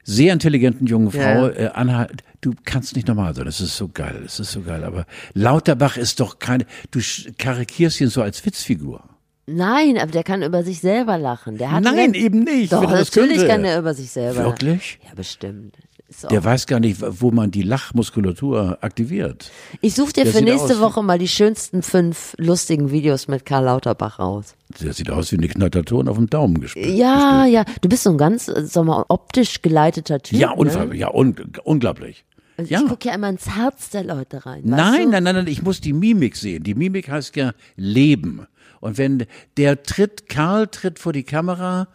sehr 0.09 0.33
intelligenten 0.33 0.87
jungen 0.87 1.11
Frau 1.11 1.19
Ja. 1.19 1.49
äh, 1.49 1.69
anhalte, 1.75 2.23
du 2.41 2.53
kannst 2.65 2.95
nicht 2.95 3.09
normal 3.09 3.35
sein, 3.35 3.47
es 3.49 3.61
ist 3.61 3.77
so 3.77 3.89
geil, 3.89 4.23
es 4.25 4.39
ist 4.39 4.53
so 4.53 4.63
geil, 4.63 4.85
aber 4.85 5.05
Lauterbach 5.35 5.97
ist 5.97 6.21
doch 6.21 6.39
keine, 6.39 6.65
du 6.93 7.01
karikierst 7.39 8.01
ihn 8.01 8.09
so 8.09 8.23
als 8.23 8.47
Witzfigur. 8.47 9.03
Nein, 9.49 9.99
aber 9.99 10.11
der 10.13 10.23
kann 10.25 10.43
über 10.43 10.63
sich 10.65 10.81
selber 10.81 11.19
lachen. 11.19 11.57
Der 11.59 11.71
hat 11.73 11.83
Nein, 11.85 12.11
ne- 12.13 12.17
eben 12.19 12.41
nicht. 12.41 12.73
Doch, 12.73 12.83
das 12.85 13.15
natürlich 13.15 13.37
könnte. 13.39 13.47
kann 13.53 13.65
er 13.65 13.79
über 13.79 13.95
sich 13.95 14.11
selber. 14.11 14.45
Wirklich? 14.45 14.99
Ja, 15.05 15.15
bestimmt. 15.15 15.77
Auch 16.23 16.29
Der 16.29 16.45
weiß 16.45 16.67
gar 16.67 16.79
nicht, 16.79 17.03
wo 17.21 17.31
man 17.33 17.51
die 17.51 17.63
Lachmuskulatur 17.63 18.79
aktiviert. 18.81 19.51
Ich 19.81 19.95
suche 19.95 20.13
dir 20.13 20.25
Der 20.25 20.33
für 20.33 20.43
nächste 20.43 20.79
Woche 20.81 21.03
mal 21.03 21.19
die 21.19 21.27
schönsten 21.29 21.83
fünf 21.83 22.35
lustigen 22.39 22.91
Videos 22.93 23.27
mit 23.27 23.45
Karl 23.45 23.65
Lauterbach 23.65 24.19
raus. 24.21 24.55
Der 24.81 24.93
sieht 24.93 25.11
aus 25.11 25.33
wie 25.33 25.37
ein 25.37 25.41
geknallter 25.41 25.85
Ton 25.85 26.09
auf 26.09 26.17
dem 26.17 26.31
Daumen 26.31 26.61
gespielt. 26.61 26.97
Ja, 26.97 27.45
ja. 27.45 27.65
Du 27.81 27.89
bist 27.89 28.05
so 28.05 28.11
ein 28.11 28.19
ganz, 28.19 28.47
äh, 28.49 28.65
sag 28.65 28.85
mal, 28.85 29.05
optisch 29.09 29.63
geleiteter 29.63 30.21
Typ. 30.21 30.39
Ja, 30.39 30.55
ne? 30.55 30.95
ja 30.95 31.13
un, 31.13 31.35
unglaublich. 31.65 32.25
Und 32.57 32.71
Ja. 32.71 32.81
Ich 32.81 32.89
gucke 32.89 33.09
ja 33.09 33.15
immer 33.15 33.29
ins 33.29 33.57
Herz 33.57 33.91
der 33.91 34.05
Leute 34.05 34.47
rein. 34.47 34.63
Nein, 34.65 35.11
nein, 35.11 35.25
nein, 35.25 35.35
nein, 35.35 35.47
ich 35.49 35.63
muss 35.63 35.81
die 35.81 35.93
Mimik 35.93 36.37
sehen. 36.37 36.63
Die 36.63 36.75
Mimik 36.75 37.11
heißt 37.11 37.35
ja 37.37 37.53
Leben. 37.77 38.47
Und 38.81 38.99
wenn 38.99 39.27
der 39.57 39.83
tritt, 39.83 40.29
Karl 40.29 40.69
tritt 40.69 40.99
vor 40.99 41.13
die 41.13 41.25
Kamera, 41.25 41.89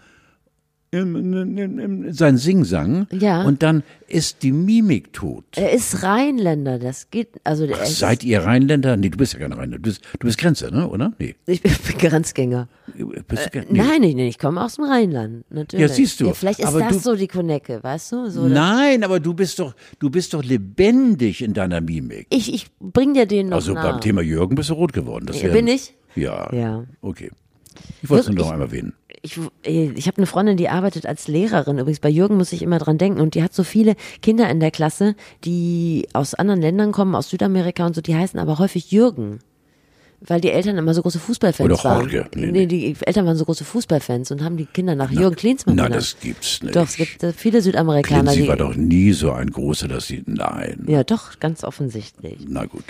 sein 0.94 2.38
Singsang, 2.38 3.08
Ja. 3.12 3.44
und 3.44 3.64
dann 3.64 3.84
ist 4.08 4.44
die 4.44 4.52
Mimik 4.52 5.14
tot. 5.14 5.46
Er 5.56 5.72
ist 5.72 6.04
Rheinländer, 6.04 6.80
das 6.80 7.10
geht, 7.12 7.30
also 7.46 7.64
ist, 7.64 8.00
Seid 8.00 8.26
ihr 8.26 8.40
Rheinländer? 8.44 8.98
Nee, 8.98 9.10
du 9.10 9.18
bist 9.18 9.32
ja 9.34 9.40
kein 9.40 9.54
Rheinländer. 9.54 9.78
Du 9.78 9.84
bist, 9.84 10.02
du 10.20 10.28
bist 10.28 10.38
Grenzer, 10.38 10.70
ne? 10.70 10.88
oder? 10.90 11.14
Nee. 11.18 11.36
ich 11.46 11.62
bin 11.62 11.72
Grenzgänger. 11.98 12.68
Bist 13.28 13.46
du, 13.46 13.50
kein- 13.52 13.68
nee. 13.70 13.78
Nein, 13.80 14.02
nee, 14.02 14.28
ich 14.28 14.38
komme 14.38 14.62
aus 14.62 14.76
dem 14.76 14.84
Rheinland, 14.84 15.46
natürlich. 15.50 15.82
Ja, 15.82 15.88
siehst 15.88 16.20
du. 16.20 16.34
vielleicht 16.34 16.60
ist 16.60 16.66
Aber 16.66 16.80
das 16.80 16.92
du- 16.92 17.00
so 17.00 17.16
die 17.16 17.28
Konecke, 17.28 17.82
weißt 17.82 18.12
du? 18.12 18.30
So, 18.30 18.48
Nein, 18.48 19.06
aber 19.06 19.22
du 19.22 19.34
bist 19.34 19.60
doch, 19.60 19.74
du 20.00 20.10
bist 20.10 20.34
doch 20.34 20.44
lebendig 20.44 21.42
in 21.42 21.54
deiner 21.54 21.80
Mimik. 21.80 22.28
Ich, 22.32 22.54
ich 22.54 22.68
bring 22.82 23.14
dir 23.14 23.26
den 23.26 23.48
noch 23.50 23.56
Also 23.58 23.74
nahe. 23.74 23.92
beim 23.94 24.02
Thema 24.02 24.22
Jürgen 24.22 24.56
bist 24.56 24.70
du 24.70 24.74
rot 24.74 24.92
geworden. 24.92 25.26
Das 25.26 25.38
Ja, 25.42 25.48
wär- 25.48 25.54
bin 25.54 25.68
ich? 25.70 25.94
Ja. 26.16 26.54
Ja. 26.54 26.84
Okay. 27.02 27.32
Ich 28.04 28.10
wollte 28.10 28.30
es 28.30 28.36
nur 28.36 28.46
noch 28.46 28.52
einmal 28.52 28.68
erwähnen. 28.68 28.94
Ich, 29.22 29.40
ich 29.64 30.08
habe 30.08 30.18
eine 30.18 30.26
Freundin, 30.26 30.58
die 30.58 30.70
arbeitet 30.70 31.06
als 31.06 31.28
Lehrerin. 31.28 31.78
Übrigens 31.78 32.00
bei 32.00 32.10
Jürgen 32.10 32.38
muss 32.38 32.54
ich 32.54 32.62
immer 32.62 32.80
dran 32.80 32.98
denken. 32.98 33.22
Und 33.22 33.36
die 33.36 33.44
hat 33.44 33.54
so 33.54 33.64
viele 33.64 33.96
Kinder 34.22 34.50
in 34.50 34.60
der 34.60 34.72
Klasse, 34.72 35.16
die 35.46 36.08
aus 36.14 36.34
anderen 36.34 36.62
Ländern 36.62 36.92
kommen, 36.92 37.16
aus 37.16 37.30
Südamerika 37.30 37.86
und 37.86 37.96
so. 37.96 38.02
Die 38.02 38.16
heißen 38.16 38.40
aber 38.40 38.60
häufig 38.60 38.92
Jürgen. 38.92 39.40
Weil 40.28 40.40
die 40.40 40.52
Eltern 40.52 40.78
immer 40.78 40.94
so 40.94 41.02
große 41.02 41.18
Fußballfans 41.18 41.66
Oder 41.72 41.84
waren. 41.84 42.02
Jorge. 42.10 42.30
Nee, 42.36 42.46
Nee, 42.46 42.52
nee. 42.52 42.66
die 42.68 42.96
Eltern 43.06 43.26
waren 43.26 43.36
so 43.38 43.46
große 43.46 43.64
Fußballfans 43.64 44.30
und 44.30 44.44
haben 44.44 44.56
die 44.56 44.68
Kinder 44.68 44.94
nach 44.94 45.10
Jürgen 45.10 45.36
Klinsmann 45.36 45.76
Na, 45.76 45.86
benannt. 45.86 46.00
das 46.02 46.20
gibt's 46.20 46.62
nicht. 46.62 46.76
Doch, 46.76 46.84
es 46.88 46.96
gibt 46.96 47.24
äh, 47.24 47.34
viele 47.34 47.60
Südamerikaner, 47.62 48.32
die. 48.34 48.48
war 48.48 48.56
doch 48.56 48.76
nie 48.76 49.14
so 49.14 49.32
ein 49.32 49.50
großer, 49.50 49.88
dass 49.88 50.06
sie, 50.06 50.22
nein. 50.28 50.86
ja, 50.88 51.04
doch, 51.04 51.40
ganz 51.40 51.64
offensichtlich. 51.64 52.38
Na 52.48 52.66
gut. 52.66 52.84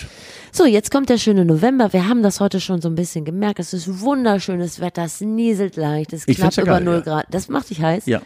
So, 0.52 0.66
jetzt 0.66 0.92
kommt 0.92 1.10
der 1.10 1.18
schöne 1.18 1.46
November. 1.46 1.94
Wir 1.94 2.10
haben 2.10 2.22
das 2.22 2.42
heute 2.42 2.60
schon 2.60 2.82
so 2.82 2.90
ein 2.90 2.96
bisschen 2.96 3.24
gemerkt. 3.24 3.60
Es 3.60 3.74
ist 3.74 4.02
wunderschönes 4.02 4.82
Wetter, 4.82 5.06
es 5.06 5.22
nieselt 5.22 5.78
leicht, 5.78 6.12
es 6.12 6.22
ist 6.24 6.28
Ich 6.30 6.38
knapp 6.38 6.54
ja 6.56 6.64
über 6.64 6.72
geil, 6.74 6.84
0 6.84 6.94
ja. 6.96 7.00
Grad. 7.00 7.26
Das 7.32 7.48
macht 7.48 7.70
dich 7.70 7.82
heiß? 7.82 8.08
Ja. 8.08 8.22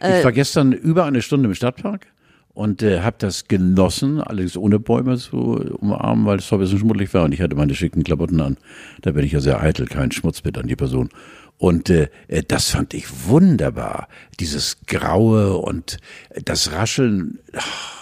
Äh, 0.00 0.18
Ich 0.18 0.24
war 0.24 0.32
gestern 0.32 0.72
über 0.72 1.06
eine 1.06 1.22
Stunde 1.22 1.48
im 1.48 1.54
Stadtpark 1.54 2.06
und 2.52 2.82
äh, 2.82 3.00
habe 3.00 3.16
das 3.18 3.48
genossen, 3.48 4.20
alles 4.20 4.56
ohne 4.56 4.78
Bäume 4.78 5.16
zu 5.16 5.76
umarmen, 5.78 6.26
weil 6.26 6.38
es 6.38 6.48
so 6.48 6.56
ein 6.56 6.60
bisschen 6.60 6.78
schmuddelig 6.78 7.12
war 7.14 7.24
und 7.24 7.32
ich 7.32 7.40
hatte 7.40 7.56
meine 7.56 7.74
schicken 7.74 8.02
Klamotten 8.02 8.40
an. 8.40 8.56
Da 9.02 9.12
bin 9.12 9.24
ich 9.24 9.32
ja 9.32 9.40
sehr 9.40 9.60
eitel, 9.60 9.86
kein 9.86 10.10
Schmutzbild 10.10 10.58
an 10.58 10.66
die 10.66 10.76
Person. 10.76 11.10
Und 11.58 11.90
äh, 11.90 12.08
äh, 12.28 12.42
das 12.46 12.70
fand 12.70 12.94
ich 12.94 13.28
wunderbar. 13.28 14.08
Dieses 14.40 14.78
Graue 14.86 15.58
und 15.58 15.98
äh, 16.30 16.40
das 16.42 16.72
Rascheln. 16.72 17.38
Ach, 17.54 17.99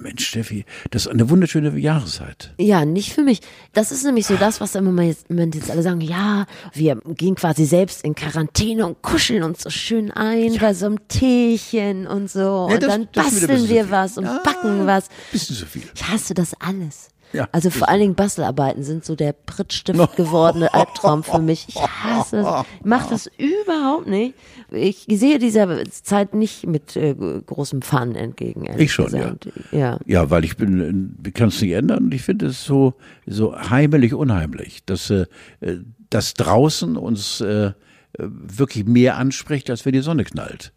Mensch, 0.00 0.26
Steffi, 0.26 0.64
das 0.90 1.02
ist 1.06 1.08
eine 1.12 1.28
wunderschöne 1.28 1.76
Jahreszeit. 1.78 2.54
Ja, 2.58 2.84
nicht 2.84 3.12
für 3.12 3.22
mich. 3.22 3.40
Das 3.74 3.92
ist 3.92 4.04
nämlich 4.04 4.26
so 4.26 4.36
das, 4.36 4.60
was 4.60 4.74
im 4.74 4.84
Moment 4.84 5.54
jetzt, 5.54 5.70
alle 5.70 5.82
sagen, 5.82 6.00
ja, 6.00 6.46
wir 6.72 6.96
gehen 7.14 7.34
quasi 7.34 7.66
selbst 7.66 8.02
in 8.04 8.14
Quarantäne 8.14 8.86
und 8.86 9.02
kuscheln 9.02 9.42
uns 9.42 9.62
so 9.62 9.70
schön 9.70 10.10
ein 10.12 10.56
bei 10.58 10.72
so 10.72 10.86
einem 10.86 11.08
Teechen 11.08 12.06
und 12.06 12.30
so. 12.30 12.40
Ja, 12.70 12.74
und 12.74 12.82
das- 12.82 12.90
dann 12.90 13.08
basteln 13.12 13.68
wir 13.68 13.90
was 13.90 14.16
und 14.16 14.24
Ja, 14.24 14.40
backen 14.42 14.86
was. 14.86 15.08
Bisschen 15.30 15.56
zu 15.56 15.66
viel. 15.66 15.82
Ich 15.94 16.08
hasse 16.08 16.32
das 16.34 16.52
alles. 16.60 17.08
Ja, 17.36 17.48
also 17.52 17.68
vor 17.68 17.88
allen 17.88 18.00
Dingen 18.00 18.14
Bastelarbeiten 18.14 18.82
sind 18.82 19.04
so 19.04 19.14
der 19.14 19.32
Prittstift 19.32 20.16
gewordene 20.16 20.72
Albtraum 20.72 21.22
für 21.22 21.38
mich. 21.38 21.66
Ich 21.68 21.76
hasse 21.76 22.38
es. 22.38 22.46
Ich 22.46 22.84
mach 22.84 23.08
das 23.08 23.30
überhaupt 23.38 24.06
nicht. 24.06 24.34
Ich 24.70 25.06
sehe 25.08 25.38
dieser 25.38 25.84
Zeit 25.90 26.34
nicht 26.34 26.66
mit 26.66 26.96
äh, 26.96 27.14
großem 27.14 27.82
Fun 27.82 28.14
entgegen. 28.14 28.66
Ich 28.78 28.92
schon, 28.92 29.06
gesagt. 29.06 29.50
ja. 29.70 29.98
Ja, 30.06 30.30
weil 30.30 30.44
ich 30.44 30.56
bin, 30.56 31.16
ich 31.26 31.34
kann 31.34 31.48
es 31.48 31.60
nicht 31.60 31.72
ändern 31.72 32.04
und 32.04 32.14
ich 32.14 32.22
finde 32.22 32.46
es 32.46 32.64
so, 32.64 32.94
so 33.26 33.54
heimelig 33.54 34.14
unheimlich, 34.14 34.84
dass 34.86 35.10
äh, 35.10 35.26
äh, 35.60 35.78
das 36.08 36.34
draußen 36.34 36.96
uns 36.96 37.42
äh, 37.42 37.66
äh, 37.66 37.72
wirklich 38.18 38.86
mehr 38.86 39.18
anspricht, 39.18 39.68
als 39.68 39.84
wenn 39.84 39.92
die 39.92 40.00
Sonne 40.00 40.24
knallt. 40.24 40.72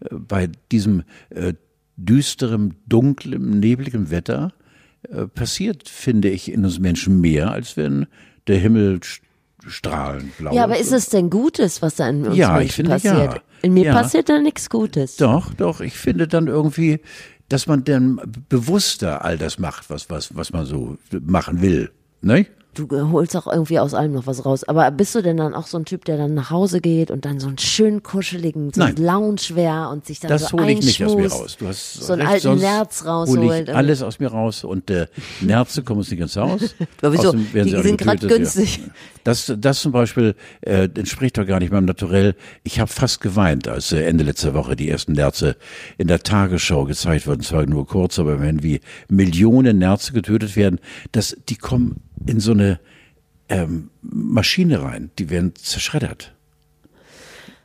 Äh, 0.00 0.14
bei 0.16 0.50
diesem 0.70 1.04
äh, 1.30 1.54
düsterem, 1.96 2.74
dunklem, 2.86 3.60
nebligem 3.60 4.10
Wetter 4.10 4.52
äh, 4.58 4.61
passiert, 5.34 5.88
finde 5.88 6.28
ich, 6.30 6.50
in 6.52 6.64
uns 6.64 6.78
Menschen 6.78 7.20
mehr, 7.20 7.50
als 7.52 7.76
wenn 7.76 8.06
der 8.46 8.58
Himmel 8.58 8.98
st- 8.98 9.20
strahlend 9.66 10.36
blau 10.38 10.52
Ja, 10.54 10.64
aber 10.64 10.78
ist 10.78 10.92
es 10.92 11.06
denn 11.06 11.30
Gutes, 11.30 11.82
was 11.82 11.96
da 11.96 12.08
in 12.08 12.26
uns 12.26 12.36
Ja, 12.36 12.54
ich 12.56 12.58
Menschen 12.58 12.74
finde, 12.76 12.90
passiert? 12.90 13.34
ja. 13.34 13.40
In 13.62 13.74
mir 13.74 13.84
Ja. 13.86 13.94
passiert 13.94 14.28
da 14.28 14.40
nichts 14.40 14.68
Gutes. 14.70 15.16
Doch, 15.16 15.54
doch. 15.54 15.80
Ich 15.80 15.94
finde 15.96 16.26
dann 16.26 16.48
irgendwie, 16.48 17.00
dass 17.48 17.66
man 17.68 17.84
dann 17.84 18.20
bewusster 18.48 19.24
all 19.24 19.38
das 19.38 19.58
macht, 19.58 19.88
was, 19.90 20.10
was, 20.10 20.34
was 20.34 20.52
man 20.52 20.66
so 20.66 20.96
machen 21.20 21.60
will. 21.62 21.90
Ne? 22.22 22.46
Du 22.74 22.88
holst 23.10 23.36
auch 23.36 23.46
irgendwie 23.46 23.78
aus 23.78 23.92
allem 23.92 24.12
noch 24.12 24.26
was 24.26 24.46
raus. 24.46 24.64
Aber 24.64 24.90
bist 24.90 25.14
du 25.14 25.20
denn 25.20 25.36
dann 25.36 25.54
auch 25.54 25.66
so 25.66 25.76
ein 25.76 25.84
Typ, 25.84 26.06
der 26.06 26.16
dann 26.16 26.32
nach 26.32 26.50
Hause 26.50 26.80
geht 26.80 27.10
und 27.10 27.26
dann 27.26 27.38
so 27.38 27.48
einen 27.48 27.58
schön 27.58 28.02
kuscheligen 28.02 28.72
so 28.72 28.80
Nein. 28.80 28.96
Loungewear 28.96 29.90
und 29.90 30.06
sich 30.06 30.20
dann 30.20 30.30
Das 30.30 30.48
so 30.48 30.58
hole 30.58 30.72
ich 30.72 30.82
nicht 30.82 31.04
aus 31.04 31.14
mir 31.14 31.30
raus. 31.30 31.56
Du 31.58 31.68
hast 31.68 31.94
so 31.94 32.14
einen 32.14 32.22
recht, 32.22 32.46
alten 32.46 32.60
Nerz 32.60 33.04
rausholt. 33.04 33.68
ich 33.68 33.74
alles 33.74 34.02
aus 34.02 34.18
mir 34.20 34.28
raus 34.28 34.64
und 34.64 34.88
äh, 34.90 35.06
Nerze 35.42 35.82
kommen 35.82 35.98
uns 35.98 36.10
nicht 36.10 36.20
ins 36.20 36.36
Haus. 36.36 36.74
Aber 37.02 37.12
wieso? 37.12 37.32
Die 37.32 37.60
alle 37.60 37.82
sind 37.82 37.98
getötet, 37.98 38.28
günstig. 38.30 38.78
Ja. 38.78 38.92
Das, 39.24 39.52
das 39.56 39.80
zum 39.80 39.92
Beispiel 39.92 40.34
äh, 40.62 40.84
entspricht 40.84 41.36
doch 41.36 41.46
gar 41.46 41.60
nicht 41.60 41.72
meinem 41.72 41.84
Naturell. 41.84 42.34
Ich 42.64 42.80
habe 42.80 42.90
fast 42.90 43.20
geweint, 43.20 43.68
als 43.68 43.92
äh, 43.92 44.02
Ende 44.02 44.24
letzter 44.24 44.54
Woche 44.54 44.76
die 44.76 44.88
ersten 44.88 45.12
Nerze 45.12 45.56
in 45.98 46.08
der 46.08 46.22
Tagesschau 46.22 46.84
gezeigt 46.84 47.26
wurden. 47.26 47.42
Zwar 47.42 47.66
nur 47.66 47.86
kurz, 47.86 48.18
aber 48.18 48.40
wenn 48.40 48.62
wie 48.62 48.80
Millionen 49.08 49.78
Nerze 49.78 50.12
getötet 50.12 50.56
werden, 50.56 50.80
das, 51.12 51.36
die 51.48 51.56
kommen 51.56 52.00
in 52.26 52.40
so 52.40 52.52
eine 52.52 52.80
ähm, 53.48 53.90
Maschine 54.02 54.82
rein. 54.82 55.10
Die 55.18 55.30
werden 55.30 55.54
zerschreddert. 55.54 56.32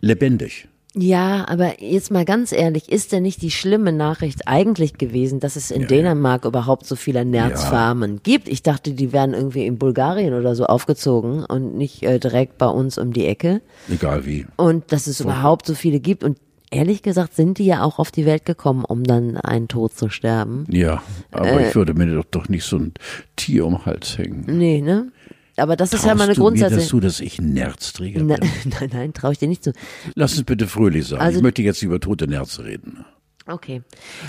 Lebendig. 0.02 0.68
Ja, 1.00 1.48
aber 1.48 1.84
jetzt 1.84 2.10
mal 2.10 2.26
ganz 2.26 2.52
ehrlich, 2.52 2.92
ist 2.92 3.12
denn 3.12 3.22
nicht 3.22 3.44
die 3.44 3.52
schlimme 3.52 3.92
Nachricht 3.92 4.48
eigentlich 4.48 4.98
gewesen, 4.98 5.40
dass 5.40 5.56
es 5.56 5.70
in 5.70 5.86
Dänemark 5.86 6.44
überhaupt 6.44 6.88
so 6.88 6.96
viele 6.96 7.24
Nerzfarmen 7.24 8.22
gibt? 8.24 8.48
Ich 8.48 8.64
dachte, 8.64 8.94
die 8.94 9.14
wären 9.14 9.36
irgendwie 9.36 9.68
in 9.68 9.78
Bulgarien 9.78 10.34
oder 10.34 10.56
so 10.56 10.66
aufgezogen 10.66 11.46
und 11.46 11.78
nicht 11.78 12.02
äh, 12.02 12.20
direkt 12.20 12.58
bei 12.58 12.66
uns 12.68 12.98
um 12.98 13.14
die 13.14 13.28
Ecke. 13.28 13.62
Egal 13.90 14.26
wie. 14.26 14.48
Und 14.56 14.92
dass 14.92 15.06
es 15.06 15.20
überhaupt 15.20 15.68
so 15.68 15.76
viele 15.76 16.00
gibt. 16.00 16.24
Und 16.24 16.40
ehrlich 16.72 17.02
gesagt 17.02 17.36
sind 17.36 17.58
die 17.58 17.66
ja 17.66 17.84
auch 17.84 18.00
auf 18.00 18.12
die 18.12 18.26
Welt 18.26 18.46
gekommen, 18.46 18.84
um 18.86 19.04
dann 19.04 19.38
einen 19.38 19.68
Tod 19.68 19.94
zu 19.96 20.10
sterben. 20.10 20.66
Ja, 20.70 21.02
aber 21.32 21.62
Äh. 21.62 21.70
ich 21.70 21.76
würde 21.76 21.94
mir 21.94 22.08
doch, 22.14 22.26
doch 22.30 22.50
nicht 22.50 22.64
so 22.66 22.78
ein 22.78 22.94
Tier 23.36 23.66
um 23.66 23.74
den 23.76 23.86
Hals 23.86 24.18
hängen. 24.18 24.46
Nee, 24.48 24.82
ne? 24.82 25.12
Aber 25.60 25.76
das 25.76 25.92
ist 25.94 26.06
ja 26.06 26.14
mal 26.14 26.26
eine 26.26 26.36
Traust 26.36 26.38
du 26.38 26.44
mir 26.54 26.60
das 26.60 26.70
Grundsätze. 26.70 26.88
zu, 26.90 27.00
dass 27.00 27.20
ich 27.20 27.40
ein 27.40 27.54
Nerzträger 27.54 28.22
Nein, 28.22 28.40
bin? 28.40 28.50
nein, 28.80 28.90
nein, 28.94 29.14
traue 29.14 29.32
ich 29.34 29.40
dir 29.40 29.48
nicht 29.48 29.64
zu. 29.64 29.74
Lass 30.14 30.34
uns 30.34 30.44
bitte 30.44 30.68
fröhlich 30.68 31.08
sein. 31.08 31.20
Also- 31.20 31.38
ich 31.40 31.44
möchte 31.44 31.64
jetzt 31.64 31.82
über 31.82 32.00
tote 32.00 32.28
Nerze 32.28 32.64
reden. 32.64 33.06
Okay. 33.48 33.82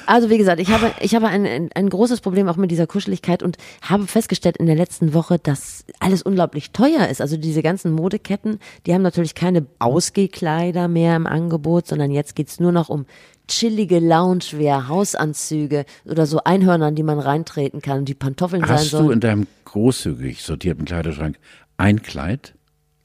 Also 0.07 0.31
wie 0.31 0.39
gesagt, 0.39 0.61
ich 0.61 0.71
habe, 0.71 0.93
ich 1.01 1.15
habe 1.15 1.27
ein, 1.27 1.45
ein, 1.45 1.71
ein 1.75 1.89
großes 1.89 2.21
Problem 2.21 2.49
auch 2.49 2.57
mit 2.57 2.71
dieser 2.71 2.87
Kuscheligkeit 2.87 3.43
und 3.43 3.57
habe 3.83 4.07
festgestellt 4.07 4.57
in 4.59 4.67
der 4.67 4.77
letzten 4.77 5.13
Woche, 5.13 5.39
dass 5.39 5.85
alles 5.99 6.23
unglaublich 6.23 6.71
teuer 6.71 7.09
ist. 7.09 7.21
Also 7.21 7.37
diese 7.37 7.63
ganzen 7.63 7.93
Modeketten, 7.93 8.61
die 8.87 8.95
haben 8.95 9.03
natürlich 9.03 9.35
keine 9.35 9.67
Ausgehkleider 9.81 10.87
mehr 10.89 11.17
im 11.17 11.27
Angebot, 11.27 11.89
sondern 11.89 12.11
jetzt 12.11 12.37
geht's 12.37 12.61
nur 12.61 12.73
noch 12.73 12.89
um 12.89 13.07
chillige 13.49 13.99
Loungewear, 13.99 14.89
Hausanzüge 14.89 15.85
oder 16.05 16.27
so 16.27 16.41
Einhörnern, 16.45 16.95
die 16.95 17.03
man 17.03 17.19
reintreten 17.19 17.83
kann 17.83 18.01
und 18.01 18.09
die 18.09 18.15
Pantoffeln 18.15 18.63
sein 18.63 18.71
Hast 18.71 18.93
du 18.93 18.99
sollen. 18.99 19.13
in 19.13 19.21
deinem 19.21 19.47
großzügig 19.65 20.43
sortierten 20.43 20.85
Kleiderschrank 20.85 21.39
ein 21.77 22.03
Kleid? 22.03 22.55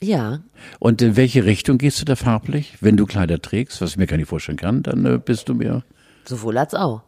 Ja. 0.02 0.42
Und 0.80 1.02
in 1.02 1.16
welche 1.16 1.46
Richtung 1.46 1.78
gehst 1.78 2.02
du 2.02 2.06
da 2.06 2.16
farblich? 2.16 2.76
Wenn 2.82 2.98
du 2.98 3.06
Kleider 3.06 3.42
trägst, 3.42 3.82
was 3.82 3.92
ich 3.92 3.98
mir 3.98 4.08
gar 4.08 4.18
nicht 4.18 4.28
vorstellen 4.28 4.58
kann, 4.58 4.84
dann 4.84 5.06
äh, 5.06 5.18
bist 5.18 5.48
du 5.48 5.54
mir. 5.54 5.84
Sowohl 6.26 6.58
als 6.58 6.74
auch. 6.74 7.02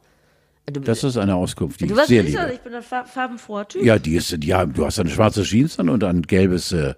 Du, 0.72 0.80
Das 0.80 1.04
ist 1.04 1.16
eine 1.18 1.36
Auskunft, 1.36 1.80
die 1.80 1.88
du 1.88 1.96
ich 2.00 2.08
sehr 2.08 2.24
liebe. 2.24 2.52
ich 2.54 2.60
bin 2.62 2.74
ein 2.74 2.82
far- 2.82 3.06
farbenfroher 3.06 3.68
Typ. 3.68 3.84
Ja, 3.84 4.00
die 4.00 4.16
ist, 4.16 4.32
ja, 4.44 4.66
du 4.66 4.86
hast 4.86 5.00
eine 5.00 5.10
schwarze 5.12 5.44
Jeans 5.44 5.78
an 5.80 5.90
und 5.90 6.04
ein 6.04 6.24
gelbes 6.24 6.72
äh, 6.72 6.96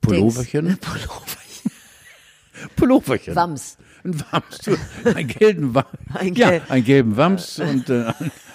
Pulloverchen. 0.00 0.78
Pulloverchen. 2.76 3.34
Wams. 3.36 3.76
Ein 4.04 4.20
Wams, 4.32 4.58
einen 5.04 5.28
gelben 5.28 5.74
Wams. 5.74 5.86
Ein 6.14 6.34
ja, 6.34 6.50
Gel- 6.50 6.62
einen 6.68 6.84
gelben 6.84 7.16
Wams 7.16 7.58
und 7.60 7.88
äh, 7.88 8.12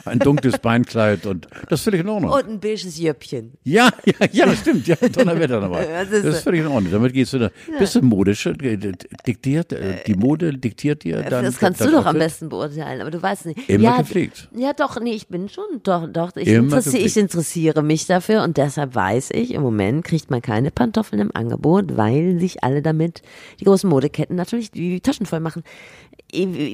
ein, 0.08 0.20
dunkles 0.20 0.60
Beinkleid 0.60 1.26
und 1.26 1.48
das 1.70 1.80
ist 1.80 1.84
völlig 1.84 2.02
in 2.02 2.10
Ordnung. 2.10 2.32
Und 2.32 2.48
ein 2.48 2.60
beiges 2.60 2.98
Jöppchen. 2.98 3.54
ja, 3.64 3.90
ja, 4.06 4.28
ja, 4.32 4.56
stimmt, 4.56 4.88
ja, 4.88 4.96
Donnerwetter 4.96 5.62
dabei. 5.62 5.86
Das 5.86 6.08
Das 6.18 6.34
ist 6.34 6.38
ist, 6.38 6.44
völlig 6.44 6.62
in 6.62 6.68
Ordnung. 6.68 6.92
Damit 6.92 7.14
gehst 7.14 7.34
du 7.34 7.40
da. 7.40 7.52
Bist 7.80 7.96
du 7.96 8.02
modisch, 8.02 8.46
äh, 8.46 8.78
diktiert, 9.26 9.74
äh, 9.74 10.04
die 10.06 10.16
Mode 10.16 10.58
diktiert 10.58 11.04
dir 11.04 11.22
dann. 11.24 11.46
Das 11.46 11.58
kannst 11.58 11.82
du 11.82 11.92
doch 11.92 12.06
am 12.06 12.18
besten 12.18 12.50
beurteilen, 12.50 13.02
aber 13.02 13.12
du 13.12 13.22
weißt 13.22 13.48
nicht. 13.48 13.70
Immer 13.70 13.84
ja, 13.84 13.98
gepflegt. 13.98 14.50
Ja, 14.56 14.74
doch, 14.74 15.00
nee, 15.00 15.14
ich 15.14 15.28
bin 15.28 15.50
schon, 15.50 15.82
doch, 15.84 16.08
doch. 16.08 16.36
Ich, 16.36 16.48
interessiere, 16.48 17.04
ich 17.04 17.18
interessiere 17.18 17.84
mich 17.84 18.06
dafür 18.08 18.44
und 18.44 18.58
deshalb 18.58 18.96
weiß 18.96 19.32
ich, 19.32 19.54
im 19.54 19.62
Moment 19.62 20.04
kriegt 20.04 20.32
man 20.32 20.42
keine 20.42 20.72
Pantoffeln 20.72 21.22
im 21.22 21.32
Angebot, 21.34 21.98
weil 21.98 22.40
sich 22.40 22.64
alle 22.64 22.82
damit, 22.82 23.22
die 23.60 23.66
großen 23.66 23.90
Modeketten 23.90 24.36
natürlich 24.36 24.72
die 24.72 25.02
Taschen 25.02 25.26
voll 25.26 25.40
machen. 25.40 25.64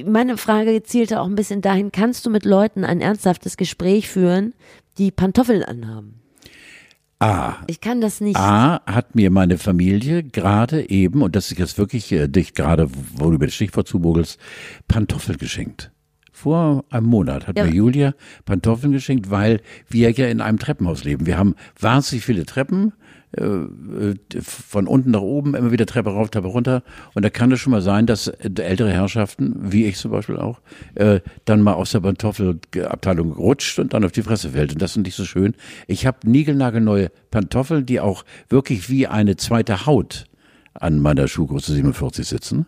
Meine 0.06 0.36
Frage 0.36 0.82
zielte 0.82 1.20
auch 1.20 1.26
ein 1.26 1.34
bisschen 1.34 1.60
dahin, 1.60 1.92
kannst 1.92 2.26
du 2.26 2.30
mit 2.30 2.44
Leuten 2.44 2.84
ein 2.84 3.00
ernsthaftes 3.24 3.56
Gespräch 3.56 4.08
führen, 4.08 4.52
die 4.98 5.10
Pantoffeln 5.10 5.62
anhaben. 5.62 6.20
A. 7.20 7.54
Ich 7.68 7.80
kann 7.80 8.00
das 8.02 8.20
nicht. 8.20 8.36
A 8.36 8.82
hat 8.84 9.14
mir 9.14 9.30
meine 9.30 9.56
Familie 9.56 10.22
gerade 10.22 10.90
eben, 10.90 11.22
und 11.22 11.34
das 11.34 11.50
ist 11.50 11.58
jetzt 11.58 11.78
wirklich 11.78 12.12
äh, 12.12 12.28
dicht 12.28 12.54
gerade, 12.54 12.88
wo 13.14 13.28
du 13.30 13.36
über 13.36 13.46
das 13.46 13.54
Stichwort 13.54 13.88
zumogelst, 13.88 14.38
Pantoffeln 14.88 15.38
geschenkt. 15.38 15.90
Vor 16.32 16.84
einem 16.90 17.06
Monat 17.06 17.46
hat 17.46 17.56
Ja. 17.56 17.64
mir 17.64 17.72
Julia 17.72 18.14
Pantoffeln 18.44 18.92
geschenkt, 18.92 19.30
weil 19.30 19.60
wir 19.88 20.10
ja 20.10 20.26
in 20.26 20.40
einem 20.42 20.58
Treppenhaus 20.58 21.04
leben. 21.04 21.24
Wir 21.24 21.38
haben 21.38 21.54
wahnsinnig 21.80 22.24
viele 22.24 22.44
Treppen, 22.44 22.92
von 24.42 24.86
unten 24.86 25.10
nach 25.10 25.20
oben, 25.20 25.54
immer 25.54 25.72
wieder 25.72 25.86
Treppe 25.86 26.10
rauf, 26.10 26.30
Treppe 26.30 26.48
runter. 26.48 26.82
Und 27.14 27.24
da 27.24 27.30
kann 27.30 27.50
es 27.52 27.60
schon 27.60 27.72
mal 27.72 27.82
sein, 27.82 28.06
dass 28.06 28.28
äh, 28.28 28.50
ältere 28.56 28.90
Herrschaften, 28.90 29.54
wie 29.58 29.86
ich 29.86 29.96
zum 29.96 30.10
Beispiel 30.10 30.36
auch, 30.36 30.60
äh, 30.94 31.20
dann 31.44 31.62
mal 31.62 31.74
aus 31.74 31.92
der 31.92 32.00
Pantoffelabteilung 32.00 33.32
rutscht 33.32 33.78
und 33.78 33.92
dann 33.94 34.04
auf 34.04 34.12
die 34.12 34.22
Fresse 34.22 34.50
fällt. 34.50 34.72
Und 34.72 34.82
das 34.82 34.96
ist 34.96 35.02
nicht 35.02 35.16
so 35.16 35.24
schön. 35.24 35.54
Ich 35.86 36.06
habe 36.06 36.18
niegelnagelneue 36.28 37.10
Pantoffeln, 37.30 37.86
die 37.86 38.00
auch 38.00 38.24
wirklich 38.48 38.88
wie 38.88 39.06
eine 39.06 39.36
zweite 39.36 39.86
Haut 39.86 40.26
an 40.74 41.00
meiner 41.00 41.28
Schuhgröße 41.28 41.72
47 41.72 42.26
sitzen. 42.26 42.66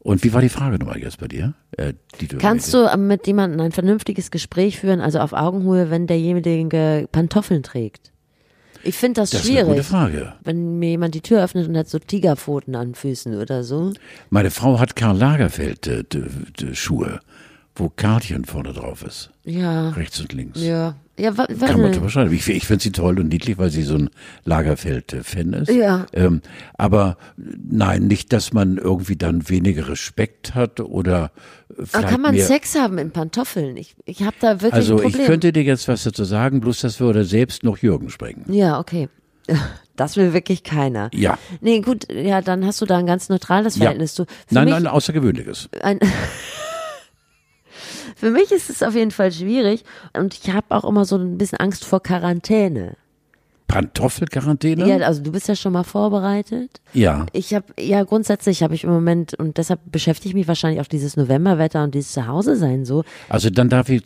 Und 0.00 0.24
wie 0.24 0.32
war 0.32 0.40
die 0.40 0.48
Frage 0.48 0.78
nochmal 0.78 0.98
jetzt 0.98 1.18
bei 1.18 1.28
dir? 1.28 1.54
Äh, 1.76 1.92
Kannst 2.38 2.72
du 2.72 2.88
mit 2.96 3.26
jemandem 3.26 3.60
ein 3.60 3.72
vernünftiges 3.72 4.30
Gespräch 4.30 4.78
führen, 4.78 5.00
also 5.00 5.18
auf 5.18 5.32
Augenhöhe, 5.32 5.90
wenn 5.90 6.06
derjenige 6.06 7.08
Pantoffeln 7.10 7.62
trägt? 7.62 8.12
Ich 8.88 8.96
finde 8.96 9.20
das, 9.20 9.30
Das 9.30 9.44
ist 9.44 9.50
eine 9.50 9.60
gute 9.64 9.84
schwierig. 9.84 9.86
Frage. 9.86 10.32
Wenn 10.42 10.78
mir 10.78 10.90
jemand 10.90 11.14
die 11.14 11.20
Tür 11.20 11.42
öffnet 11.44 11.68
und 11.68 11.76
hat 11.76 11.88
so 11.88 11.98
Tigerpfoten 11.98 12.74
an 12.74 12.94
Füßen 12.94 13.34
oder 13.38 13.62
so. 13.64 13.92
Meine 14.30 14.50
Frau 14.50 14.78
hat 14.80 14.96
Karl 14.96 15.16
Lagerfeld 15.18 15.86
äh, 15.86 16.74
Schuhe, 16.74 17.20
wo 17.74 17.90
Kartchen 17.90 18.44
vorne 18.44 18.72
drauf 18.72 19.02
ist. 19.02 19.30
Ja. 19.44 19.90
Rechts 19.90 20.20
und 20.20 20.32
links. 20.32 20.60
Ja. 20.62 20.94
Ja, 21.18 21.36
wa, 21.36 21.46
Kann 21.46 21.80
man 21.80 21.92
drüber 21.92 22.08
schreiben. 22.08 22.32
Ich, 22.32 22.48
ich 22.48 22.66
finde 22.66 22.82
sie 22.82 22.92
toll 22.92 23.18
und 23.18 23.28
niedlich, 23.28 23.58
weil 23.58 23.70
sie 23.70 23.82
so 23.82 23.96
ein 23.96 24.10
Lagerfeld-Fan 24.44 25.52
ist. 25.52 25.70
Ja. 25.70 26.06
Ähm, 26.12 26.42
aber 26.76 27.16
nein, 27.36 28.06
nicht, 28.06 28.32
dass 28.32 28.52
man 28.52 28.76
irgendwie 28.78 29.16
dann 29.16 29.48
weniger 29.48 29.88
Respekt 29.88 30.54
hat 30.54 30.80
oder 30.80 31.32
äh, 31.76 31.82
Aber 31.92 32.06
kann 32.06 32.20
man. 32.20 32.38
Sex 32.38 32.74
haben 32.78 32.98
in 32.98 33.10
Pantoffeln? 33.10 33.76
Ich, 33.76 33.96
ich 34.04 34.22
habe 34.22 34.36
da 34.40 34.60
wirklich 34.60 34.74
also 34.74 35.02
ich 35.02 35.14
könnte 35.14 35.52
dir 35.52 35.62
jetzt 35.64 35.88
was 35.88 36.04
dazu 36.04 36.24
sagen, 36.24 36.60
bloß 36.60 36.80
das 36.80 37.00
würde 37.00 37.24
selbst 37.24 37.64
noch 37.64 37.78
Jürgen 37.78 38.10
sprengen. 38.10 38.44
ja, 38.52 38.78
okay. 38.78 39.08
Das 39.96 40.16
will 40.16 40.32
wirklich 40.32 40.62
keiner. 40.62 41.10
Ja. 41.12 41.36
Nee, 41.60 41.80
gut, 41.80 42.06
ja, 42.12 42.40
dann 42.40 42.64
hast 42.64 42.80
du 42.80 42.86
da 42.86 42.98
ein 42.98 43.06
ganz 43.06 43.28
neutrales 43.28 43.74
Ja. 43.74 43.80
Verhältnis. 43.86 44.14
Für 44.14 44.26
Nein, 44.50 44.68
nein, 44.68 44.86
außergewöhnliches. 44.86 45.68
Ein 45.82 45.98
Für 48.18 48.30
mich 48.30 48.50
ist 48.50 48.68
es 48.68 48.82
auf 48.82 48.94
jeden 48.94 49.10
Fall 49.12 49.30
schwierig 49.32 49.84
und 50.12 50.34
ich 50.34 50.50
habe 50.52 50.66
auch 50.74 50.84
immer 50.84 51.04
so 51.04 51.16
ein 51.16 51.38
bisschen 51.38 51.58
Angst 51.58 51.84
vor 51.84 52.02
Quarantäne. 52.02 52.96
Pantoffelquarantäne? 53.68 54.88
Ja, 54.88 54.96
also 55.06 55.22
du 55.22 55.30
bist 55.30 55.46
ja 55.46 55.54
schon 55.54 55.74
mal 55.74 55.84
vorbereitet. 55.84 56.80
ja. 56.94 57.26
Ich 57.32 57.52
habe 57.54 57.66
ja 57.78 58.02
grundsätzlich 58.02 58.62
habe 58.62 58.74
ich 58.74 58.82
im 58.84 58.90
Moment 58.90 59.34
und 59.34 59.58
deshalb 59.58 59.80
beschäftige 59.92 60.30
ich 60.30 60.34
mich 60.34 60.48
wahrscheinlich 60.48 60.80
auch 60.80 60.86
dieses 60.86 61.16
Novemberwetter 61.18 61.84
und 61.84 61.94
dieses 61.94 62.12
Zuhause 62.12 62.56
sein 62.56 62.84
so. 62.86 63.04
Also 63.28 63.50
dann 63.50 63.68
darf 63.68 63.90
ich, 63.90 64.02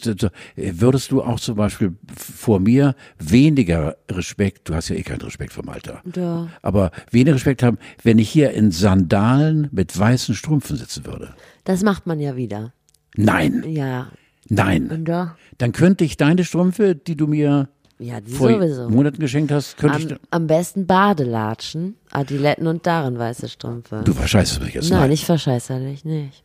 würdest 0.57 1.13
du 1.13 1.23
auch 1.23 1.39
zum 1.39 1.55
Beispiel 1.57 1.95
vor 2.17 2.59
mir 2.61 2.95
weniger 3.21 3.97
Respekt, 4.11 4.69
du 4.69 4.75
hast 4.75 4.89
ja 4.89 4.97
eh 4.97 5.03
keinen 5.03 5.23
Respekt 5.23 5.53
vom 5.53 5.69
Alter, 5.69 6.03
Ja. 6.17 6.49
aber 6.61 6.91
weniger 7.13 7.37
Respekt 7.37 7.63
haben, 7.63 7.79
wenn 8.03 8.19
ich 8.19 8.29
hier 8.29 8.51
in 8.51 8.73
Sandalen 8.73 9.69
mit 9.71 9.97
weißen 9.97 10.35
Strümpfen 10.35 10.77
sitzen 10.77 11.07
würde. 11.07 11.35
Das 11.65 11.83
macht 11.83 12.07
man 12.07 12.19
ja 12.19 12.35
wieder. 12.37 12.73
Nein, 13.17 13.65
Ja. 13.67 14.09
nein. 14.49 15.05
Da? 15.05 15.37
Dann 15.59 15.73
könnte 15.73 16.05
ich 16.05 16.17
deine 16.17 16.45
Strümpfe, 16.45 16.95
die 16.95 17.17
du 17.17 17.27
mir 17.27 17.69
Ja, 17.99 18.21
die 18.21 18.33
vor 18.33 18.51
sowieso. 18.51 18.89
Monaten 18.89 19.19
geschenkt 19.21 19.53
hast, 19.53 19.77
könnte 19.77 19.97
Am, 19.97 20.03
ich. 20.09 20.17
am 20.31 20.47
besten 20.47 20.87
Badelatschen, 20.87 21.97
Adiletten 22.11 22.67
und 22.67 22.87
darin 22.87 23.19
weiße 23.19 23.49
Strümpfe. 23.49 24.03
Du 24.05 24.13
verscheißt 24.13 24.63
mich 24.63 24.75
jetzt. 24.75 24.91
Nein, 24.91 25.11
ich 25.13 25.25
verscheißerlich 25.27 26.05
nicht. 26.05 26.43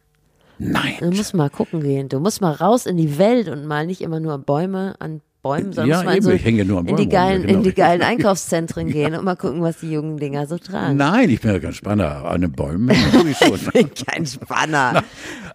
Du 0.60 0.70
Nein. 0.72 0.96
musst 1.16 1.34
mal 1.36 1.50
gucken 1.50 1.82
gehen. 1.82 2.10
Du 2.10 2.20
musst 2.20 2.42
mal 2.42 2.52
raus 2.54 2.86
in 2.88 2.98
die 2.98 3.18
Welt 3.20 3.48
und 3.48 3.66
mal 3.66 3.86
nicht 3.86 4.02
immer 4.02 4.20
nur 4.20 4.38
Bäume 4.40 4.96
an 5.00 5.22
Bäumen, 5.48 5.74
sondern 5.74 5.90
Ja, 5.90 5.96
musst 5.96 6.06
mal 6.06 6.12
in, 6.12 6.18
eben, 6.18 6.26
so, 6.26 6.32
ich 6.32 6.46
hänge 6.46 6.66
nur 6.66 6.80
an 6.80 6.86
in, 6.88 6.96
die 6.96 7.06
Bäumen 7.06 7.10
geilen, 7.10 7.42
ja, 7.42 7.48
genau. 7.48 7.58
in 7.60 7.64
die 7.64 7.74
geilen 7.74 8.02
Einkaufszentren 8.04 8.88
gehen 8.90 9.16
und 9.16 9.24
mal 9.24 9.36
gucken, 9.36 9.62
was 9.62 9.80
die 9.80 9.92
jungen 9.92 10.18
Dinger 10.18 10.46
so 10.48 10.58
tragen. 10.58 10.98
Nein, 10.98 11.30
ich 11.30 11.42
bin 11.42 11.52
ja 11.52 11.60
kein 11.60 11.74
Spanner. 11.74 12.26
An 12.26 12.42
den 12.42 12.52
Bäumen 12.52 12.94
schon. 13.36 13.60
Kein 14.06 14.26
Spanner. 14.26 15.04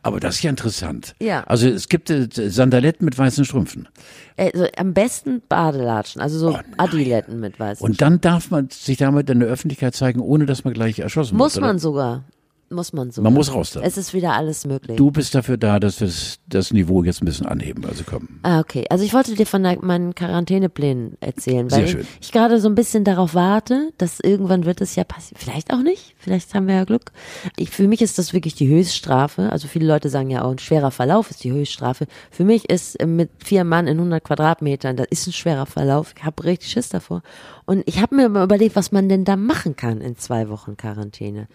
Aber 0.03 0.19
das 0.21 0.37
ist 0.37 0.43
ja 0.43 0.51
interessant. 0.51 1.15
Ja. 1.21 1.45
Also 1.45 1.69
es 1.69 1.89
gibt 1.89 2.11
äh, 2.11 2.29
Sandaletten 2.31 3.05
mit 3.05 3.17
weißen 3.19 3.45
Strümpfen. 3.45 3.89
Also 4.37 4.67
am 4.77 4.95
besten 4.95 5.43
Badelatschen, 5.49 6.21
also 6.23 6.39
so 6.39 6.59
Adiletten 6.79 7.39
mit 7.39 7.61
weißen. 7.61 7.85
Oh, 7.85 7.87
Und 7.89 8.01
dann 8.01 8.21
darf 8.21 8.51
man 8.51 8.69
sich 8.71 8.97
damit 8.99 9.29
in 9.31 9.41
der 9.41 9.49
Öffentlichkeit 9.49 9.95
zeigen, 9.95 10.21
ohne 10.21 10.47
dass 10.47 10.65
man 10.65 10.73
gleich 10.75 10.99
erschossen 10.99 11.37
muss 11.37 11.55
wird. 11.55 11.63
oder? 11.63 11.67
man 11.73 11.79
sogar. 11.79 12.25
Muss 12.73 12.93
man 12.93 13.11
sogar. 13.11 13.31
Man 13.31 13.35
muss 13.35 13.53
raus 13.53 13.73
da. 13.73 13.81
Es 13.81 13.97
ist 13.97 14.15
wieder 14.15 14.33
alles 14.33 14.67
möglich. 14.67 14.97
Du 14.97 15.11
bist 15.11 15.35
dafür 15.35 15.57
da, 15.57 15.79
dass 15.79 16.01
wir 16.01 16.11
das, 16.49 16.73
Niveau 16.73 17.03
jetzt 17.05 17.23
ein 17.23 17.27
bisschen 17.27 17.47
anheben. 17.47 17.85
Also 17.85 18.05
komm. 18.07 18.29
Ah, 18.43 18.61
okay. 18.61 18.87
Also 18.89 19.05
ich 19.05 19.13
wollte 19.13 19.35
dir 19.35 19.47
von 19.47 19.63
der, 19.63 19.79
meinen 19.83 20.15
Quarantäneplänen 20.15 21.17
erzählen, 21.21 21.71
weil 21.71 21.87
Sehr 21.87 21.99
schön. 21.99 22.07
ich 22.21 22.33
gerade 22.33 22.61
so 22.61 22.69
ein 22.69 22.75
bisschen 22.75 23.05
darauf 23.05 23.35
warte, 23.35 23.93
dass 23.99 24.21
irgendwann 24.21 24.65
wird 24.65 24.81
es 24.81 24.97
ja 24.97 25.05
passieren. 25.05 25.39
Vielleicht 25.41 25.73
auch 25.73 25.83
nicht. 25.83 26.15
Vielleicht 26.19 26.55
haben 26.55 26.67
wir 26.67 26.77
ja 26.77 26.85
Glück. 26.85 27.13
Ich, 27.57 27.71
für 27.71 27.89
mich 27.89 28.01
ist 28.01 28.19
das 28.19 28.33
wirklich 28.33 28.55
die 28.55 28.69
Höchststrafe. 28.69 29.51
Also 29.51 29.69
viele 29.69 29.87
Leute 29.87 30.09
sagen 30.09 30.31
ja 30.31 30.43
auch, 30.43 30.51
ein 30.51 30.59
schwerer 30.59 30.91
Verlauf 30.91 31.31
ist 31.31 31.45
die 31.45 31.53
Höchststrafe. 31.53 32.07
Für 32.31 32.45
mich 32.45 32.71
ist 32.71 32.97
äh, 32.97 33.07
mit 33.07 33.31
vier 33.45 33.65
Mann 33.65 33.87
in 33.87 33.99
100 33.99 34.23
Quadratmetern, 34.23 34.97
das 34.97 35.07
ist 35.11 35.27
ein 35.27 35.33
schwerer 35.33 35.67
Verlauf. 35.67 36.15
Ich 36.17 36.25
habe 36.25 36.45
richtig 36.45 36.71
Schiss 36.71 36.89
davor. 36.89 37.23
Und 37.65 37.83
ich 37.87 38.01
habe 38.01 38.17
mir 38.17 38.27
überlegt, 38.27 38.77
was 38.77 38.93
man 38.93 39.09
denn 39.09 39.25
da 39.25 39.37
machen 39.37 39.77
kann 39.77 40.01
in 40.01 40.17
zwei 40.17 40.49
Wochen 40.49 40.77
Quarantäne. 40.77 41.49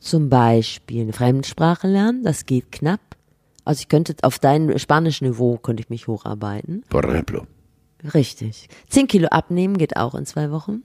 Zum 0.00 0.28
Beispiel 0.28 1.02
eine 1.02 1.12
Fremdsprache 1.12 1.88
lernen, 1.88 2.22
das 2.22 2.46
geht 2.46 2.70
knapp. 2.72 3.00
Also 3.64 3.80
ich 3.80 3.88
könnte 3.88 4.14
auf 4.22 4.38
dein 4.38 4.78
Spanischniveau 4.78 5.58
könnte 5.58 5.82
ich 5.82 5.90
mich 5.90 6.06
hocharbeiten. 6.06 6.84
Por 6.88 7.04
ejemplo. 7.04 7.46
Richtig. 8.14 8.68
Zehn 8.88 9.08
Kilo 9.08 9.28
abnehmen 9.28 9.76
geht 9.76 9.96
auch 9.96 10.14
in 10.14 10.24
zwei 10.24 10.50
Wochen. 10.50 10.82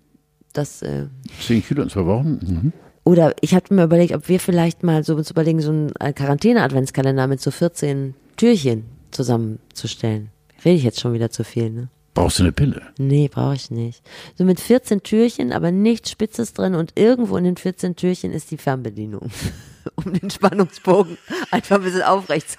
Das, 0.51 0.81
äh, 0.81 1.07
Zehn 1.41 1.63
Kilo 1.63 1.83
in 1.83 1.89
zwei 1.89 2.05
Wochen? 2.05 2.39
Mhm. 2.41 2.73
oder 3.05 3.33
ich 3.41 3.53
hatte 3.55 3.73
mir 3.73 3.83
überlegt, 3.83 4.13
ob 4.13 4.27
wir 4.29 4.39
vielleicht 4.39 4.83
mal 4.83 5.03
so 5.03 5.15
uns 5.15 5.29
überlegen, 5.31 5.61
so 5.61 5.71
einen 5.71 5.91
äh, 5.99 6.13
Quarantäne-Adventskalender 6.13 7.27
mit 7.27 7.41
so 7.41 7.51
14 7.51 8.15
Türchen 8.35 8.85
zusammenzustellen. 9.11 10.29
Rede 10.65 10.75
ich 10.75 10.83
jetzt 10.83 10.99
schon 10.99 11.13
wieder 11.13 11.29
zu 11.29 11.43
viel, 11.43 11.69
ne? 11.69 11.89
Brauchst 12.13 12.37
du 12.37 12.43
eine 12.43 12.51
Pille? 12.51 12.81
Nee, 12.97 13.27
brauche 13.27 13.55
ich 13.55 13.71
nicht. 13.71 14.03
So 14.37 14.43
mit 14.43 14.59
14 14.59 15.01
Türchen, 15.01 15.51
aber 15.51 15.71
nichts 15.71 16.11
Spitzes 16.11 16.53
drin 16.53 16.75
und 16.75 16.93
irgendwo 16.95 17.37
in 17.37 17.43
den 17.43 17.57
14 17.57 17.95
Türchen 17.95 18.31
ist 18.31 18.51
die 18.51 18.57
Fernbedienung. 18.57 19.31
um 19.95 20.13
den 20.13 20.29
Spannungsbogen 20.29 21.17
einfach 21.51 21.77
ein 21.77 21.83
bisschen 21.83 22.03
aufrecht 22.03 22.49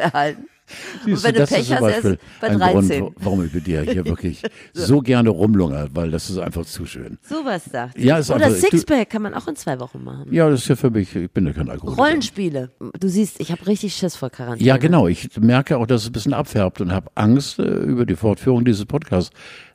erhalten. 0.66 1.12
Und 1.12 1.22
wenn 1.24 1.32
du 1.34 1.40
das 1.40 1.50
Pech 1.50 1.60
ist 1.60 1.70
hast, 1.72 2.04
erst 2.04 2.18
bei 2.40 2.46
ein 2.48 2.58
13. 2.58 3.00
Grund, 3.00 3.16
warum 3.20 3.44
ich 3.44 3.52
mit 3.54 3.66
dir 3.66 3.82
hier 3.82 4.04
wirklich 4.04 4.42
so 4.72 5.00
gerne 5.00 5.30
rumlungere, 5.30 5.90
weil 5.92 6.10
das 6.10 6.30
ist 6.30 6.38
einfach 6.38 6.64
zu 6.64 6.86
schön. 6.86 7.18
Sowas 7.22 7.64
dachte 7.70 7.98
ich. 7.98 8.04
Ja, 8.04 8.18
ist 8.18 8.30
Oder 8.30 8.46
einfach- 8.46 8.60
du- 8.60 8.70
Sixpack 8.76 9.10
kann 9.10 9.22
man 9.22 9.34
auch 9.34 9.46
in 9.48 9.56
zwei 9.56 9.78
Wochen 9.80 10.02
machen. 10.02 10.32
Ja, 10.32 10.48
das 10.48 10.62
ist 10.62 10.68
ja 10.68 10.76
für 10.76 10.90
mich, 10.90 11.14
ich 11.14 11.30
bin 11.30 11.46
ja 11.46 11.52
kein 11.52 11.68
Alkoholiker. 11.68 12.02
Rollenspiele. 12.02 12.70
Du 12.98 13.08
siehst, 13.08 13.40
ich 13.40 13.50
habe 13.52 13.66
richtig 13.66 13.94
Schiss 13.94 14.16
vor 14.16 14.30
Quarantäne. 14.30 14.66
Ja, 14.66 14.76
genau. 14.76 15.06
Ich 15.08 15.28
merke 15.38 15.76
auch, 15.76 15.86
dass 15.86 16.02
es 16.02 16.08
ein 16.08 16.12
bisschen 16.12 16.34
abfärbt 16.34 16.80
und 16.80 16.92
habe 16.92 17.10
Angst 17.14 17.58
äh, 17.58 17.62
über 17.62 18.06
die 18.06 18.16
Fortführung 18.16 18.64
dieses 18.64 18.86
Podcasts, 18.86 19.30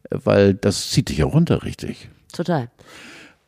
äh, 0.09 0.17
weil 0.23 0.53
das 0.53 0.89
zieht 0.91 1.09
dich 1.09 1.19
ja 1.19 1.25
runter, 1.25 1.63
richtig. 1.63 2.09
Total. 2.33 2.69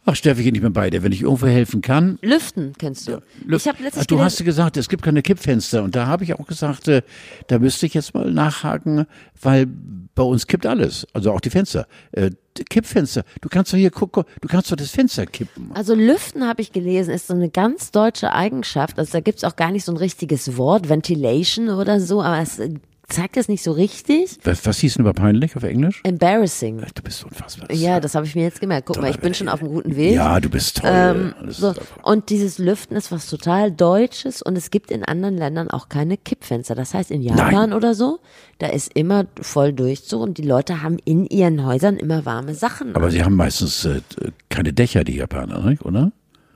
Ach, 0.03 0.15
Steffi, 0.15 0.41
ich 0.41 0.51
nicht 0.51 0.61
mehr 0.61 0.71
bei 0.71 0.89
dir. 0.89 1.03
Wenn 1.03 1.11
ich 1.11 1.21
irgendwo 1.21 1.45
helfen 1.45 1.81
kann. 1.81 2.17
Lüften 2.23 2.73
kennst 2.77 3.07
du. 3.07 3.21
Lüft- 3.45 3.67
Ich 3.67 3.79
letztens 3.79 3.97
Ach, 4.03 4.05
du 4.07 4.19
hast 4.19 4.43
gesagt, 4.43 4.75
es 4.77 4.89
gibt 4.89 5.03
keine 5.03 5.21
Kippfenster. 5.21 5.83
Und 5.83 5.95
da 5.95 6.07
habe 6.07 6.23
ich 6.23 6.33
auch 6.33 6.47
gesagt, 6.47 6.87
äh, 6.87 7.03
da 7.47 7.59
müsste 7.59 7.85
ich 7.85 7.93
jetzt 7.93 8.13
mal 8.15 8.31
nachhaken, 8.31 9.05
weil 9.41 9.67
bei 10.15 10.23
uns 10.23 10.47
kippt 10.47 10.65
alles. 10.65 11.05
Also 11.13 11.31
auch 11.31 11.39
die 11.39 11.51
Fenster. 11.51 11.85
Äh, 12.13 12.31
Kippfenster. 12.69 13.23
Du 13.41 13.47
kannst 13.49 13.71
doch 13.73 13.77
hier 13.77 13.91
gucken, 13.91 14.23
du 14.41 14.47
kannst 14.47 14.71
doch 14.71 14.75
das 14.75 14.89
Fenster 14.89 15.25
kippen. 15.27 15.69
Also 15.73 15.93
Lüften 15.93 16.47
habe 16.47 16.61
ich 16.61 16.71
gelesen, 16.71 17.13
ist 17.13 17.27
so 17.27 17.33
eine 17.35 17.49
ganz 17.49 17.91
deutsche 17.91 18.33
Eigenschaft. 18.33 18.97
Also 18.97 19.11
da 19.13 19.19
gibt's 19.19 19.43
auch 19.43 19.55
gar 19.55 19.71
nicht 19.71 19.85
so 19.85 19.91
ein 19.93 19.97
richtiges 19.97 20.57
Wort, 20.57 20.89
Ventilation 20.89 21.69
oder 21.69 21.99
so, 22.01 22.21
aber 22.23 22.39
es 22.39 22.57
äh, 22.59 22.73
zeigt 23.11 23.37
das 23.37 23.47
nicht 23.47 23.63
so 23.63 23.71
richtig. 23.71 24.37
Was, 24.43 24.65
was 24.65 24.79
hieß 24.79 24.95
denn 24.95 25.01
über 25.01 25.13
peinlich 25.13 25.55
auf 25.55 25.63
Englisch? 25.63 26.01
Embarrassing. 26.03 26.83
Du 26.95 27.01
bist 27.03 27.23
unfassbar. 27.23 27.71
Ja, 27.71 27.99
das 27.99 28.15
habe 28.15 28.25
ich 28.25 28.35
mir 28.35 28.43
jetzt 28.43 28.59
gemerkt. 28.59 28.87
Guck 28.87 29.01
mal, 29.01 29.11
ich 29.11 29.19
bin 29.19 29.33
schon 29.33 29.49
auf 29.49 29.61
einem 29.61 29.71
guten 29.71 29.95
Weg. 29.95 30.15
Ja, 30.15 30.39
du 30.39 30.49
bist 30.49 30.77
toll. 30.77 30.89
Ähm, 30.91 31.33
so. 31.47 31.73
Und 32.03 32.29
dieses 32.29 32.57
Lüften 32.57 32.95
ist 32.95 33.11
was 33.11 33.29
total 33.29 33.71
Deutsches 33.71 34.41
und 34.41 34.57
es 34.57 34.71
gibt 34.71 34.91
in 34.91 35.03
anderen 35.03 35.37
Ländern 35.37 35.69
auch 35.69 35.89
keine 35.89 36.17
Kippfenster. 36.17 36.75
Das 36.75 36.93
heißt, 36.93 37.11
in 37.11 37.21
Japan 37.21 37.51
Nein. 37.51 37.73
oder 37.73 37.93
so, 37.93 38.19
da 38.59 38.67
ist 38.67 38.95
immer 38.95 39.25
voll 39.39 39.73
Durchzug 39.73 40.21
und 40.21 40.37
die 40.37 40.43
Leute 40.43 40.81
haben 40.81 40.97
in 41.03 41.25
ihren 41.25 41.65
Häusern 41.65 41.97
immer 41.97 42.25
warme 42.25 42.55
Sachen. 42.55 42.95
Aber 42.95 43.11
sie 43.11 43.23
haben 43.23 43.35
meistens 43.35 43.85
äh, 43.85 44.01
keine 44.49 44.73
Dächer, 44.73 45.03
die 45.03 45.15
Japaner, 45.15 45.77
oder? 45.83 46.11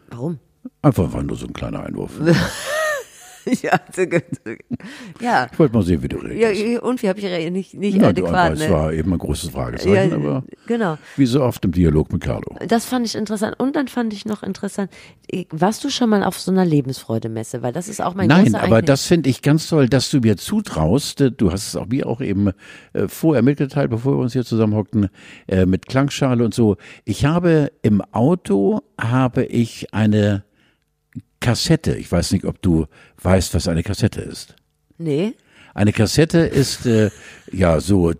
Warum? 0.09 0.39
Einfach 0.81 1.13
war 1.13 1.23
nur 1.23 1.37
so 1.37 1.47
ein 1.47 1.53
kleiner 1.53 1.83
Einwurf. 1.83 2.11
ja, 3.61 3.79
so 3.95 4.05
gut. 4.05 4.23
ja. 5.21 5.47
Ich 5.51 5.59
wollte 5.59 5.75
mal 5.75 5.83
sehen, 5.83 6.01
wie 6.03 6.07
du 6.07 6.17
Ja, 6.27 6.49
redest. 6.49 6.81
und 6.83 7.01
wie 7.03 7.09
habe 7.09 7.19
ich 7.19 7.51
nicht, 7.51 7.73
nicht 7.73 8.01
du, 8.01 8.07
adäquat, 8.07 8.53
es 8.53 8.59
ne? 8.59 8.69
war 8.71 8.93
eben 8.93 9.13
ein 9.13 9.19
großes 9.19 9.49
Fragezeichen, 9.51 10.11
Ja, 10.11 10.15
aber 10.15 10.43
genau. 10.67 10.97
wie 11.15 11.25
so 11.25 11.43
oft 11.43 11.63
im 11.65 11.71
Dialog 11.71 12.11
mit 12.11 12.23
Carlo. 12.23 12.55
Das 12.67 12.85
fand 12.85 13.05
ich 13.05 13.15
interessant. 13.15 13.59
Und 13.59 13.75
dann 13.75 13.87
fand 13.87 14.13
ich 14.13 14.25
noch 14.25 14.43
interessant, 14.43 14.89
warst 15.51 15.83
du 15.83 15.89
schon 15.89 16.09
mal 16.09 16.23
auf 16.23 16.39
so 16.39 16.51
einer 16.51 16.65
Lebensfreude-Messe? 16.65 17.61
Weil 17.61 17.73
das 17.73 17.87
ist 17.87 18.01
auch 18.01 18.15
mein 18.15 18.27
Nein, 18.27 18.55
aber 18.55 18.81
das 18.81 19.05
finde 19.05 19.29
ich 19.29 19.41
ganz 19.41 19.67
toll, 19.67 19.87
dass 19.89 20.09
du 20.09 20.19
mir 20.19 20.37
zutraust. 20.37 21.23
Du 21.37 21.51
hast 21.51 21.67
es 21.67 21.75
auch 21.75 21.87
mir 21.87 22.07
auch 22.07 22.21
eben 22.21 22.51
äh, 22.93 23.07
vorher 23.07 23.43
mitgeteilt, 23.43 23.89
bevor 23.89 24.13
wir 24.13 24.21
uns 24.21 24.33
hier 24.33 24.45
zusammenhockten, 24.45 25.09
äh, 25.47 25.65
mit 25.65 25.87
Klangschale 25.87 26.43
und 26.43 26.53
so. 26.53 26.77
Ich 27.03 27.25
habe 27.25 27.71
im 27.81 28.01
Auto 28.11 28.81
habe 28.99 29.43
ich 29.45 29.93
eine 29.93 30.43
Kassette. 31.45 31.95
Ich 31.95 32.11
weiß 32.11 32.31
nicht, 32.31 32.45
ob 32.45 32.61
du 32.61 32.87
weißt, 33.21 33.53
was 33.53 33.67
eine 33.67 33.83
Kassette 33.83 34.21
ist. 34.21 34.55
Nee? 34.97 35.33
Eine 35.75 35.91
Kassette 35.93 36.39
ist 36.39 36.85
äh, 36.85 37.11
ja 37.51 37.79
so, 37.81 38.09
äh, 38.09 38.15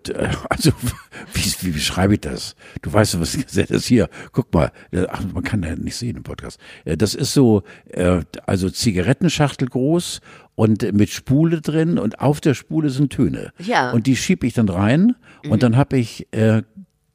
also 0.50 0.70
wie, 1.34 1.52
wie 1.62 1.70
beschreibe 1.70 2.14
ich 2.14 2.20
das? 2.20 2.54
Du 2.82 2.92
weißt, 2.92 3.18
was 3.18 3.34
eine 3.34 3.44
Kassette 3.44 3.74
ist. 3.74 3.86
Hier, 3.86 4.08
guck 4.30 4.52
mal, 4.54 4.70
äh, 4.92 5.06
ach, 5.08 5.22
man 5.32 5.42
kann 5.42 5.62
ja 5.62 5.74
nicht 5.74 5.96
sehen 5.96 6.18
im 6.18 6.22
Podcast. 6.22 6.60
Äh, 6.84 6.96
Das 6.96 7.14
ist 7.14 7.32
so, 7.32 7.62
äh, 7.88 8.20
also 8.46 8.70
Zigarettenschachtel 8.70 9.68
groß 9.68 10.20
und 10.54 10.92
mit 10.92 11.10
Spule 11.10 11.62
drin 11.62 11.98
und 11.98 12.20
auf 12.20 12.40
der 12.40 12.54
Spule 12.54 12.90
sind 12.90 13.12
Töne. 13.12 13.52
Ja. 13.58 13.90
Und 13.90 14.06
die 14.06 14.16
schieb 14.16 14.44
ich 14.44 14.52
dann 14.52 14.68
rein 14.68 15.16
und 15.48 15.62
dann 15.64 15.76
habe 15.76 15.98
ich 15.98 16.28
äh, 16.32 16.62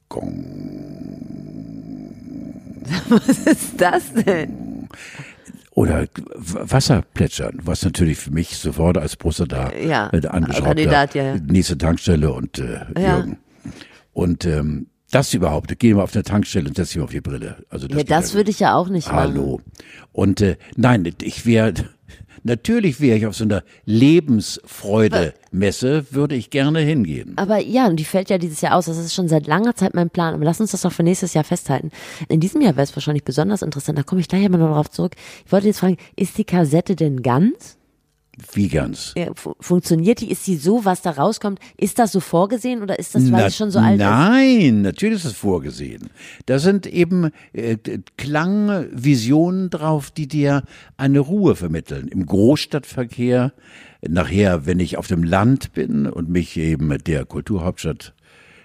Was 3.10 3.28
ist 3.48 3.80
das 3.80 4.14
denn? 4.14 4.88
Oder 5.72 6.02
W- 6.04 6.08
Wasserplätschern, 6.36 7.60
was 7.64 7.84
natürlich 7.84 8.18
für 8.18 8.32
mich 8.32 8.58
sofort 8.58 8.98
als 8.98 9.16
Brüssel 9.16 9.48
da 9.48 9.72
Ja, 9.74 10.10
äh, 10.14 10.26
angeschraubt 10.28 10.66
Kandidat, 10.68 11.16
ja, 11.16 11.36
ja. 11.36 11.36
nächste 11.38 11.78
Tankstelle 11.78 12.32
und 12.34 12.60
äh, 12.60 12.82
Ja. 12.98 13.18
Jürgen. 13.18 13.38
Und 14.14 14.46
ähm, 14.46 14.88
das 15.12 15.34
überhaupt, 15.34 15.78
geh 15.80 15.94
mal 15.94 16.04
auf 16.04 16.14
eine 16.14 16.24
Tankstelle 16.24 16.68
und 16.70 16.76
setz 16.76 16.90
dich 16.90 16.98
mal 16.98 17.04
auf 17.06 17.12
die 17.12 17.22
Brille. 17.22 17.64
Also 17.70 17.88
das 17.88 17.98
Ja, 17.98 18.04
das 18.04 18.34
würde 18.34 18.50
ich 18.52 18.60
ja 18.60 18.76
auch 18.76 18.90
nicht 18.90 19.08
machen. 19.08 19.18
Hallo. 19.20 19.62
Und 20.12 20.42
äh, 20.42 20.58
nein, 20.76 21.10
ich 21.22 21.46
wäre 21.46 21.74
natürlich 22.44 23.00
wäre 23.00 23.18
ich 23.18 23.26
auf 23.26 23.36
so 23.36 23.44
einer 23.44 23.64
Lebensfreude-Messe, 23.86 26.06
würde 26.12 26.36
ich 26.36 26.50
gerne 26.50 26.80
hingehen. 26.80 27.34
Aber 27.38 27.60
ja, 27.60 27.88
und 27.88 27.98
die 27.98 28.06
fällt 28.06 28.30
ja 28.30 28.38
dieses 28.38 28.62
Jahr 28.62 28.76
aus. 28.76 28.86
Das 28.86 28.98
ist 28.98 29.14
schon 29.14 29.28
seit 29.28 29.48
langer 29.48 29.76
Zeit 29.76 29.94
mein 29.94 30.10
Plan. 30.10 30.34
Aber 30.34 30.46
lass 30.46 30.62
uns 30.62 30.72
das 30.72 30.82
doch 30.82 30.92
für 30.92 31.04
nächstes 31.04 31.34
Jahr 31.34 31.44
festhalten. 31.44 31.92
In 32.30 32.40
diesem 32.40 32.62
Jahr 32.62 32.76
wäre 32.76 32.84
es 32.84 32.96
wahrscheinlich 32.96 33.24
besonders 33.24 33.62
interessant. 33.62 33.98
Da 33.98 34.04
komme 34.04 34.22
ich 34.22 34.28
gleich 34.28 34.48
mal 34.50 34.58
noch 34.58 34.74
drauf 34.74 34.90
zurück. 34.90 35.16
Ich 35.46 35.52
wollte 35.52 35.68
jetzt 35.68 35.80
fragen, 35.80 35.98
ist 36.16 36.38
die 36.38 36.46
Kassette 36.46 36.96
denn 36.96 37.22
ganz? 37.22 37.78
Wie 38.54 38.70
ganz? 38.70 39.14
Fu- 39.36 39.56
funktioniert 39.60 40.22
die? 40.22 40.32
Ist 40.32 40.48
die 40.48 40.56
so, 40.56 40.86
was 40.86 41.02
da 41.02 41.12
rauskommt? 41.12 41.60
Ist 41.78 42.00
das 42.00 42.14
so 42.14 42.20
vorgesehen 42.22 42.82
oder 42.82 42.98
ist 42.98 43.14
das, 43.14 43.24
weil 43.26 43.42
Na- 43.42 43.46
es 43.48 43.58
schon 43.58 43.72
so 43.72 43.80
alt 43.80 43.96
ist? 44.00 44.06
Nein, 44.06 44.82
natürlich 44.84 45.18
ist 45.18 45.26
es 45.26 45.34
vorgesehen. 45.34 46.10
Da 46.46 46.58
sind 46.58 46.88
eben 46.88 47.32
äh, 47.54 47.78
Klangvisionen 48.18 49.70
drauf, 49.70 50.12
die 50.12 50.28
dir 50.28 50.64
eine 50.98 51.20
Ruhe 51.20 51.56
vermitteln. 51.56 52.08
Im 52.08 52.26
Großstadtverkehr, 52.26 53.54
nachher, 54.08 54.66
wenn 54.66 54.80
ich 54.80 54.98
auf 54.98 55.08
dem 55.08 55.24
Land 55.24 55.74
bin 55.74 56.08
und 56.08 56.30
mich 56.30 56.58
eben 56.58 56.98
der 57.06 57.26
Kulturhauptstadt 57.26 58.14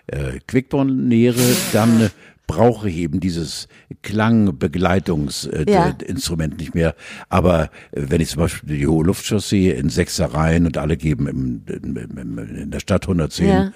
äh, 0.06 0.38
Quickborn 0.46 1.08
nähere, 1.08 1.42
dann 1.72 2.02
äh, 2.02 2.10
brauche 2.46 2.88
ich 2.88 2.96
eben 2.96 3.20
dieses 3.20 3.68
Klangbegleitungsinstrument 4.02 6.52
äh, 6.52 6.56
Ja. 6.56 6.58
nicht 6.58 6.74
mehr. 6.74 6.94
Aber 7.28 7.64
äh, 7.92 8.02
wenn 8.08 8.20
ich 8.20 8.28
zum 8.30 8.40
Beispiel 8.42 8.76
die 8.78 8.86
hohe 8.86 9.04
Luftchaussee 9.04 9.70
in 9.70 9.88
Sechsereien 9.88 10.66
und 10.66 10.78
alle 10.78 10.96
geben 10.96 11.26
im, 11.26 11.62
im, 11.66 11.96
im, 12.16 12.38
in 12.38 12.70
der 12.70 12.80
Stadt 12.80 13.04
110 13.04 13.48
Ja. 13.48 13.72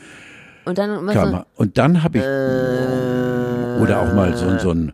Und 0.65 0.79
dann 0.79 1.09
so. 1.09 1.45
Und 1.57 1.79
dann 1.79 2.03
habe 2.03 2.19
ich 2.19 2.25
Äh. 2.25 3.83
oder 3.83 4.03
auch 4.03 4.15
mal 4.15 4.37
so, 4.37 4.59
so 4.59 4.71
ein 4.73 4.93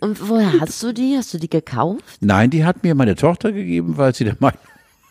und 0.00 0.28
woher 0.28 0.60
hast 0.60 0.82
du 0.82 0.92
die? 0.92 1.16
Hast 1.16 1.32
du 1.34 1.38
die 1.38 1.50
gekauft? 1.50 2.04
Nein, 2.20 2.50
die 2.50 2.64
hat 2.64 2.82
mir 2.82 2.94
meine 2.94 3.14
Tochter 3.16 3.52
gegeben, 3.52 3.96
weil 3.96 4.14
sie 4.14 4.24
der 4.24 4.36
Meinung, 4.40 4.58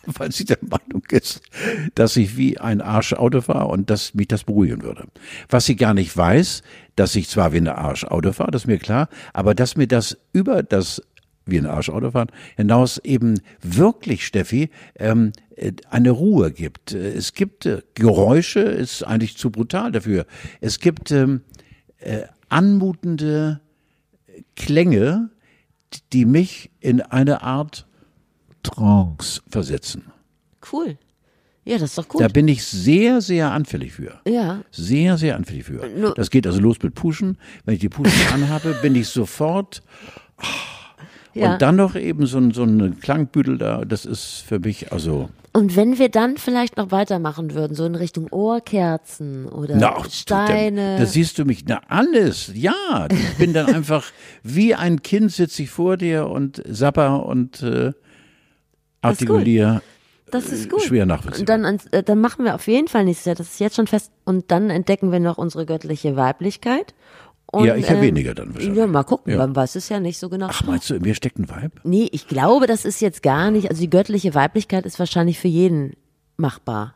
weil 0.18 0.32
sie 0.32 0.44
der 0.44 0.58
Meinung 0.60 1.02
ist, 1.10 1.42
dass 1.94 2.16
ich 2.16 2.36
wie 2.36 2.58
ein 2.58 2.80
Arsch 2.80 3.12
Auto 3.12 3.40
fahre 3.40 3.66
und 3.66 3.90
dass 3.90 4.14
mich 4.14 4.28
das 4.28 4.44
beruhigen 4.44 4.82
würde. 4.82 5.04
Was 5.48 5.66
sie 5.66 5.76
gar 5.76 5.94
nicht 5.94 6.16
weiß, 6.16 6.62
dass 6.96 7.14
ich 7.16 7.28
zwar 7.28 7.52
wie 7.52 7.58
ein 7.58 7.68
Arsch 7.68 8.04
Auto 8.04 8.32
fahre, 8.32 8.50
das 8.50 8.62
ist 8.62 8.68
mir 8.68 8.78
klar, 8.78 9.08
aber 9.32 9.54
dass 9.54 9.76
mir 9.76 9.86
das 9.86 10.18
über 10.32 10.62
das 10.62 11.02
wie 11.46 11.58
ein 11.58 11.66
Arsch 11.66 11.90
Auto 11.90 12.10
fahren 12.10 12.28
hinaus 12.56 12.98
eben 12.98 13.40
wirklich, 13.62 14.26
Steffi, 14.26 14.70
ähm, 14.96 15.32
äh, 15.54 15.72
eine 15.88 16.10
Ruhe 16.10 16.50
gibt. 16.50 16.92
Äh, 16.92 17.12
Es 17.12 17.34
gibt 17.34 17.66
äh, 17.66 17.82
Geräusche, 17.94 18.60
ist 18.60 19.04
eigentlich 19.04 19.36
zu 19.36 19.50
brutal 19.50 19.92
dafür. 19.92 20.26
Es 20.60 20.80
gibt 20.80 21.12
ähm, 21.12 21.42
äh, 21.98 22.22
anmutende 22.48 23.60
Klänge, 24.56 25.30
die 26.12 26.24
mich 26.24 26.70
in 26.80 27.00
eine 27.00 27.42
Art 27.42 27.86
Trance 28.70 29.40
versetzen. 29.48 30.04
Cool. 30.72 30.96
Ja, 31.64 31.78
das 31.78 31.90
ist 31.90 31.98
doch 31.98 32.06
gut. 32.08 32.20
Da 32.20 32.28
bin 32.28 32.46
ich 32.46 32.64
sehr, 32.64 33.20
sehr 33.20 33.50
anfällig 33.50 33.92
für. 33.92 34.20
ja. 34.26 34.60
Sehr, 34.70 35.16
sehr 35.18 35.34
anfällig 35.36 35.64
für. 35.64 35.88
Nur- 35.88 36.14
Das 36.14 36.30
geht 36.30 36.46
also 36.46 36.60
los 36.60 36.76
mit 36.82 36.94
Puschen. 36.94 37.38
Wenn 37.64 37.74
ich 37.74 37.80
die 37.80 37.88
Puschen 37.88 38.12
anhabe, 38.32 38.76
bin 38.82 38.94
ich 38.94 39.08
sofort. 39.08 39.82
Ja. 41.34 41.52
Und 41.54 41.62
dann 41.62 41.76
noch 41.76 41.96
eben 41.96 42.26
so 42.26 42.38
ein, 42.38 42.52
so 42.52 42.62
ein 42.64 42.98
Klangbüdel 43.00 43.58
da, 43.58 43.84
das 43.84 44.06
ist 44.06 44.44
für 44.46 44.58
mich 44.58 44.92
also. 44.92 45.28
Und 45.52 45.74
wenn 45.76 45.98
wir 45.98 46.08
dann 46.08 46.36
vielleicht 46.36 46.76
noch 46.76 46.90
weitermachen 46.92 47.52
würden, 47.54 47.74
so 47.74 47.84
in 47.84 47.94
Richtung 47.94 48.28
Ohrkerzen 48.28 49.46
oder 49.46 49.76
Na, 49.76 50.02
Steine. 50.10 50.94
Da, 50.96 50.98
da 51.00 51.06
siehst 51.06 51.38
du 51.38 51.44
mich, 51.44 51.64
na 51.66 51.80
alles, 51.88 52.50
ja. 52.54 53.06
Ich 53.10 53.36
bin 53.38 53.52
dann 53.52 53.66
einfach 53.74 54.04
wie 54.42 54.74
ein 54.74 55.02
Kind 55.02 55.32
sitze 55.32 55.62
ich 55.64 55.70
vor 55.70 55.96
dir 55.96 56.26
und 56.28 56.62
sapper 56.68 57.26
und 57.26 57.62
äh. 57.62 57.92
Artikuliere. 59.06 59.82
das 60.30 60.46
ist 60.50 60.70
gut. 60.70 60.82
Schwer 60.82 61.06
nachvollziehbar. 61.06 61.58
Dann, 61.58 61.80
äh, 61.92 62.02
dann 62.02 62.20
machen 62.20 62.44
wir 62.44 62.54
auf 62.54 62.66
jeden 62.66 62.88
Fall 62.88 63.04
nächstes 63.04 63.26
Jahr, 63.26 63.34
das 63.36 63.48
ist 63.52 63.60
jetzt 63.60 63.76
schon 63.76 63.86
fest. 63.86 64.10
Und 64.24 64.50
dann 64.50 64.70
entdecken 64.70 65.12
wir 65.12 65.20
noch 65.20 65.38
unsere 65.38 65.66
göttliche 65.66 66.16
Weiblichkeit. 66.16 66.94
Und, 67.52 67.64
Ja, 67.64 67.76
ich 67.76 67.88
ja 67.88 67.94
ähm, 67.94 68.02
weniger 68.02 68.34
dann 68.34 68.52
wahrscheinlich. 68.54 68.76
Ja, 68.76 68.86
mal 68.88 69.04
gucken, 69.04 69.32
Ja. 69.32 69.38
man 69.38 69.54
weiß 69.54 69.76
es 69.76 69.88
ja 69.88 70.00
nicht 70.00 70.18
so 70.18 70.28
genau. 70.28 70.48
Ach, 70.50 70.64
meinst 70.64 70.90
du, 70.90 70.94
in 70.94 71.02
mir 71.02 71.14
steckt 71.14 71.38
ein 71.38 71.48
Vibe? 71.48 71.70
Nee, 71.84 72.08
ich 72.10 72.26
glaube, 72.26 72.66
das 72.66 72.84
ist 72.84 73.00
jetzt 73.00 73.22
gar 73.22 73.50
nicht, 73.52 73.70
also 73.70 73.80
die 73.80 73.88
göttliche 73.90 74.34
Weiblichkeit 74.34 74.84
ist 74.84 74.98
wahrscheinlich 74.98 75.38
für 75.38 75.48
jeden 75.48 75.94
machbar. 76.36 76.94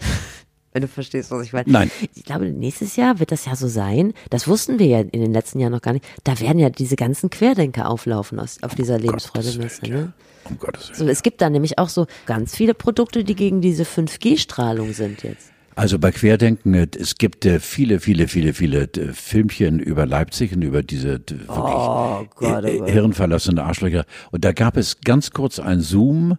Wenn 0.72 0.82
du 0.82 0.88
verstehst, 0.88 1.30
was 1.30 1.46
ich 1.46 1.52
meine. 1.52 1.70
Nein. 1.70 1.90
Ich 2.16 2.24
glaube, 2.24 2.46
nächstes 2.50 2.96
Jahr 2.96 3.20
wird 3.20 3.30
das 3.30 3.44
ja 3.44 3.54
so 3.54 3.68
sein. 3.68 4.12
Das 4.30 4.48
wussten 4.48 4.80
wir 4.80 4.86
ja 4.86 4.98
in 4.98 5.20
den 5.20 5.32
letzten 5.32 5.60
Jahren 5.60 5.70
noch 5.70 5.82
gar 5.82 5.92
nicht. 5.92 6.04
Da 6.24 6.40
werden 6.40 6.58
ja 6.58 6.68
diese 6.68 6.96
ganzen 6.96 7.30
Querdenker 7.30 7.88
auflaufen 7.88 8.40
aus, 8.40 8.60
auf 8.64 8.74
dieser 8.74 8.98
Lebensfreude-Messe. 8.98 9.82
Willen, 9.82 9.96
ja. 9.96 10.12
Um 10.48 10.58
Gottes 10.58 10.88
Willen. 10.90 10.98
So, 10.98 11.08
es 11.08 11.22
gibt 11.22 11.40
da 11.40 11.50
nämlich 11.50 11.78
auch 11.78 11.88
so 11.88 12.06
ganz 12.26 12.54
viele 12.54 12.74
Produkte, 12.74 13.24
die 13.24 13.34
gegen 13.34 13.60
diese 13.60 13.84
5G-Strahlung 13.84 14.92
sind 14.92 15.22
jetzt. 15.22 15.54
Also 15.76 15.98
bei 15.98 16.12
Querdenken, 16.12 16.74
äh, 16.74 16.86
es 16.98 17.16
gibt 17.16 17.44
äh, 17.46 17.58
viele, 17.58 17.98
viele, 17.98 18.28
viele, 18.28 18.54
viele 18.54 18.82
äh, 18.82 19.12
Filmchen 19.12 19.80
über 19.80 20.06
Leipzig 20.06 20.54
und 20.54 20.62
über 20.62 20.82
diese 20.82 21.18
wirklich 21.18 21.48
Oh 21.48 22.24
Gott, 22.36 22.64
oh 22.64 22.78
Gott. 22.78 22.88
hirnverlassene 22.90 23.62
Arschlöcher. 23.62 24.04
Und 24.30 24.44
da 24.44 24.52
gab 24.52 24.76
es 24.76 25.00
ganz 25.00 25.32
kurz 25.32 25.58
ein 25.58 25.80
Zoom, 25.80 26.38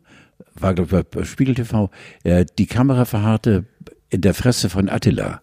war 0.54 0.74
glaube 0.74 1.00
ich 1.00 1.06
bei 1.08 1.26
Spiegel 1.26 1.56
TV, 1.56 1.90
die 2.58 2.66
Kamera 2.66 3.04
verharrte 3.04 3.66
in 4.10 4.22
der 4.22 4.34
Fresse 4.34 4.70
von 4.70 4.90
Attila. 4.90 5.42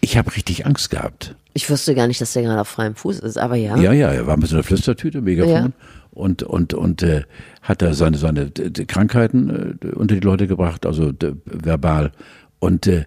Ich 0.00 0.16
habe 0.16 0.34
richtig 0.34 0.66
Angst 0.66 0.90
gehabt. 0.90 1.36
Ich 1.54 1.70
wusste 1.70 1.94
gar 1.94 2.08
nicht, 2.08 2.20
dass 2.20 2.32
der 2.32 2.42
gerade 2.42 2.60
auf 2.60 2.68
freiem 2.68 2.96
Fuß 2.96 3.20
ist, 3.20 3.38
aber 3.38 3.54
ja. 3.54 3.76
Ja, 3.76 3.92
ja, 3.92 4.12
er 4.12 4.26
war 4.26 4.36
mit 4.36 4.48
so 4.48 4.56
einer 4.56 4.64
Flüstertüte, 4.64 5.22
Megafon. 5.22 5.52
Ja. 5.52 5.70
Und, 6.14 6.42
und, 6.44 6.72
und 6.74 7.02
äh, 7.02 7.24
hat 7.62 7.82
da 7.82 7.92
seine, 7.92 8.16
seine 8.16 8.50
d- 8.50 8.84
Krankheiten 8.86 9.76
äh, 9.82 9.88
unter 9.88 10.14
die 10.14 10.20
Leute 10.20 10.46
gebracht, 10.46 10.86
also 10.86 11.12
verbal. 11.44 12.12
Und 12.60 12.86
äh, 12.86 13.04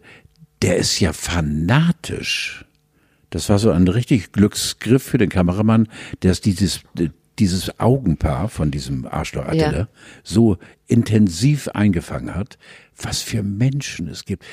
der 0.61 0.77
ist 0.77 0.99
ja 0.99 1.13
fanatisch. 1.13 2.65
Das 3.29 3.49
war 3.49 3.59
so 3.59 3.71
ein 3.71 3.87
richtig 3.87 4.31
Glücksgriff 4.33 5.03
für 5.03 5.17
den 5.17 5.29
Kameramann, 5.29 5.87
der 6.21 6.31
es 6.31 6.41
dieses, 6.41 6.81
dieses 7.39 7.79
Augenpaar 7.79 8.49
von 8.49 8.71
diesem 8.71 9.05
Arschloch 9.05 9.45
Attila 9.45 9.71
Ja. 9.79 9.87
so 10.23 10.57
intensiv 10.87 11.67
eingefangen 11.69 12.35
hat, 12.35 12.57
was 13.01 13.21
für 13.21 13.43
Menschen 13.43 14.07
es 14.07 14.25
gibt. 14.25 14.43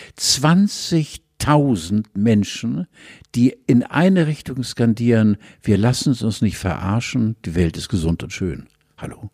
20.000 1.45 2.07
Menschen, 2.15 2.87
die 3.35 3.57
in 3.67 3.83
eine 3.83 4.27
Richtung 4.27 4.63
skandieren, 4.63 5.37
wir 5.63 5.79
lassen 5.79 6.13
es 6.13 6.23
uns 6.23 6.43
nicht 6.43 6.57
verarschen, 6.57 7.37
die 7.45 7.55
Welt 7.55 7.77
ist 7.77 7.89
gesund 7.89 8.23
und 8.23 8.33
schön. 8.33 8.67
Hallo? 8.97 9.31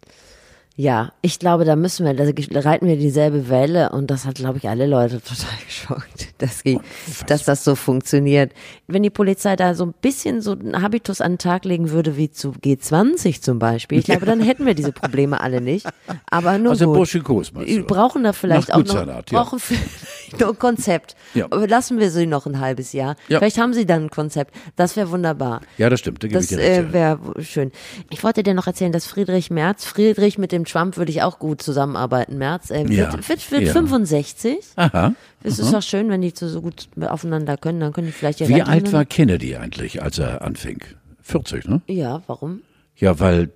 Ja, 0.81 1.13
ich 1.21 1.39
glaube, 1.39 1.67
da 1.67 1.77
müssen 1.77 2.07
wir, 2.07 2.15
da 2.15 2.61
reiten 2.61 2.87
wir 2.87 2.97
dieselbe 2.97 3.51
Welle 3.51 3.91
und 3.91 4.11
das 4.11 4.25
hat, 4.25 4.37
glaube 4.37 4.57
ich, 4.57 4.67
alle 4.67 4.87
Leute 4.87 5.21
total 5.21 5.59
geschockt, 5.67 6.29
dass, 6.39 6.63
die, 6.63 6.81
dass 7.27 7.45
das 7.45 7.65
so 7.65 7.75
funktioniert. 7.75 8.53
Wenn 8.87 9.03
die 9.03 9.11
Polizei 9.11 9.57
da 9.57 9.75
so 9.75 9.85
ein 9.85 9.93
bisschen 10.01 10.41
so 10.41 10.53
einen 10.53 10.81
Habitus 10.81 11.21
an 11.21 11.33
den 11.33 11.39
Tag 11.39 11.67
legen 11.67 11.91
würde, 11.91 12.17
wie 12.17 12.31
zu 12.31 12.53
G20 12.53 13.43
zum 13.43 13.59
Beispiel, 13.59 13.99
ich 13.99 14.07
glaube, 14.07 14.25
dann 14.25 14.41
hätten 14.41 14.65
wir 14.65 14.73
diese 14.73 14.93
Probleme 14.93 15.43
alle 15.43 15.61
nicht. 15.61 15.87
Aber 16.31 16.57
nur 16.57 16.71
Also 16.71 16.91
gut. 16.91 17.13
Wir 17.13 17.83
brauchen 17.83 18.25
da 18.25 18.33
vielleicht 18.33 18.73
auch 18.73 18.83
noch, 18.83 19.07
ja. 19.07 19.21
brauchen 19.27 19.61
vielleicht 19.61 19.85
noch 20.41 20.49
ein 20.49 20.59
Konzept. 20.59 21.15
Ja. 21.35 21.45
Aber 21.51 21.69
lassen 21.69 21.99
wir 21.99 22.11
sie 22.11 22.25
noch 22.25 22.47
ein 22.47 22.59
halbes 22.59 22.95
Jahr. 22.95 23.17
Ja. 23.29 23.39
Vielleicht 23.39 23.59
haben 23.59 23.75
sie 23.75 23.85
dann 23.85 24.05
ein 24.05 24.11
Konzept. 24.11 24.55
Das 24.77 24.97
wäre 24.97 25.11
wunderbar. 25.11 25.61
Ja, 25.77 25.91
das 25.91 26.01
stimmt, 26.01 26.25
da 26.25 26.29
Das 26.29 26.51
äh, 26.53 26.91
wäre 26.91 27.19
schön. 27.41 27.71
Ich 28.09 28.25
wollte 28.25 28.43
dir 28.43 28.55
noch 28.55 28.67
erzählen, 28.67 28.93
dass 28.93 29.05
Friedrich 29.05 29.51
Merz, 29.51 29.85
Friedrich 29.85 30.39
mit 30.39 30.53
dem 30.53 30.65
Trump 30.71 30.97
würde 30.97 31.11
ich 31.11 31.23
auch 31.23 31.39
gut 31.39 31.63
zusammenarbeiten, 31.63 32.39
Merz, 32.39 32.71
äh, 32.71 32.83
Ja. 32.93 33.13
wird, 33.13 33.29
wird, 33.29 33.51
wird 33.51 33.63
Ja. 33.63 33.73
65. 33.73 34.59
Aha. 34.77 35.15
Es 35.43 35.59
ist 35.59 35.73
doch 35.73 35.83
schön, 35.83 36.09
wenn 36.11 36.21
die 36.23 36.33
so 36.35 36.61
gut 36.63 36.89
aufeinander 37.01 37.57
können, 37.57 37.81
dann 37.81 37.93
können 37.93 38.07
die 38.09 38.13
vielleicht 38.13 38.41
die 38.41 38.49
Wie 38.49 38.63
alt 38.63 38.83
nehmen. 38.85 38.93
war 38.93 39.05
Kennedy 39.05 39.57
eigentlich, 39.57 40.03
als 40.03 40.19
er 40.19 40.43
anfing? 40.43 40.81
40, 41.23 41.69
ne? 41.69 41.81
Ja, 41.87 42.23
warum? 42.27 42.61
Ja, 42.97 43.19
weil 43.21 43.51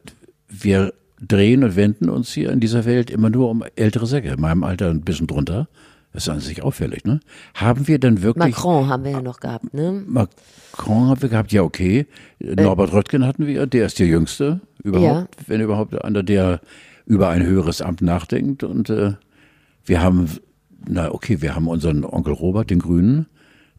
wir 0.49 0.95
drehen 1.21 1.65
und 1.65 1.77
wenden 1.77 2.09
uns 2.09 2.33
hier 2.33 2.51
in 2.51 2.61
dieser 2.61 2.85
Welt 2.85 3.11
immer 3.11 3.31
nur 3.31 3.51
um 3.51 3.65
ältere 3.77 4.07
Säcke. 4.07 4.29
In 4.29 4.41
meinem 4.41 4.63
Alter 4.65 4.91
ein 4.91 5.01
bisschen 5.03 5.27
drunter. 5.27 5.69
Das 6.13 6.25
ist 6.25 6.29
an 6.29 6.39
sich 6.39 6.63
auffällig, 6.63 7.05
ne? 7.05 7.19
Haben 7.55 7.89
wir 7.89 7.99
dann 7.99 8.23
wirklich. 8.23 8.55
Macron 8.55 8.89
haben 8.89 9.03
wir 9.03 9.11
ja 9.11 9.21
noch 9.21 9.41
gehabt, 9.41 9.75
ne? 9.75 10.05
Macron 10.07 11.09
haben 11.09 11.21
wir 11.21 11.29
gehabt, 11.29 11.51
ja, 11.51 11.63
okay. 11.63 12.07
Norbert 12.39 12.93
Röttgen 12.93 13.27
hatten 13.27 13.47
wir, 13.49 13.67
der 13.67 13.87
ist 13.87 13.99
der 13.99 14.07
Jüngste 14.07 14.61
überhaupt, 14.85 15.35
wenn 15.49 15.61
überhaupt 15.61 16.05
einer, 16.05 16.23
der 16.23 16.61
über 17.07 17.29
ein 17.29 17.45
höheres 17.45 17.83
Amt 17.83 18.03
nachdenkt. 18.03 18.63
Und 18.65 18.91
äh, 18.91 19.13
wir 19.85 20.03
haben, 20.03 20.29
na 20.89 21.11
okay, 21.13 21.43
wir 21.43 21.55
haben 21.55 21.69
unseren 21.69 22.05
Onkel 22.05 22.33
Robert, 22.33 22.71
den 22.71 22.79
Grünen, 22.79 23.27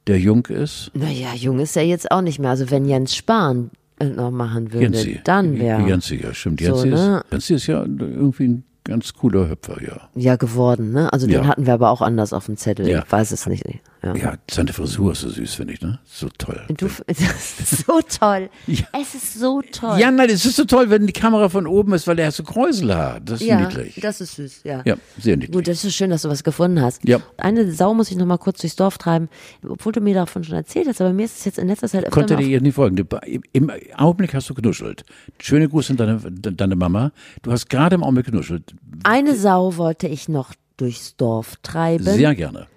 der 0.07 0.19
jung 0.19 0.45
ist. 0.45 0.91
Naja, 0.93 1.33
jung 1.35 1.59
ist 1.59 1.75
er 1.75 1.83
jetzt 1.83 2.11
auch 2.11 2.21
nicht 2.21 2.39
mehr. 2.39 2.51
Also 2.51 2.69
wenn 2.69 2.85
Jens 2.85 3.15
Spahn 3.15 3.71
äh, 3.99 4.05
noch 4.05 4.31
machen 4.31 4.71
würde, 4.73 4.97
Jensi. 4.97 5.19
dann 5.23 5.57
wäre 5.57 5.87
Jensi, 5.87 6.17
ja, 6.21 6.33
stimmt. 6.33 6.61
So, 6.61 6.67
Jensi, 6.67 6.87
ne? 6.89 7.17
ist, 7.17 7.31
Jensi 7.31 7.53
ist 7.55 7.67
ja 7.67 7.83
irgendwie 7.83 8.47
ein 8.47 8.63
ganz 8.83 9.13
cooler 9.13 9.49
Hüpfer, 9.49 9.81
ja. 9.81 10.09
ja 10.15 10.35
geworden, 10.35 10.91
ne? 10.91 11.11
Also 11.11 11.25
den 11.25 11.37
Ja. 11.37 11.47
hatten 11.47 11.65
wir 11.65 11.73
aber 11.73 11.89
auch 11.89 12.01
anders 12.01 12.33
auf 12.33 12.45
dem 12.45 12.55
Zettel. 12.55 12.87
Ja. 12.87 13.03
Ich 13.03 13.11
weiß 13.11 13.31
es 13.31 13.47
nicht. 13.47 13.63
Ja. 14.05 14.15
Ja, 14.15 14.33
seine 14.51 14.71
Frisur 14.71 15.13
ist 15.13 15.21
so 15.21 15.29
süß, 15.29 15.55
finde 15.55 15.73
ich, 15.73 15.81
ne? 15.81 15.97
So 16.05 16.29
toll. 16.37 16.61
Du, 16.77 16.87
das 17.07 17.19
ist 17.59 17.85
so 17.87 17.99
toll. 18.01 18.49
Ja. 18.67 18.83
Es 19.01 19.15
ist 19.15 19.39
so 19.39 19.61
toll. 19.71 19.99
Ja, 19.99 20.11
nein, 20.11 20.29
es 20.29 20.45
ist 20.45 20.55
so 20.57 20.65
toll, 20.65 20.91
wenn 20.91 21.07
die 21.07 21.13
Kamera 21.13 21.49
von 21.49 21.65
oben 21.65 21.93
ist, 21.93 22.05
weil 22.05 22.19
er 22.19 22.31
so 22.31 22.43
Kräuselhaar. 22.43 23.19
Das 23.19 23.41
ist 23.41 23.47
Ja, 23.47 23.59
niedlich. 23.59 23.99
das 24.01 24.21
ist 24.21 24.35
süß, 24.35 24.61
ja. 24.63 24.83
Ja, 24.85 24.95
sehr 25.19 25.37
niedlich. 25.37 25.55
Gut, 25.55 25.67
das 25.67 25.83
ist 25.83 25.95
schön, 25.95 26.11
dass 26.11 26.21
du 26.21 26.29
was 26.29 26.43
gefunden 26.43 26.81
hast. 26.81 27.03
Ja. 27.07 27.19
Eine 27.37 27.71
Sau 27.71 27.93
muss 27.95 28.11
ich 28.11 28.17
noch 28.17 28.27
mal 28.27 28.37
kurz 28.37 28.61
durchs 28.61 28.75
Dorf 28.75 28.97
treiben, 28.99 29.27
obwohl 29.67 29.91
du 29.91 30.01
mir 30.01 30.13
davon 30.13 30.43
schon 30.43 30.55
erzählt 30.55 30.87
hast, 30.87 31.01
aber 31.01 31.11
mir 31.11 31.25
ist 31.25 31.39
es 31.39 31.45
jetzt 31.45 31.57
in 31.57 31.67
letzter 31.67 31.87
Zeit 31.89 32.03
öfter 32.03 32.11
Konnte 32.11 32.35
dir 32.35 32.47
jetzt 32.47 32.61
nicht 32.61 32.75
folgen. 32.75 33.03
Im 33.53 33.71
Augenblick 33.97 34.33
hast 34.35 34.49
du 34.49 34.53
genuschelt. 34.53 35.03
Schöne 35.41 35.67
Grüße 35.67 35.93
an 35.93 35.97
deine, 35.97 36.19
deine 36.53 36.75
Mama. 36.75 37.11
Du 37.41 37.51
hast 37.51 37.69
gerade 37.69 37.95
im 37.95 38.03
Augenblick 38.03 38.27
genuschelt. 38.27 38.75
Eine 39.03 39.35
Sau 39.35 39.77
wollte 39.77 40.07
ich 40.07 40.29
noch 40.29 40.53
durchs 40.77 41.15
Dorf 41.15 41.55
treiben. 41.63 42.03
Sehr 42.03 42.35
gerne. 42.35 42.67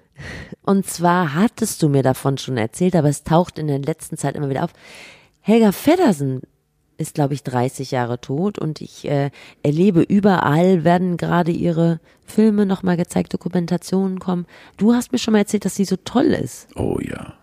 Und 0.63 0.87
zwar 0.87 1.35
hattest 1.35 1.83
du 1.83 1.89
mir 1.89 2.03
davon 2.03 2.39
schon 2.39 2.57
erzählt, 2.57 2.95
aber 2.97 3.09
es 3.09 3.25
taucht 3.25 3.59
in 3.59 3.67
der 3.69 3.79
letzten 3.79 4.17
Zeit 4.17 4.37
immer 4.37 4.51
wieder 4.51 4.65
auf. 4.65 4.73
Helga 5.41 5.73
Feddersen 5.73 6.43
ist, 6.99 7.15
glaube 7.15 7.33
ich, 7.35 7.45
30 7.45 7.93
Jahre 7.93 8.21
tot 8.21 8.59
und 8.59 8.81
ich 8.81 9.09
äh, 9.09 9.31
erlebe 9.63 10.03
überall, 10.03 10.83
werden 10.85 11.17
gerade 11.17 11.53
ihre 11.53 12.01
Filme 12.27 12.67
nochmal 12.67 12.97
gezeigt, 12.97 13.33
Dokumentationen 13.33 14.19
kommen. 14.19 14.47
Du 14.79 14.93
hast 14.95 15.13
mir 15.13 15.19
schon 15.19 15.33
mal 15.33 15.39
erzählt, 15.39 15.65
dass 15.65 15.77
sie 15.77 15.85
so 15.85 15.97
toll 15.97 16.27
ist. 16.27 16.67
Oh 16.77 16.99
ja. 17.01 17.35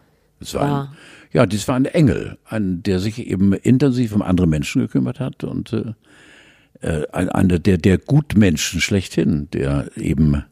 Das 0.41 0.53
war 0.55 0.69
War- 0.69 0.81
ein, 0.89 0.97
ja, 1.31 1.45
das 1.45 1.67
war 1.69 1.75
ein 1.75 1.85
Engel, 1.85 2.37
ein, 2.45 2.83
der 2.83 2.99
sich 2.99 3.25
eben 3.25 3.53
intensiv 3.53 4.13
um 4.13 4.21
andere 4.21 4.45
Menschen 4.47 4.81
gekümmert 4.81 5.21
hat 5.21 5.45
und 5.45 5.71
äh, 5.71 5.93
äh, 6.81 7.07
ein- 7.13 7.29
einer 7.29 7.57
der, 7.57 7.77
der 7.77 7.97
Gutmenschen 7.97 8.81
schlechthin, 8.81 9.47
der 9.53 9.89
eben, 9.95 10.43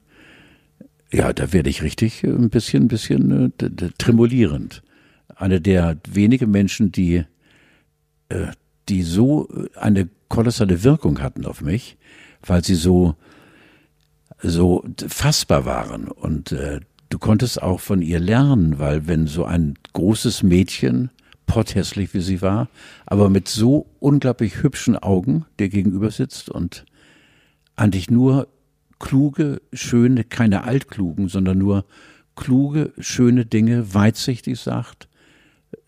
ja, 1.13 1.31
da 1.31 1.53
werde 1.53 1.69
ich 1.69 1.83
richtig 1.83 2.23
äh, 2.23 2.27
ein 2.27 2.49
bisschen, 2.49 2.85
ein 2.85 2.87
bisschen 2.87 3.53
äh, 3.59 3.89
tremolierend. 3.97 4.81
Einer 5.35 5.59
der 5.59 5.97
wenigen 6.09 6.51
Menschen, 6.51 6.91
die, 6.91 7.23
äh, 8.29 8.47
die 8.89 9.03
so 9.03 9.47
äh, 9.49 9.77
eine 9.77 10.09
kolossale 10.27 10.83
Wirkung 10.83 11.21
hatten 11.21 11.45
auf 11.45 11.61
mich, 11.61 11.97
weil 12.45 12.63
sie 12.63 12.75
so, 12.75 13.15
so 14.41 14.83
fassbar 15.07 15.65
waren 15.65 16.07
und 16.07 16.51
äh, 16.51 16.79
du 17.09 17.19
konntest 17.19 17.61
auch 17.61 17.79
von 17.79 18.01
ihr 18.01 18.19
lernen, 18.19 18.79
weil 18.79 19.07
wenn 19.07 19.27
so 19.27 19.45
ein 19.45 19.75
großes 19.93 20.41
Mädchen, 20.41 21.11
potthässlich 21.45 22.13
wie 22.15 22.21
sie 22.21 22.41
war, 22.41 22.69
aber 23.05 23.29
mit 23.29 23.47
so 23.47 23.85
unglaublich 23.99 24.63
hübschen 24.63 24.97
Augen 24.97 25.45
dir 25.59 25.69
gegenüber 25.69 26.09
sitzt 26.09 26.49
und 26.49 26.85
an 27.75 27.91
dich 27.91 28.09
nur 28.09 28.47
kluge, 29.03 29.61
schöne, 29.73 30.23
keine 30.23 30.63
altklugen, 30.63 31.27
sondern 31.27 31.57
nur 31.57 31.83
kluge, 32.37 32.93
schöne 32.99 33.45
Dinge 33.45 33.93
weitsichtig 33.93 34.57
sagt, 34.57 35.09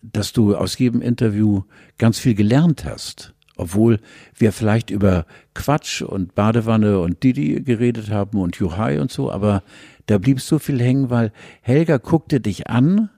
dass 0.02 0.34
du 0.34 0.54
aus 0.54 0.76
jedem 0.76 1.00
Interview 1.00 1.62
ganz 1.96 2.18
viel 2.18 2.34
gelernt 2.34 2.84
hast. 2.84 3.32
Obwohl 3.56 4.00
wir 4.34 4.52
vielleicht 4.52 4.90
über 4.90 5.24
Quatsch 5.54 6.02
und 6.02 6.34
Badewanne 6.34 7.00
und 7.00 7.22
Didi 7.22 7.62
geredet 7.62 8.10
haben 8.10 8.38
und 8.38 8.56
Juhai 8.56 9.00
und 9.00 9.10
so, 9.10 9.32
aber 9.32 9.62
da 10.04 10.18
blieb 10.18 10.42
so 10.42 10.58
viel 10.58 10.78
hängen, 10.78 11.08
weil 11.08 11.32
Helga 11.62 11.96
guckte 11.96 12.38
dich 12.38 12.68
an 12.68 13.08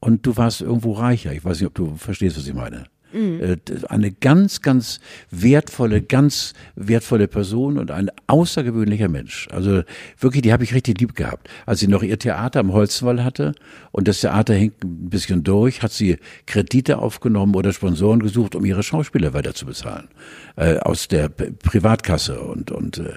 und 0.00 0.24
du 0.24 0.38
warst 0.38 0.62
irgendwo 0.62 0.92
reicher. 0.92 1.34
Ich 1.34 1.44
weiß 1.44 1.60
nicht, 1.60 1.66
ob 1.66 1.74
du 1.74 1.96
verstehst, 1.96 2.38
was 2.38 2.46
ich 2.46 2.54
meine. 2.54 2.86
Äh, 3.14 3.56
Eine 3.88 4.12
ganz, 4.12 4.60
ganz 4.60 5.00
wertvolle, 5.30 6.02
ganz 6.02 6.52
wertvolle 6.74 7.28
Person 7.28 7.78
und 7.78 7.90
ein 7.90 8.10
außergewöhnlicher 8.26 9.08
Mensch. 9.08 9.48
Also 9.52 9.82
wirklich, 10.18 10.42
die 10.42 10.52
habe 10.52 10.64
ich 10.64 10.74
richtig 10.74 11.00
lieb 11.00 11.14
gehabt. 11.14 11.48
Als 11.66 11.80
sie 11.80 11.88
noch 11.88 12.02
ihr 12.02 12.18
Theater 12.18 12.60
am 12.60 12.72
Holzwall 12.72 13.24
hatte 13.24 13.54
und 13.92 14.08
das 14.08 14.20
Theater 14.20 14.54
hing 14.54 14.72
ein 14.82 15.10
bisschen 15.10 15.44
durch, 15.44 15.82
hat 15.82 15.92
sie 15.92 16.18
Kredite 16.46 16.98
aufgenommen 16.98 17.54
oder 17.54 17.72
Sponsoren 17.72 18.20
gesucht, 18.20 18.54
um 18.54 18.64
ihre 18.64 18.82
Schauspieler 18.82 19.32
weiter 19.34 19.54
zu 19.54 19.66
bezahlen. 19.66 20.08
Äh, 20.56 20.78
aus 20.78 21.08
der 21.08 21.28
Privatkasse 21.28 22.40
und, 22.40 22.70
und 22.70 22.98
äh, 22.98 23.14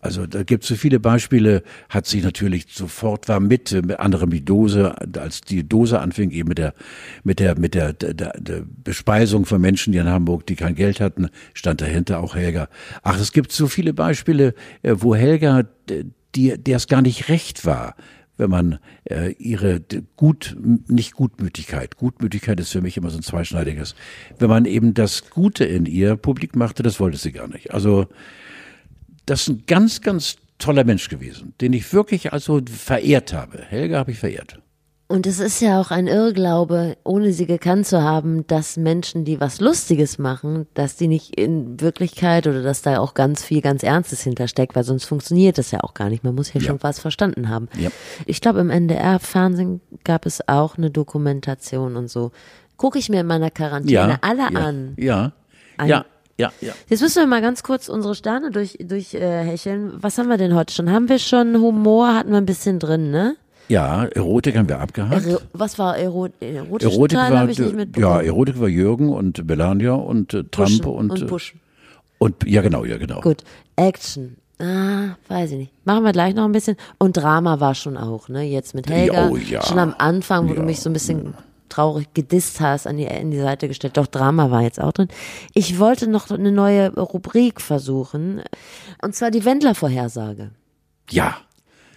also 0.00 0.26
da 0.26 0.42
gibt 0.42 0.64
es 0.64 0.68
so 0.68 0.74
viele 0.74 1.00
Beispiele, 1.00 1.62
hat 1.88 2.06
sich 2.06 2.22
natürlich 2.22 2.66
sofort 2.70 3.28
war 3.28 3.40
mit, 3.40 3.72
äh, 3.72 3.82
mit 3.82 3.98
anderem 4.00 4.30
die 4.30 4.44
Dose, 4.44 4.94
als 5.16 5.40
die 5.40 5.68
Dose 5.68 6.00
anfing, 6.00 6.30
eben 6.30 6.48
mit 6.48 6.58
der, 6.58 6.74
mit 7.24 7.40
der, 7.40 7.58
mit 7.58 7.74
der, 7.74 7.92
der, 7.92 8.14
der, 8.14 8.64
Bespeisung 8.84 9.46
von 9.46 9.60
Menschen, 9.60 9.92
die 9.92 9.98
in 9.98 10.08
Hamburg, 10.08 10.46
die 10.46 10.56
kein 10.56 10.74
Geld 10.74 11.00
hatten, 11.00 11.28
stand 11.54 11.80
dahinter 11.80 12.20
auch 12.20 12.34
Helga. 12.34 12.68
Ach, 13.02 13.18
es 13.18 13.32
gibt 13.32 13.52
so 13.52 13.66
viele 13.66 13.94
Beispiele, 13.94 14.54
äh, 14.82 14.94
wo 14.98 15.14
Helga, 15.14 15.64
die, 16.34 16.58
der 16.58 16.76
es 16.76 16.86
gar 16.86 17.02
nicht 17.02 17.28
recht 17.28 17.64
war, 17.64 17.96
wenn 18.36 18.50
man 18.50 18.78
äh, 19.04 19.32
ihre 19.38 19.80
gut 20.16 20.56
nicht 20.88 21.14
Gutmütigkeit, 21.14 21.96
Gutmütigkeit 21.96 22.60
ist 22.60 22.72
für 22.72 22.82
mich 22.82 22.96
immer 22.96 23.10
so 23.10 23.18
ein 23.18 23.22
zweischneidiges, 23.22 23.94
wenn 24.38 24.50
man 24.50 24.64
eben 24.66 24.94
das 24.94 25.30
Gute 25.30 25.64
in 25.64 25.86
ihr 25.86 26.16
publik 26.16 26.54
machte, 26.54 26.82
das 26.82 27.00
wollte 27.00 27.16
sie 27.16 27.32
gar 27.32 27.48
nicht. 27.48 27.72
Also 27.72 28.06
das 29.26 29.42
ist 29.42 29.48
ein 29.48 29.62
ganz, 29.66 30.00
ganz 30.00 30.36
toller 30.58 30.84
Mensch 30.84 31.08
gewesen, 31.08 31.52
den 31.60 31.72
ich 31.72 31.92
wirklich 31.92 32.32
also 32.32 32.60
verehrt 32.66 33.32
habe. 33.32 33.58
Helga 33.68 33.98
habe 33.98 34.12
ich 34.12 34.18
verehrt. 34.18 34.58
Und 35.08 35.24
es 35.28 35.38
ist 35.38 35.60
ja 35.60 35.80
auch 35.80 35.92
ein 35.92 36.08
Irrglaube, 36.08 36.96
ohne 37.04 37.32
sie 37.32 37.46
gekannt 37.46 37.86
zu 37.86 38.02
haben, 38.02 38.44
dass 38.48 38.76
Menschen, 38.76 39.24
die 39.24 39.38
was 39.40 39.60
Lustiges 39.60 40.18
machen, 40.18 40.66
dass 40.74 40.96
die 40.96 41.06
nicht 41.06 41.38
in 41.38 41.80
Wirklichkeit 41.80 42.48
oder 42.48 42.60
dass 42.60 42.82
da 42.82 42.98
auch 42.98 43.14
ganz 43.14 43.44
viel 43.44 43.60
ganz 43.60 43.84
Ernstes 43.84 44.22
hintersteckt, 44.22 44.74
weil 44.74 44.82
sonst 44.82 45.04
funktioniert 45.04 45.58
das 45.58 45.70
ja 45.70 45.84
auch 45.84 45.94
gar 45.94 46.08
nicht. 46.08 46.24
Man 46.24 46.34
muss 46.34 46.52
ja, 46.52 46.60
Ja. 46.60 46.66
schon 46.66 46.82
was 46.82 46.98
verstanden 46.98 47.48
haben. 47.48 47.68
Ja. 47.78 47.90
Ich 48.24 48.40
glaube, 48.40 48.58
im 48.58 48.68
NDR-Fernsehen 48.70 49.80
gab 50.02 50.26
es 50.26 50.48
auch 50.48 50.76
eine 50.76 50.90
Dokumentation 50.90 51.94
und 51.94 52.08
so. 52.08 52.32
Gucke 52.76 52.98
ich 52.98 53.08
mir 53.08 53.20
in 53.20 53.26
meiner 53.26 53.52
Quarantäne 53.52 53.92
Ja, 53.92 54.18
alle 54.22 54.46
an. 54.56 54.94
Ja, 54.96 55.32
Ein- 55.76 55.88
ja, 55.88 56.04
ja, 56.38 56.52
ja. 56.60 56.72
Jetzt 56.88 57.00
müssen 57.00 57.20
wir 57.22 57.26
mal 57.26 57.40
ganz 57.42 57.62
kurz 57.62 57.88
unsere 57.88 58.14
Sterne 58.14 58.50
durch, 58.50 58.76
durch 58.80 59.14
äh, 59.14 59.42
hecheln. 59.44 59.92
Was 60.00 60.18
haben 60.18 60.28
wir 60.28 60.36
denn 60.36 60.54
heute 60.54 60.74
schon? 60.74 60.90
Haben 60.90 61.08
wir 61.08 61.18
schon 61.18 61.56
Humor? 61.60 62.14
Hatten 62.14 62.30
wir 62.30 62.38
ein 62.38 62.46
bisschen 62.46 62.78
drin, 62.78 63.10
ne? 63.10 63.36
Ja, 63.68 64.04
Erotik 64.04 64.56
haben 64.56 64.68
wir 64.68 64.78
abgehakt. 64.78 65.26
Ero 65.26 65.40
was 65.52 65.78
war 65.78 65.96
Ero 65.98 66.28
erotische 66.40 66.92
Erotik 66.92 67.18
Teil? 67.18 67.32
war, 67.32 67.48
ich 67.48 67.58
nicht 67.58 67.96
ja. 67.96 68.20
Erotik 68.20 68.60
war 68.60 68.68
Jürgen 68.68 69.08
und 69.08 69.44
Melania 69.46 69.94
und 69.94 70.34
äh, 70.34 70.44
Trump 70.44 70.82
Pushen 70.82 70.84
und, 70.84 71.10
und 71.10 71.22
äh, 71.22 71.24
pushen. 71.26 71.60
und 72.18 72.34
ja 72.46 72.62
genau, 72.62 72.84
ja 72.84 72.96
genau. 72.96 73.20
Gut, 73.22 73.42
Action. 73.74 74.36
Ah, 74.58 75.16
weiß 75.28 75.50
ich 75.50 75.58
nicht. 75.58 75.72
Machen 75.84 76.04
wir 76.04 76.12
gleich 76.12 76.34
noch 76.34 76.44
ein 76.44 76.52
bisschen. 76.52 76.76
Und 76.98 77.16
Drama 77.16 77.60
war 77.60 77.74
schon 77.74 77.96
auch, 77.96 78.28
ne? 78.28 78.42
Jetzt 78.42 78.74
mit 78.74 78.88
Helga. 78.88 79.28
Oh, 79.28 79.36
ja. 79.36 79.62
Schon 79.62 79.78
am 79.78 79.94
Anfang, 79.98 80.48
wo 80.48 80.54
du 80.54 80.60
Ja. 80.60 80.64
mich 80.64 80.80
so 80.80 80.88
ein 80.88 80.94
bisschen 80.94 81.34
traurig 81.68 82.12
gedisst 82.14 82.60
hast, 82.60 82.86
an 82.86 82.96
die, 82.96 83.04
in 83.04 83.30
die 83.30 83.38
Seite 83.40 83.68
gestellt. 83.68 83.96
Doch 83.96 84.06
Drama 84.06 84.50
war 84.50 84.62
jetzt 84.62 84.80
auch 84.80 84.92
drin. 84.92 85.08
Ich 85.54 85.78
wollte 85.78 86.08
noch 86.08 86.30
eine 86.30 86.52
neue 86.52 86.92
Rubrik 86.94 87.60
versuchen. 87.60 88.42
Und 89.02 89.14
zwar 89.14 89.30
die 89.30 89.44
Wendler-Vorhersage. 89.44 90.50
Ja. 91.10 91.36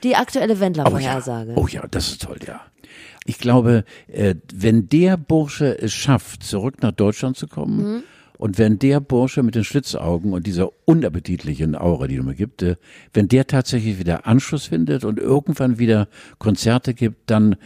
Die 0.03 0.15
aktuelle 0.15 0.53
Oh 0.53 0.55
ja. 0.55 0.59
Wendler-Vorhersage. 0.61 1.53
oh 1.55 1.67
ja, 1.67 1.83
das 1.89 2.09
ist 2.09 2.21
toll, 2.23 2.37
ja. 2.45 2.61
Ich 3.25 3.37
glaube, 3.37 3.83
äh, 4.07 4.35
wenn 4.53 4.87
der 4.89 5.17
Bursche 5.17 5.77
es 5.79 5.93
schafft, 5.93 6.43
zurück 6.43 6.81
nach 6.81 6.91
Deutschland 6.93 7.37
zu 7.37 7.47
kommen, 7.47 7.77
Mhm. 7.95 8.03
und 8.37 8.57
wenn 8.57 8.79
der 8.79 9.01
Bursche 9.01 9.43
mit 9.43 9.55
den 9.55 9.65
Schlitzaugen 9.65 10.31
und 10.33 10.47
dieser 10.47 10.69
unappetitlichen 10.85 11.75
Aura, 11.75 12.07
die 12.07 12.15
du 12.15 12.23
mir 12.23 12.33
gibt, 12.35 12.65
wenn 13.13 13.27
der 13.27 13.45
tatsächlich 13.45 13.99
wieder 13.99 14.25
Anschluss 14.25 14.67
findet 14.67 15.03
und 15.03 15.19
irgendwann 15.19 15.77
wieder 15.79 16.07
Konzerte 16.39 16.93
gibt, 16.93 17.29
dann 17.29 17.57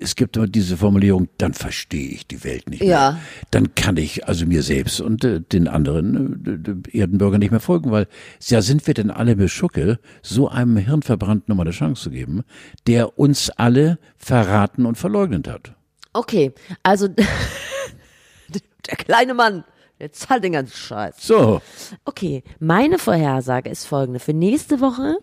es 0.00 0.16
gibt 0.16 0.36
immer 0.36 0.46
diese 0.46 0.76
Formulierung, 0.76 1.28
dann 1.38 1.54
verstehe 1.54 2.08
ich 2.10 2.26
die 2.26 2.44
Welt 2.44 2.68
nicht 2.68 2.80
mehr. 2.80 2.88
Ja. 2.88 3.20
Dann 3.50 3.74
kann 3.74 3.96
ich 3.96 4.26
also 4.26 4.46
mir 4.46 4.62
selbst 4.62 5.00
und 5.00 5.24
äh, 5.24 5.40
den 5.40 5.68
anderen 5.68 6.84
äh, 6.92 6.98
Erdenbürgern 6.98 7.40
nicht 7.40 7.50
mehr 7.50 7.60
folgen, 7.60 7.90
weil 7.90 8.06
ja 8.40 8.62
sind 8.62 8.86
wir 8.86 8.94
denn 8.94 9.10
alle 9.10 9.36
beschucke, 9.36 9.98
so 10.22 10.48
einem 10.48 10.76
Hirnverbrannten 10.76 11.44
nochmal 11.48 11.66
eine 11.66 11.74
Chance 11.74 12.04
zu 12.04 12.10
geben, 12.10 12.44
der 12.86 13.18
uns 13.18 13.50
alle 13.50 13.98
verraten 14.16 14.86
und 14.86 14.96
verleugnet 14.96 15.48
hat. 15.48 15.74
Okay, 16.12 16.52
also 16.82 17.08
der 17.08 18.96
kleine 18.96 19.34
Mann, 19.34 19.64
der 20.00 20.12
zahlt 20.12 20.44
den 20.44 20.52
ganzen 20.52 20.76
Scheiß. 20.76 21.16
So, 21.18 21.60
Okay, 22.04 22.42
meine 22.58 22.98
Vorhersage 22.98 23.70
ist 23.70 23.84
folgende. 23.84 24.20
Für 24.20 24.32
nächste 24.32 24.80
Woche 24.80 25.18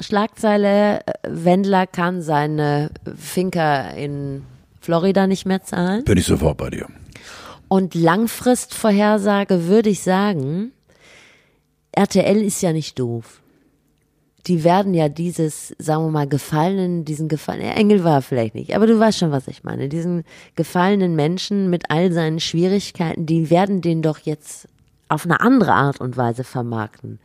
Schlagzeile, 0.00 1.00
äh, 1.00 1.12
Wendler 1.28 1.86
kann 1.86 2.22
seine 2.22 2.90
Finca 3.16 3.90
in 3.90 4.44
Florida 4.80 5.26
nicht 5.26 5.46
mehr 5.46 5.62
zahlen. 5.62 6.04
bin 6.04 6.18
ich 6.18 6.26
sofort 6.26 6.58
bei 6.58 6.70
dir. 6.70 6.86
Und 7.68 7.94
Langfristvorhersage 7.94 9.66
würde 9.66 9.90
ich 9.90 10.02
sagen, 10.02 10.72
RTL 11.92 12.42
ist 12.42 12.60
ja 12.60 12.72
nicht 12.72 12.98
doof. 12.98 13.40
Die 14.46 14.62
werden 14.62 14.92
ja 14.92 15.08
dieses, 15.08 15.74
sagen 15.78 16.04
wir 16.04 16.10
mal, 16.10 16.28
gefallenen, 16.28 17.06
diesen 17.06 17.28
gefallenen, 17.28 17.72
Engel 17.72 18.04
war 18.04 18.20
vielleicht 18.20 18.54
nicht, 18.54 18.76
aber 18.76 18.86
du 18.86 18.98
weißt 18.98 19.18
schon, 19.18 19.30
was 19.30 19.48
ich 19.48 19.64
meine, 19.64 19.88
diesen 19.88 20.24
gefallenen 20.54 21.16
Menschen 21.16 21.70
mit 21.70 21.90
all 21.90 22.12
seinen 22.12 22.40
Schwierigkeiten, 22.40 23.24
die 23.24 23.48
werden 23.48 23.80
den 23.80 24.02
doch 24.02 24.18
jetzt 24.18 24.68
auf 25.08 25.24
eine 25.24 25.40
andere 25.40 25.72
Art 25.72 25.98
und 25.98 26.18
Weise 26.18 26.44
vermarkten. 26.44 27.20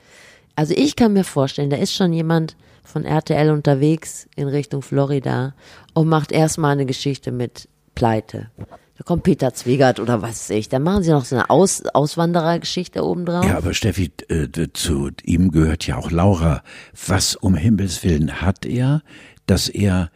Also 0.59 0.73
ich 0.75 0.97
kann 0.97 1.13
mir 1.13 1.23
vorstellen, 1.23 1.69
da 1.69 1.77
ist 1.77 1.95
schon 1.95 2.11
jemand 2.11 2.57
von 2.83 3.05
RTL 3.05 3.49
unterwegs 3.49 4.27
in 4.35 4.49
Richtung 4.49 4.81
Florida 4.81 5.55
und 5.93 6.09
macht 6.09 6.33
erstmal 6.33 6.73
eine 6.73 6.85
Geschichte 6.85 7.31
mit 7.31 7.69
Pleite. 7.95 8.51
Da 8.57 9.05
kommt 9.05 9.23
Peter 9.23 9.53
Zwegert 9.53 10.01
oder 10.01 10.21
was 10.21 10.31
weiß 10.31 10.57
ich. 10.57 10.67
Da 10.67 10.79
machen 10.79 11.03
sie 11.03 11.11
noch 11.11 11.23
so 11.23 11.37
eine 11.37 11.49
Aus 11.49 11.85
Auswanderergeschichte 11.85 13.05
obendrauf. 13.05 13.45
Ja, 13.45 13.55
aber 13.55 13.73
Steffi, 13.73 14.11
äh, 14.27 14.49
zu 14.73 15.11
ihm 15.23 15.51
gehört 15.51 15.87
ja 15.87 15.95
auch 15.95 16.11
Laura. 16.11 16.61
Was 17.07 17.37
um 17.37 17.55
Himmels 17.55 18.03
Willen 18.03 18.41
hat 18.41 18.65
er, 18.65 19.01
dass 19.45 19.69
er 19.69 20.11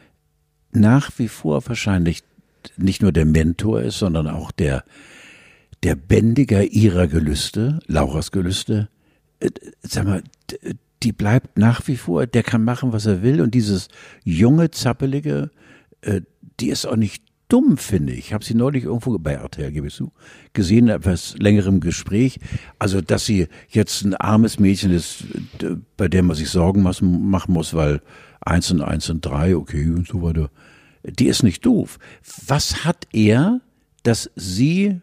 nach 0.73 1.11
wie 1.19 1.29
vor 1.29 1.65
wahrscheinlich 1.67 2.21
nicht 2.75 3.01
nur 3.01 3.13
der 3.13 3.23
Mentor 3.23 3.79
ist, 3.79 3.97
sondern 3.97 4.27
auch 4.27 4.51
der, 4.51 4.83
der 5.83 5.95
Bändiger 5.95 6.65
ihrer 6.65 7.07
Gelüste, 7.07 7.79
Lauras 7.87 8.31
Gelüste. 8.31 8.89
Äh, 9.39 9.51
Sag 9.83 10.05
mal, 10.05 10.23
die 11.03 11.11
bleibt 11.11 11.57
nach 11.57 11.87
wie 11.87 11.97
vor, 11.97 12.25
der 12.27 12.43
kann 12.43 12.63
machen, 12.63 12.93
was 12.93 13.05
er 13.05 13.21
will 13.21 13.41
und 13.41 13.53
dieses 13.53 13.89
junge, 14.23 14.71
zappelige, 14.71 15.51
äh, 16.01 16.21
die 16.59 16.69
ist 16.69 16.85
auch 16.85 16.95
nicht 16.95 17.23
dumm, 17.49 17.77
finde 17.77 18.13
ich. 18.13 18.19
Ich 18.19 18.33
habe 18.33 18.43
sie 18.43 18.55
neulich 18.55 18.85
irgendwo 18.85 19.17
bei 19.19 19.33
RTL, 19.33 19.71
gebe 19.71 19.87
ich 19.87 19.93
zu, 19.93 20.11
gesehen, 20.53 20.87
etwas 20.87 21.35
längerem 21.37 21.81
Gespräch. 21.81 22.39
Also, 22.79 23.01
dass 23.01 23.25
sie 23.25 23.47
jetzt 23.69 24.03
ein 24.03 24.15
armes 24.15 24.59
Mädchen 24.59 24.91
ist, 24.91 25.25
bei 25.97 26.07
der 26.07 26.23
man 26.23 26.35
sich 26.35 26.49
Sorgen 26.49 26.81
machen 26.81 27.53
muss, 27.53 27.73
weil 27.73 28.01
eins 28.41 28.71
und 28.71 28.81
eins 28.81 29.09
und 29.09 29.21
drei, 29.25 29.55
okay, 29.55 29.87
und 29.87 30.07
so 30.07 30.21
weiter. 30.23 30.49
Die 31.03 31.27
ist 31.27 31.43
nicht 31.43 31.65
doof. 31.65 31.99
Was 32.47 32.85
hat 32.85 33.07
er, 33.11 33.59
dass 34.03 34.31
sie 34.35 35.01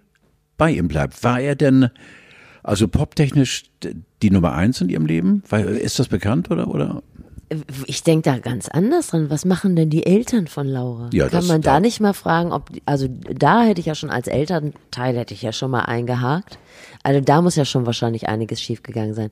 bei 0.56 0.72
ihm 0.72 0.88
bleibt? 0.88 1.22
War 1.22 1.40
er 1.40 1.54
denn, 1.54 1.90
also 2.62 2.88
poptechnisch 2.88 3.64
die 4.22 4.30
Nummer 4.30 4.52
eins 4.54 4.80
in 4.80 4.88
ihrem 4.88 5.06
Leben? 5.06 5.42
Weil, 5.48 5.66
ist 5.76 5.98
das 5.98 6.08
bekannt 6.08 6.50
oder, 6.50 6.68
oder? 6.68 7.02
Ich 7.86 8.04
denke 8.04 8.30
da 8.30 8.38
ganz 8.38 8.68
anders 8.68 9.08
dran. 9.08 9.28
Was 9.28 9.44
machen 9.44 9.74
denn 9.74 9.90
die 9.90 10.06
Eltern 10.06 10.46
von 10.46 10.68
Laura? 10.68 11.10
Ja, 11.12 11.24
Kann 11.24 11.40
das- 11.40 11.48
man 11.48 11.62
da, 11.62 11.74
da- 11.74 11.80
nicht 11.80 12.00
mal 12.00 12.12
fragen, 12.12 12.52
ob, 12.52 12.70
die- 12.72 12.82
also 12.86 13.08
da 13.08 13.64
hätte 13.64 13.80
ich 13.80 13.86
ja 13.86 13.96
schon 13.96 14.10
als 14.10 14.28
Elternteil 14.28 15.16
hätte 15.16 15.34
ich 15.34 15.42
ja 15.42 15.52
schon 15.52 15.70
mal 15.72 15.80
eingehakt. 15.80 16.58
Also 17.02 17.20
da 17.20 17.42
muss 17.42 17.56
ja 17.56 17.64
schon 17.64 17.86
wahrscheinlich 17.86 18.28
einiges 18.28 18.60
schiefgegangen 18.60 19.14
sein. 19.14 19.30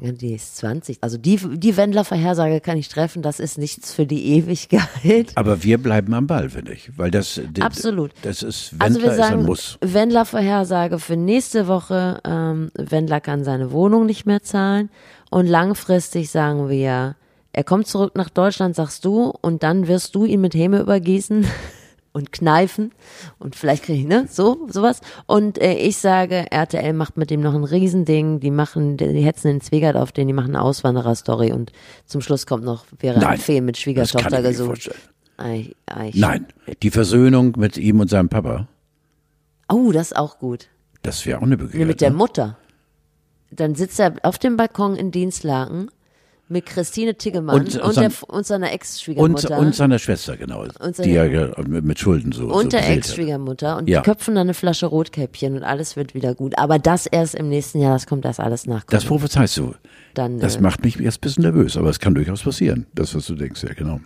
Ja, 0.00 0.12
die 0.12 0.34
ist 0.34 0.56
20. 0.58 0.98
Also 1.00 1.18
die, 1.18 1.36
die 1.36 1.76
Wendler-Vorhersage 1.76 2.60
kann 2.60 2.76
ich 2.78 2.88
treffen, 2.88 3.22
das 3.22 3.40
ist 3.40 3.58
nichts 3.58 3.92
für 3.92 4.06
die 4.06 4.36
Ewigkeit. 4.36 5.32
Aber 5.34 5.62
wir 5.64 5.78
bleiben 5.78 6.14
am 6.14 6.26
Ball, 6.26 6.50
finde 6.50 6.72
ich. 6.72 6.96
Weil 6.96 7.10
das, 7.10 7.40
Absolut. 7.60 8.12
Das 8.22 8.42
ist, 8.42 8.74
Also 8.78 8.96
Wendler 8.96 9.02
wir 9.02 9.12
ist 9.12 9.20
ein 9.20 9.30
sagen, 9.30 9.44
Muss. 9.44 9.78
Wendler-Vorhersage 9.80 10.98
für 10.98 11.16
nächste 11.16 11.66
Woche, 11.66 12.20
ähm, 12.24 12.70
Wendler 12.74 13.20
kann 13.20 13.44
seine 13.44 13.72
Wohnung 13.72 14.06
nicht 14.06 14.26
mehr 14.26 14.42
zahlen. 14.42 14.90
Und 15.30 15.46
langfristig 15.46 16.30
sagen 16.30 16.68
wir, 16.68 17.16
er 17.52 17.64
kommt 17.64 17.86
zurück 17.86 18.14
nach 18.14 18.28
Deutschland, 18.30 18.76
sagst 18.76 19.04
du, 19.04 19.32
und 19.40 19.62
dann 19.62 19.88
wirst 19.88 20.14
du 20.14 20.24
ihn 20.24 20.40
mit 20.40 20.54
Häme 20.54 20.80
übergießen 20.80 21.44
und 22.18 22.32
kneifen 22.32 22.92
und 23.38 23.56
vielleicht 23.56 23.84
kriege 23.84 24.00
ich, 24.00 24.06
ne, 24.06 24.26
so, 24.30 24.66
sowas. 24.68 25.00
Und 25.26 25.58
äh, 25.58 25.74
ich 25.74 25.96
sage, 25.96 26.44
RTL 26.50 26.92
macht 26.92 27.16
mit 27.16 27.30
dem 27.30 27.40
noch 27.40 27.54
ein 27.54 27.64
Riesending, 27.64 28.40
die 28.40 28.50
machen, 28.50 28.96
die, 28.98 29.06
hetzen 29.22 29.48
den 29.48 29.60
Zwegert 29.62 29.96
auf 29.96 30.12
den, 30.12 30.26
die 30.26 30.34
machen 30.34 30.54
eine 30.54 30.62
Auswanderer-Story 30.62 31.52
und 31.52 31.72
zum 32.04 32.20
Schluss 32.20 32.46
kommt 32.46 32.64
noch, 32.64 32.84
wäre 32.98 33.18
Nein, 33.20 33.28
ein 33.28 33.38
Fee 33.38 33.60
mit 33.62 33.78
Schwiegertochter 33.78 34.42
gesucht. 34.42 34.90
Ei, 35.38 35.72
ei, 35.86 36.10
Nein, 36.14 36.46
die 36.82 36.90
Versöhnung 36.90 37.54
mit 37.56 37.78
ihm 37.78 38.00
und 38.00 38.10
seinem 38.10 38.28
Papa, 38.28 38.68
Oh, 39.70 39.92
das 39.92 40.08
ist 40.12 40.16
auch 40.16 40.38
gut. 40.38 40.68
das 41.02 41.24
wäre 41.26 41.38
auch 41.38 41.42
eine 41.42 41.56
Begegnung. 41.56 41.86
mit 41.88 42.00
der 42.00 42.10
Mutter. 42.10 42.56
Dann 43.50 43.74
sitzt 43.74 43.98
er 44.00 44.14
auf 44.24 44.38
dem 44.38 44.56
Balkon 44.56 44.96
in 44.96 45.10
Dienstlaken 45.10 45.90
mit 46.50 46.66
Christine 46.66 47.14
Tiggemann 47.16 47.56
Und- 47.56 47.74
und, 47.76 47.82
und 47.82 47.96
der, 47.96 48.10
sein- 48.10 48.28
und 48.28 48.46
seiner 48.46 48.72
Ex-Schwiegermutter. 48.72 49.58
und 49.58 49.74
seiner 49.74 49.98
Schwester, 49.98 50.36
genau. 50.36 50.62
Und 50.62 50.98
die 51.04 51.14
seine- 51.14 51.32
ja 51.56 51.64
mit 51.68 51.98
Schulden 51.98 52.32
so. 52.32 52.48
so 52.48 52.54
und 52.54 52.72
der 52.72 52.78
beseelt 52.78 52.90
hat. 52.92 52.96
Ex-Schwiegermutter 52.98 53.76
und 53.76 53.88
Ja. 53.88 54.00
die 54.00 54.04
köpfen 54.10 54.34
dann 54.34 54.46
eine 54.46 54.54
Flasche 54.54 54.86
Rotkäppchen 54.86 55.54
und 55.56 55.62
alles 55.62 55.96
wird 55.96 56.14
wieder 56.14 56.34
gut. 56.34 56.56
Aber 56.58 56.78
das 56.78 57.06
erst 57.06 57.34
im 57.34 57.48
nächsten 57.48 57.80
Jahr, 57.80 57.92
das 57.92 58.06
kommt 58.06 58.24
erst 58.24 58.40
alles 58.40 58.66
nach. 58.66 58.84
Das 58.84 59.04
prophezeist 59.04 59.56
du. 59.58 59.74
Dann, 60.14 60.38
Das 60.40 60.56
äh, 60.56 60.60
macht 60.60 60.84
mich 60.84 60.96
jetzt 60.96 61.18
ein 61.18 61.20
bisschen 61.20 61.42
nervös, 61.42 61.76
aber 61.76 61.90
es 61.90 61.98
kann 61.98 62.14
durchaus 62.14 62.42
passieren. 62.42 62.86
Das, 62.94 63.14
was 63.14 63.26
du 63.26 63.34
denkst, 63.34 63.62
ja, 63.64 63.74
genau. 63.74 64.00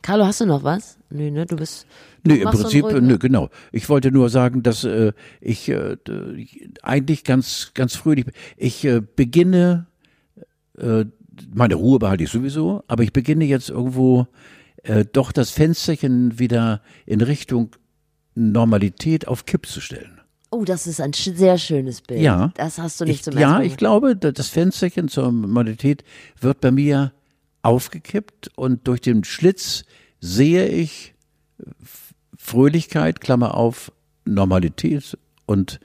Carlo, 0.00 0.24
hast 0.24 0.40
du 0.40 0.46
noch 0.46 0.62
was? 0.62 0.96
Nö, 1.10 1.30
ne, 1.30 1.44
du 1.46 1.56
bist. 1.56 1.84
Nee, 2.22 2.34
du 2.34 2.36
im 2.36 2.42
so 2.42 2.48
einen 2.68 2.82
Prinzip, 2.84 3.02
nö, 3.02 3.18
genau. 3.18 3.48
Ich 3.72 3.88
wollte 3.88 4.12
nur 4.12 4.30
sagen, 4.30 4.62
dass 4.62 4.84
äh, 4.84 5.12
ich 5.40 5.68
äh, 5.68 5.96
eigentlich 6.82 7.24
ganz, 7.24 7.72
ganz 7.74 7.96
fröhlich, 7.96 8.26
ich 8.56 8.84
äh, 8.84 9.00
beginne, 9.00 9.86
äh, 10.78 11.04
meine 11.54 11.74
Ruhe 11.74 11.98
behalte 11.98 12.24
ich 12.24 12.30
sowieso, 12.30 12.82
aber 12.88 13.02
ich 13.02 13.12
beginne 13.12 13.44
jetzt 13.44 13.70
irgendwo 13.70 14.26
äh, 14.84 15.04
doch 15.12 15.32
das 15.32 15.50
Fensterchen 15.50 16.38
wieder 16.38 16.82
in 17.06 17.20
Richtung 17.20 17.70
Normalität 18.34 19.26
auf 19.28 19.46
Kipp 19.46 19.66
zu 19.66 19.80
stellen. 19.80 20.20
Oh, 20.50 20.64
das 20.64 20.86
ist 20.86 21.00
ein 21.00 21.12
sch 21.12 21.30
sehr 21.34 21.58
schönes 21.58 22.00
Bild. 22.00 22.20
Ja. 22.20 22.52
Das 22.56 22.78
hast 22.78 23.00
du 23.00 23.04
nicht 23.04 23.16
Ich, 23.16 23.22
zum 23.24 23.32
ersten 23.34 23.40
ja, 23.42 23.58
Mal. 23.58 23.66
ich 23.66 23.76
glaube, 23.76 24.16
da- 24.16 24.32
das 24.32 24.48
Fensterchen 24.48 25.08
zur 25.08 25.30
Normalität 25.30 26.04
wird 26.40 26.60
bei 26.60 26.70
mir 26.70 27.12
aufgekippt 27.62 28.50
und 28.56 28.86
durch 28.88 29.00
den 29.00 29.24
Schlitz 29.24 29.84
sehe 30.20 30.66
ich 30.68 31.14
F- 31.82 32.14
Fröhlichkeit, 32.38 33.20
Klammer 33.20 33.54
auf, 33.54 33.92
Normalität 34.24 35.18
und 35.44 35.80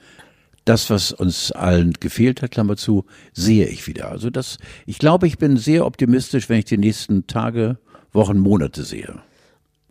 das, 0.65 0.89
was 0.89 1.11
uns 1.11 1.51
allen 1.51 1.93
gefehlt 1.93 2.41
hat, 2.41 2.51
Klammer 2.51 2.77
zu, 2.77 3.05
sehe 3.33 3.67
ich 3.67 3.87
wieder. 3.87 4.09
Also 4.09 4.29
das, 4.29 4.57
ich 4.85 4.97
glaube, 4.97 5.27
ich 5.27 5.37
bin 5.37 5.57
sehr 5.57 5.85
optimistisch, 5.85 6.49
wenn 6.49 6.59
ich 6.59 6.65
die 6.65 6.77
nächsten 6.77 7.27
Tage, 7.27 7.77
Wochen, 8.11 8.37
Monate 8.37 8.83
sehe. 8.83 9.21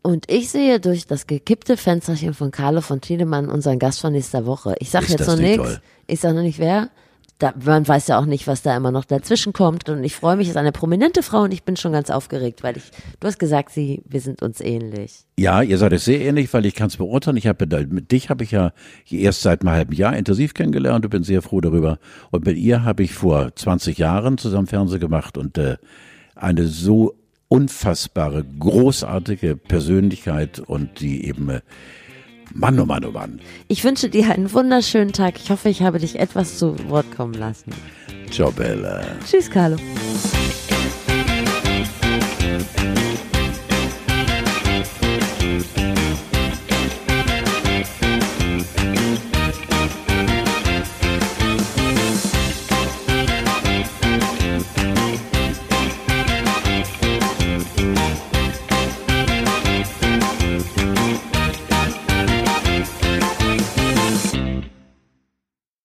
Und 0.02 0.30
ich 0.30 0.50
sehe 0.50 0.80
durch 0.80 1.06
das 1.06 1.26
gekippte 1.26 1.76
Fensterchen 1.76 2.34
von 2.34 2.50
Carlo 2.50 2.80
von 2.80 3.00
Tiedemann 3.00 3.48
unseren 3.48 3.78
Gast 3.78 4.00
von 4.00 4.12
nächster 4.12 4.46
Woche. 4.46 4.74
Ich 4.80 4.90
sag 4.90 5.02
Ist 5.02 5.10
jetzt 5.10 5.26
noch 5.26 5.36
nicht 5.36 5.58
nichts. 5.58 5.80
Ich 6.08 6.20
sag 6.20 6.34
noch 6.34 6.42
nicht 6.42 6.58
wer. 6.58 6.90
Da, 7.38 7.52
man 7.64 7.86
weiß 7.86 8.06
ja 8.06 8.18
auch 8.18 8.26
nicht, 8.26 8.46
was 8.46 8.62
da 8.62 8.76
immer 8.76 8.92
noch 8.92 9.04
dazwischen 9.04 9.52
kommt. 9.52 9.88
Und 9.88 10.04
ich 10.04 10.14
freue 10.14 10.36
mich, 10.36 10.46
es 10.46 10.52
ist 10.52 10.56
eine 10.56 10.70
prominente 10.70 11.22
Frau 11.22 11.42
und 11.42 11.52
ich 11.52 11.64
bin 11.64 11.76
schon 11.76 11.92
ganz 11.92 12.08
aufgeregt, 12.10 12.62
weil 12.62 12.76
ich, 12.76 12.84
du 13.18 13.26
hast 13.26 13.38
gesagt, 13.38 13.72
sie, 13.72 14.02
wir 14.06 14.20
sind 14.20 14.42
uns 14.42 14.60
ähnlich. 14.60 15.24
Ja, 15.38 15.62
ihr 15.62 15.78
seid 15.78 15.92
es 15.92 16.04
sehr 16.04 16.20
ähnlich, 16.20 16.52
weil 16.54 16.66
ich 16.66 16.74
kann 16.74 16.86
es 16.86 16.96
beurteilen. 16.96 17.36
Ich 17.36 17.46
habe 17.46 17.66
mit 17.88 18.12
dich 18.12 18.30
habe 18.30 18.44
ich 18.44 18.52
ja 18.52 18.72
erst 19.10 19.42
seit 19.42 19.62
einem 19.62 19.70
halben 19.70 19.92
Jahr 19.92 20.16
intensiv 20.16 20.54
kennengelernt 20.54 21.04
und 21.04 21.10
bin 21.10 21.24
sehr 21.24 21.42
froh 21.42 21.60
darüber. 21.60 21.98
Und 22.30 22.46
mit 22.46 22.56
ihr 22.56 22.84
habe 22.84 23.02
ich 23.02 23.12
vor 23.12 23.54
20 23.54 23.98
Jahren 23.98 24.38
zusammen 24.38 24.68
Fernsehen 24.68 25.00
gemacht 25.00 25.36
und 25.36 25.58
äh, 25.58 25.78
eine 26.36 26.66
so 26.66 27.16
unfassbare, 27.48 28.44
großartige 28.44 29.56
Persönlichkeit 29.56 30.58
und 30.58 31.00
die 31.00 31.26
eben 31.26 31.50
äh, 31.50 31.60
Mann, 32.54 32.78
oh 32.78 32.84
Mann, 32.84 33.04
oh 33.04 33.10
Mann. 33.10 33.40
Ich 33.68 33.84
wünsche 33.84 34.08
dir 34.08 34.30
einen 34.30 34.52
wunderschönen 34.52 35.12
Tag. 35.12 35.34
Ich 35.42 35.50
hoffe, 35.50 35.68
ich 35.68 35.82
habe 35.82 35.98
dich 35.98 36.18
etwas 36.18 36.58
zu 36.58 36.76
Wort 36.88 37.06
kommen 37.16 37.34
lassen. 37.34 37.72
Ciao, 38.30 38.50
Bella. 38.50 39.02
Tschüss, 39.28 39.50
Carlo. 39.50 39.76